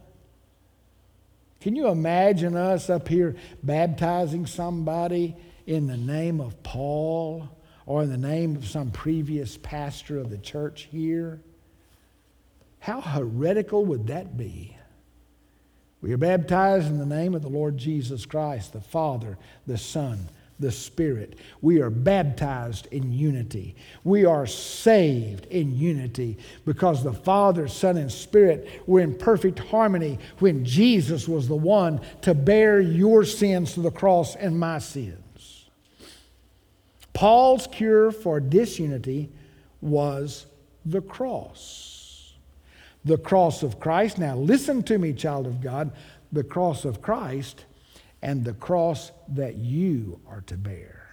Can 1.67 1.75
you 1.75 1.89
imagine 1.89 2.55
us 2.55 2.89
up 2.89 3.09
here 3.09 3.35
baptizing 3.61 4.47
somebody 4.47 5.35
in 5.67 5.89
the 5.89 5.97
name 5.97 6.41
of 6.41 6.63
Paul 6.63 7.49
or 7.87 8.05
in 8.05 8.09
the 8.09 8.17
name 8.17 8.55
of 8.55 8.69
some 8.69 8.93
previous 8.93 9.57
pastor 9.57 10.19
of 10.21 10.31
the 10.31 10.39
church 10.39 10.87
here? 10.93 11.41
How 12.79 13.01
heretical 13.01 13.85
would 13.85 14.07
that 14.07 14.37
be? 14.37 14.77
We 16.01 16.13
are 16.13 16.17
baptized 16.17 16.87
in 16.87 16.99
the 16.99 17.05
name 17.05 17.35
of 17.35 17.43
the 17.43 17.49
Lord 17.49 17.77
Jesus 17.77 18.27
Christ, 18.27 18.73
the 18.73 18.81
Father, 18.81 19.37
the 19.67 19.77
Son, 19.77 20.29
the 20.59 20.73
Spirit. 20.73 21.39
We 21.61 21.81
are 21.81 21.91
baptized 21.91 22.87
in 22.91 23.13
unity. 23.13 23.77
We 24.05 24.25
are 24.25 24.47
saved 24.47 25.47
in 25.47 25.77
unity 25.77 26.39
because 26.65 27.03
the 27.03 27.13
Father, 27.13 27.69
Son, 27.69 27.97
and 27.97 28.11
Spirit 28.11 28.83
were 28.87 29.01
in 29.01 29.17
perfect 29.17 29.59
harmony 29.59 30.19
when 30.39 30.65
Jesus 30.65 31.29
was 31.29 31.49
the 31.49 31.57
one 31.57 32.01
to 32.23 32.35
bear 32.35 32.81
your 32.81 33.25
sins 33.25 33.75
to 33.75 33.81
the 33.81 33.91
cross 33.91 34.35
and 34.37 34.59
my 34.59 34.79
sins. 34.79 35.67
Paul's 37.13 37.67
cure 37.67 38.11
for 38.11 38.41
disunity 38.41 39.31
was 39.81 40.47
the 40.85 41.01
cross. 41.01 42.35
The 43.05 43.19
cross 43.19 43.63
of 43.63 43.79
Christ. 43.79 44.19
Now, 44.19 44.37
listen 44.37 44.83
to 44.85 44.99
me, 44.99 45.13
child 45.13 45.47
of 45.47 45.61
God. 45.61 45.93
The 46.33 46.45
cross 46.45 46.85
of 46.85 47.01
Christ 47.01 47.65
and 48.27 48.45
the 48.45 48.55
cross 48.55 49.13
that 49.29 49.55
you 49.55 50.21
are 50.27 50.41
to 50.41 50.57
bear. 50.57 51.09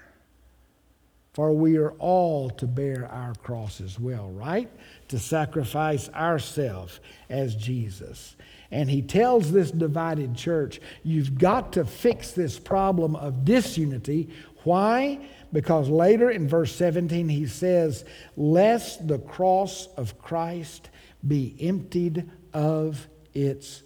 For 1.33 1.53
we 1.53 1.77
are 1.77 1.91
all 1.99 2.49
to 2.49 2.65
bear 2.65 3.07
our 3.07 3.35
cross 3.35 3.81
as 3.81 3.99
well, 3.99 4.31
right? 4.31 4.67
To 5.09 5.19
sacrifice 5.19 6.09
ourselves 6.09 6.99
as 7.29 7.55
Jesus. 7.55 8.35
And 8.71 8.89
he 8.89 9.03
tells 9.03 9.51
this 9.51 9.69
divided 9.69 10.35
church, 10.35 10.81
you've 11.03 11.37
got 11.37 11.73
to 11.73 11.85
fix 11.85 12.31
this 12.31 12.57
problem 12.57 13.15
of 13.15 13.45
disunity. 13.45 14.29
Why? 14.63 15.19
Because 15.51 15.89
later 15.89 16.31
in 16.31 16.47
verse 16.47 16.75
17 16.75 17.29
he 17.29 17.45
says, 17.45 18.05
Lest 18.35 19.07
the 19.07 19.19
cross 19.19 19.87
of 19.97 20.17
Christ 20.19 20.89
be 21.27 21.55
emptied 21.59 22.27
of 22.53 23.07
its 23.35 23.83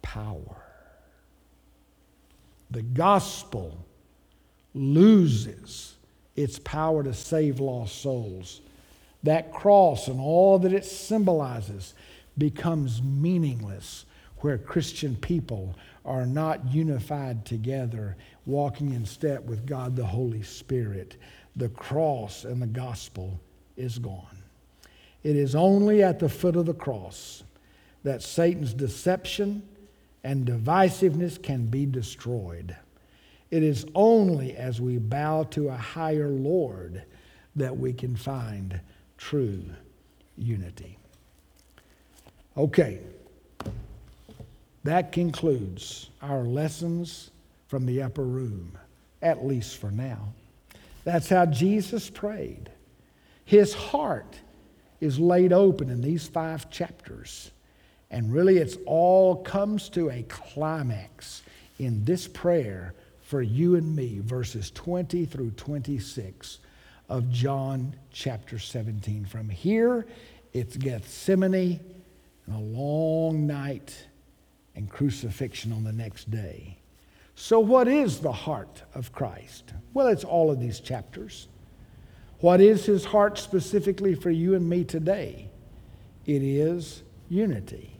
power 0.00 0.59
the 2.70 2.82
gospel 2.82 3.84
loses 4.74 5.96
its 6.36 6.58
power 6.60 7.02
to 7.02 7.12
save 7.12 7.60
lost 7.60 8.00
souls. 8.00 8.60
That 9.22 9.52
cross 9.52 10.08
and 10.08 10.20
all 10.20 10.58
that 10.60 10.72
it 10.72 10.84
symbolizes 10.84 11.94
becomes 12.38 13.02
meaningless 13.02 14.06
where 14.38 14.56
Christian 14.56 15.16
people 15.16 15.76
are 16.04 16.24
not 16.24 16.72
unified 16.72 17.44
together, 17.44 18.16
walking 18.46 18.94
in 18.94 19.04
step 19.04 19.44
with 19.44 19.66
God 19.66 19.96
the 19.96 20.06
Holy 20.06 20.42
Spirit. 20.42 21.16
The 21.56 21.68
cross 21.68 22.44
and 22.44 22.62
the 22.62 22.66
gospel 22.66 23.38
is 23.76 23.98
gone. 23.98 24.38
It 25.22 25.36
is 25.36 25.54
only 25.54 26.02
at 26.02 26.18
the 26.18 26.28
foot 26.28 26.56
of 26.56 26.64
the 26.64 26.74
cross 26.74 27.42
that 28.02 28.22
Satan's 28.22 28.72
deception 28.72 29.62
and 30.22 30.46
divisiveness 30.46 31.42
can 31.42 31.66
be 31.66 31.86
destroyed. 31.86 32.76
It 33.50 33.62
is 33.62 33.86
only 33.94 34.56
as 34.56 34.80
we 34.80 34.98
bow 34.98 35.44
to 35.50 35.68
a 35.68 35.76
higher 35.76 36.28
Lord 36.28 37.02
that 37.56 37.76
we 37.76 37.92
can 37.92 38.16
find 38.16 38.80
true 39.16 39.62
unity. 40.36 40.98
Okay, 42.56 43.00
that 44.84 45.12
concludes 45.12 46.10
our 46.22 46.42
lessons 46.42 47.30
from 47.68 47.86
the 47.86 48.02
upper 48.02 48.24
room, 48.24 48.78
at 49.22 49.44
least 49.44 49.78
for 49.78 49.90
now. 49.90 50.32
That's 51.04 51.28
how 51.28 51.46
Jesus 51.46 52.10
prayed. 52.10 52.70
His 53.44 53.74
heart 53.74 54.38
is 55.00 55.18
laid 55.18 55.52
open 55.52 55.90
in 55.90 56.00
these 56.00 56.28
five 56.28 56.70
chapters. 56.70 57.50
And 58.10 58.32
really, 58.32 58.58
it's 58.58 58.76
all 58.86 59.36
comes 59.36 59.88
to 59.90 60.10
a 60.10 60.22
climax 60.24 61.42
in 61.78 62.04
this 62.04 62.26
prayer 62.26 62.94
for 63.22 63.40
you 63.40 63.76
and 63.76 63.94
me, 63.94 64.18
verses 64.18 64.70
20 64.72 65.24
through 65.24 65.52
26 65.52 66.58
of 67.08 67.30
John 67.30 67.94
chapter 68.12 68.58
17. 68.58 69.24
From 69.24 69.48
here, 69.48 70.06
it's 70.52 70.76
Gethsemane 70.76 71.80
and 72.46 72.56
a 72.56 72.58
long 72.58 73.46
night 73.46 74.06
and 74.74 74.90
crucifixion 74.90 75.72
on 75.72 75.84
the 75.84 75.92
next 75.92 76.30
day. 76.30 76.76
So, 77.36 77.60
what 77.60 77.88
is 77.88 78.18
the 78.18 78.32
heart 78.32 78.82
of 78.94 79.12
Christ? 79.12 79.72
Well, 79.94 80.08
it's 80.08 80.24
all 80.24 80.50
of 80.50 80.60
these 80.60 80.80
chapters. 80.80 81.48
What 82.40 82.60
is 82.60 82.84
his 82.84 83.04
heart 83.04 83.38
specifically 83.38 84.14
for 84.14 84.30
you 84.30 84.54
and 84.54 84.68
me 84.68 84.84
today? 84.84 85.50
It 86.26 86.42
is 86.42 87.02
unity. 87.28 87.99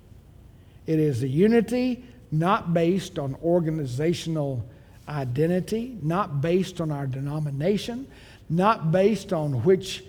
It 0.90 0.98
is 0.98 1.22
a 1.22 1.28
unity 1.28 2.02
not 2.32 2.74
based 2.74 3.16
on 3.20 3.36
organizational 3.44 4.68
identity, 5.08 5.96
not 6.02 6.40
based 6.40 6.80
on 6.80 6.90
our 6.90 7.06
denomination, 7.06 8.08
not 8.48 8.90
based 8.90 9.32
on 9.32 9.62
which 9.62 10.02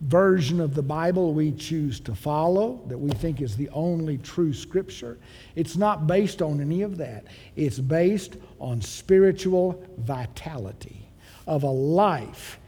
version 0.00 0.60
of 0.60 0.74
the 0.74 0.82
Bible 0.82 1.32
we 1.32 1.52
choose 1.52 2.00
to 2.00 2.14
follow, 2.16 2.80
that 2.88 2.98
we 2.98 3.12
think 3.12 3.40
is 3.40 3.56
the 3.56 3.68
only 3.68 4.18
true 4.18 4.52
scripture. 4.52 5.16
It's 5.54 5.76
not 5.76 6.08
based 6.08 6.42
on 6.42 6.60
any 6.60 6.82
of 6.82 6.96
that. 6.96 7.26
It's 7.54 7.78
based 7.78 8.36
on 8.58 8.82
spiritual 8.82 9.80
vitality 9.98 11.08
of 11.46 11.62
a 11.62 11.70
life 11.70 12.58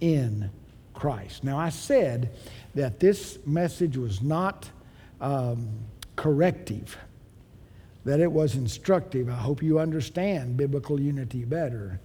in 0.00 0.48
Christ. 0.94 1.42
Now, 1.42 1.58
I 1.58 1.70
said 1.70 2.30
that 2.76 3.00
this 3.00 3.40
message 3.44 3.96
was 3.96 4.22
not. 4.22 4.70
Um, 5.20 5.68
corrective, 6.20 6.98
that 8.04 8.20
it 8.20 8.30
was 8.30 8.54
instructive. 8.54 9.30
I 9.30 9.36
hope 9.36 9.62
you 9.62 9.78
understand 9.78 10.54
biblical 10.54 11.00
unity 11.00 11.46
better, 11.46 11.98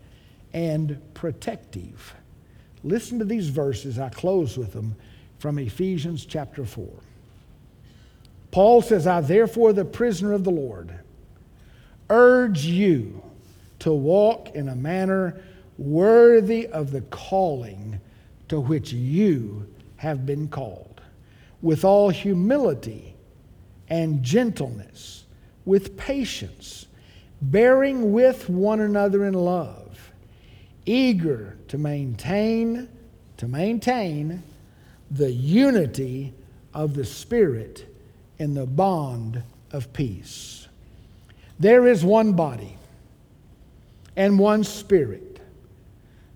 and 0.53 1.01
protective. 1.13 2.15
Listen 2.81 3.19
to 3.19 3.25
these 3.25 3.49
verses. 3.49 3.99
I 3.99 4.07
close 4.07 4.57
with 4.57 4.71
them 4.71 4.95
from 5.37 5.59
Ephesians 5.59 6.25
chapter 6.25 6.63
4. 6.63 6.87
Paul 8.51 8.81
says, 8.81 9.05
I 9.05 9.19
therefore, 9.19 9.73
the 9.73 9.83
prisoner 9.83 10.31
of 10.31 10.45
the 10.45 10.49
Lord, 10.51 10.97
urge 12.09 12.63
you 12.63 13.21
to 13.79 13.91
walk 13.91 14.55
in 14.55 14.69
a 14.69 14.75
manner 14.77 15.41
worthy 15.77 16.67
of 16.67 16.91
the 16.91 17.01
calling 17.01 17.99
to 18.47 18.61
which 18.61 18.93
you 18.93 19.67
have 19.97 20.25
been 20.25 20.47
called, 20.47 21.01
with 21.61 21.83
all 21.83 22.07
humility 22.07 23.14
and 23.89 24.23
gentleness, 24.23 25.25
with 25.65 25.97
patience, 25.97 26.87
bearing 27.41 28.11
with 28.11 28.49
one 28.49 28.79
another 28.79 29.25
in 29.25 29.33
love, 29.33 30.11
eager 30.85 31.57
to 31.67 31.77
maintain 31.77 32.89
to 33.37 33.47
maintain 33.47 34.41
the 35.11 35.31
unity 35.31 36.33
of 36.73 36.93
the 36.93 37.05
Spirit 37.05 37.85
in 38.39 38.53
the 38.53 38.65
bond 38.65 39.43
of 39.71 39.91
peace. 39.93 40.67
There 41.59 41.87
is 41.87 42.03
one 42.03 42.33
body 42.33 42.77
and 44.15 44.39
one 44.39 44.63
Spirit, 44.63 45.39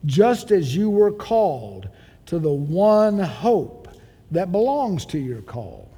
just 0.06 0.52
as 0.52 0.76
you 0.76 0.89
were 0.89 1.12
called 1.12 1.89
to 2.28 2.39
the 2.39 2.52
one 2.52 3.20
hope 3.20 3.88
that 4.32 4.52
belongs 4.52 5.06
to 5.08 5.18
your 5.18 5.41
call. 5.41 5.88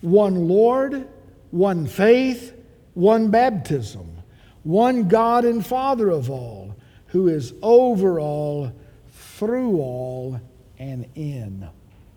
One 0.00 0.48
Lord, 0.48 1.08
one 1.50 1.86
faith, 1.86 2.54
one 2.94 3.30
baptism, 3.30 4.16
one 4.62 5.08
God 5.08 5.44
and 5.44 5.64
Father 5.64 6.10
of 6.10 6.30
all, 6.30 6.74
who 7.08 7.28
is 7.28 7.54
over 7.62 8.18
all, 8.18 8.72
through 9.10 9.78
all, 9.78 10.40
and 10.78 11.06
in 11.14 11.68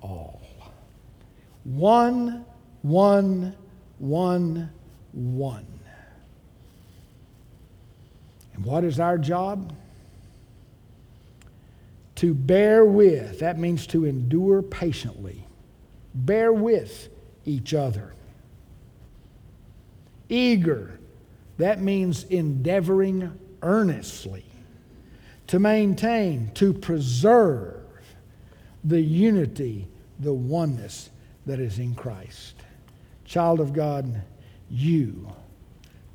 all. 0.02 0.42
One, 1.64 2.46
one, 2.82 3.56
one, 3.98 4.70
one. 5.12 5.68
And 8.54 8.66
what 8.66 8.84
is 8.84 9.00
our 9.00 9.18
job? 9.18 9.76
To 12.16 12.34
bear 12.34 12.84
with, 12.84 13.40
that 13.40 13.58
means 13.58 13.88
to 13.88 14.06
endure 14.06 14.62
patiently. 14.62 15.46
Bear 16.14 16.52
with 16.52 17.10
each 17.50 17.74
other. 17.74 18.14
Eager, 20.30 21.00
that 21.58 21.82
means 21.82 22.24
endeavoring 22.26 23.38
earnestly. 23.62 24.46
To 25.48 25.60
maintain, 25.60 26.52
to 26.54 26.74
preserve 26.74 27.84
the 28.84 29.02
unity, 29.02 29.88
the 30.20 30.34
oneness 30.34 31.10
that 31.46 31.60
is 31.60 31.80
in 31.80 31.96
Christ. 31.96 32.56
Child 33.26 33.60
of 33.60 33.74
God, 33.74 34.22
you, 34.70 35.28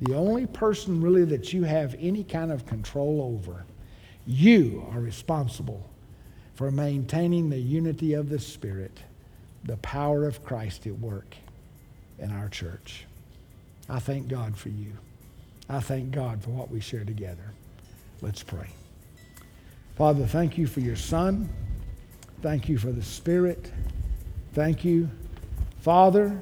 the 0.01 0.15
only 0.15 0.45
person 0.45 1.01
really 1.01 1.25
that 1.25 1.51
you 1.51 1.63
have 1.63 1.95
any 1.99 2.23
kind 2.23 2.51
of 2.51 2.65
control 2.65 3.21
over, 3.21 3.65
you 4.25 4.87
are 4.91 4.99
responsible 4.99 5.89
for 6.53 6.71
maintaining 6.71 7.49
the 7.49 7.59
unity 7.59 8.13
of 8.13 8.29
the 8.29 8.39
Spirit, 8.39 8.99
the 9.65 9.77
power 9.77 10.27
of 10.27 10.43
Christ 10.45 10.87
at 10.87 10.97
work 10.99 11.35
in 12.19 12.31
our 12.31 12.47
church. 12.49 13.05
I 13.89 13.99
thank 13.99 14.27
God 14.27 14.55
for 14.55 14.69
you. 14.69 14.93
I 15.67 15.79
thank 15.79 16.11
God 16.11 16.43
for 16.43 16.51
what 16.51 16.69
we 16.69 16.79
share 16.79 17.03
together. 17.03 17.51
Let's 18.21 18.43
pray. 18.43 18.69
Father, 19.97 20.25
thank 20.25 20.57
you 20.57 20.67
for 20.67 20.79
your 20.79 20.95
Son. 20.95 21.49
Thank 22.41 22.69
you 22.69 22.77
for 22.77 22.91
the 22.91 23.01
Spirit. 23.01 23.71
Thank 24.53 24.85
you, 24.85 25.09
Father, 25.81 26.39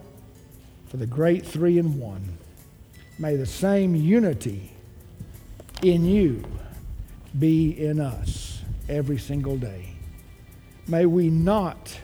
for 0.87 0.97
the 0.97 1.07
great 1.07 1.45
three 1.45 1.77
in 1.77 1.99
one. 1.99 2.37
May 3.17 3.35
the 3.37 3.45
same 3.45 3.95
unity 3.95 4.71
in 5.81 6.05
you 6.05 6.43
be 7.39 7.71
in 7.71 7.99
us 7.99 8.61
every 8.89 9.17
single 9.17 9.57
day. 9.57 9.95
May 10.87 11.05
we 11.05 11.29
not 11.29 11.97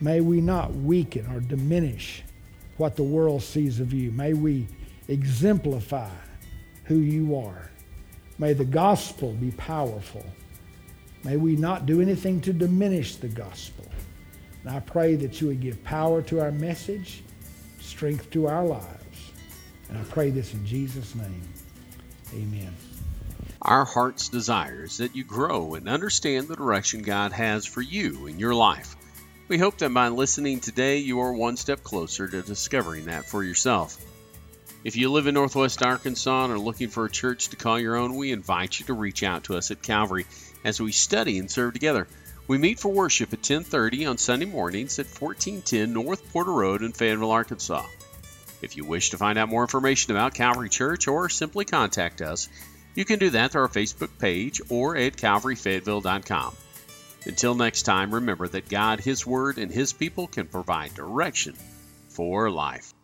may 0.00 0.20
we 0.20 0.40
not 0.40 0.74
weaken 0.74 1.26
or 1.32 1.40
diminish 1.40 2.22
what 2.76 2.96
the 2.96 3.02
world 3.02 3.42
sees 3.42 3.80
of 3.80 3.92
you. 3.92 4.10
May 4.12 4.32
we 4.32 4.66
exemplify 5.08 6.10
who 6.84 6.96
you 6.96 7.36
are. 7.36 7.70
May 8.38 8.54
the 8.54 8.64
gospel 8.64 9.32
be 9.34 9.50
powerful. 9.52 10.24
May 11.24 11.36
we 11.36 11.56
not 11.56 11.84
do 11.84 12.00
anything 12.00 12.40
to 12.42 12.52
diminish 12.52 13.16
the 13.16 13.28
gospel. 13.28 13.84
And 14.62 14.74
I 14.74 14.80
pray 14.80 15.14
that 15.16 15.40
you 15.40 15.48
would 15.48 15.60
give 15.60 15.82
power 15.84 16.22
to 16.22 16.40
our 16.40 16.50
message, 16.50 17.22
strength 17.80 18.30
to 18.30 18.46
our 18.46 18.64
lives. 18.64 19.32
And 19.88 19.98
I 19.98 20.02
pray 20.04 20.30
this 20.30 20.54
in 20.54 20.64
Jesus' 20.64 21.14
name. 21.14 21.42
Amen. 22.32 22.74
Our 23.62 23.84
heart's 23.84 24.28
desire 24.30 24.84
is 24.84 24.96
that 24.98 25.14
you 25.14 25.24
grow 25.24 25.74
and 25.74 25.88
understand 25.88 26.48
the 26.48 26.56
direction 26.56 27.02
God 27.02 27.32
has 27.32 27.66
for 27.66 27.82
you 27.82 28.26
in 28.26 28.38
your 28.38 28.54
life. 28.54 28.96
We 29.50 29.58
hope 29.58 29.78
that 29.78 29.92
by 29.92 30.06
listening 30.06 30.60
today, 30.60 30.98
you 30.98 31.18
are 31.22 31.32
one 31.32 31.56
step 31.56 31.82
closer 31.82 32.28
to 32.28 32.40
discovering 32.40 33.06
that 33.06 33.24
for 33.24 33.42
yourself. 33.42 34.00
If 34.84 34.94
you 34.94 35.10
live 35.10 35.26
in 35.26 35.34
Northwest 35.34 35.82
Arkansas 35.82 36.44
and 36.44 36.52
are 36.52 36.58
looking 36.58 36.86
for 36.86 37.04
a 37.04 37.10
church 37.10 37.48
to 37.48 37.56
call 37.56 37.76
your 37.76 37.96
own, 37.96 38.14
we 38.14 38.30
invite 38.30 38.78
you 38.78 38.86
to 38.86 38.92
reach 38.92 39.24
out 39.24 39.42
to 39.44 39.56
us 39.56 39.72
at 39.72 39.82
Calvary 39.82 40.24
as 40.62 40.80
we 40.80 40.92
study 40.92 41.40
and 41.40 41.50
serve 41.50 41.72
together. 41.72 42.06
We 42.46 42.58
meet 42.58 42.78
for 42.78 42.92
worship 42.92 43.32
at 43.32 43.42
10:30 43.42 44.06
on 44.06 44.18
Sunday 44.18 44.46
mornings 44.46 45.00
at 45.00 45.08
1410 45.08 45.92
North 45.92 46.32
Porter 46.32 46.52
Road 46.52 46.84
in 46.84 46.92
Fayetteville, 46.92 47.32
Arkansas. 47.32 47.86
If 48.62 48.76
you 48.76 48.84
wish 48.84 49.10
to 49.10 49.18
find 49.18 49.36
out 49.36 49.48
more 49.48 49.62
information 49.62 50.12
about 50.12 50.32
Calvary 50.32 50.68
Church 50.68 51.08
or 51.08 51.28
simply 51.28 51.64
contact 51.64 52.22
us, 52.22 52.48
you 52.94 53.04
can 53.04 53.18
do 53.18 53.30
that 53.30 53.50
through 53.50 53.62
our 53.62 53.68
Facebook 53.68 54.16
page 54.20 54.60
or 54.68 54.96
at 54.96 55.16
calvaryfayetteville.com. 55.16 56.54
Until 57.26 57.54
next 57.54 57.82
time, 57.82 58.14
remember 58.14 58.48
that 58.48 58.68
God, 58.68 59.00
His 59.00 59.26
Word, 59.26 59.58
and 59.58 59.70
His 59.70 59.92
people 59.92 60.26
can 60.26 60.46
provide 60.46 60.94
direction 60.94 61.54
for 62.08 62.50
life. 62.50 62.94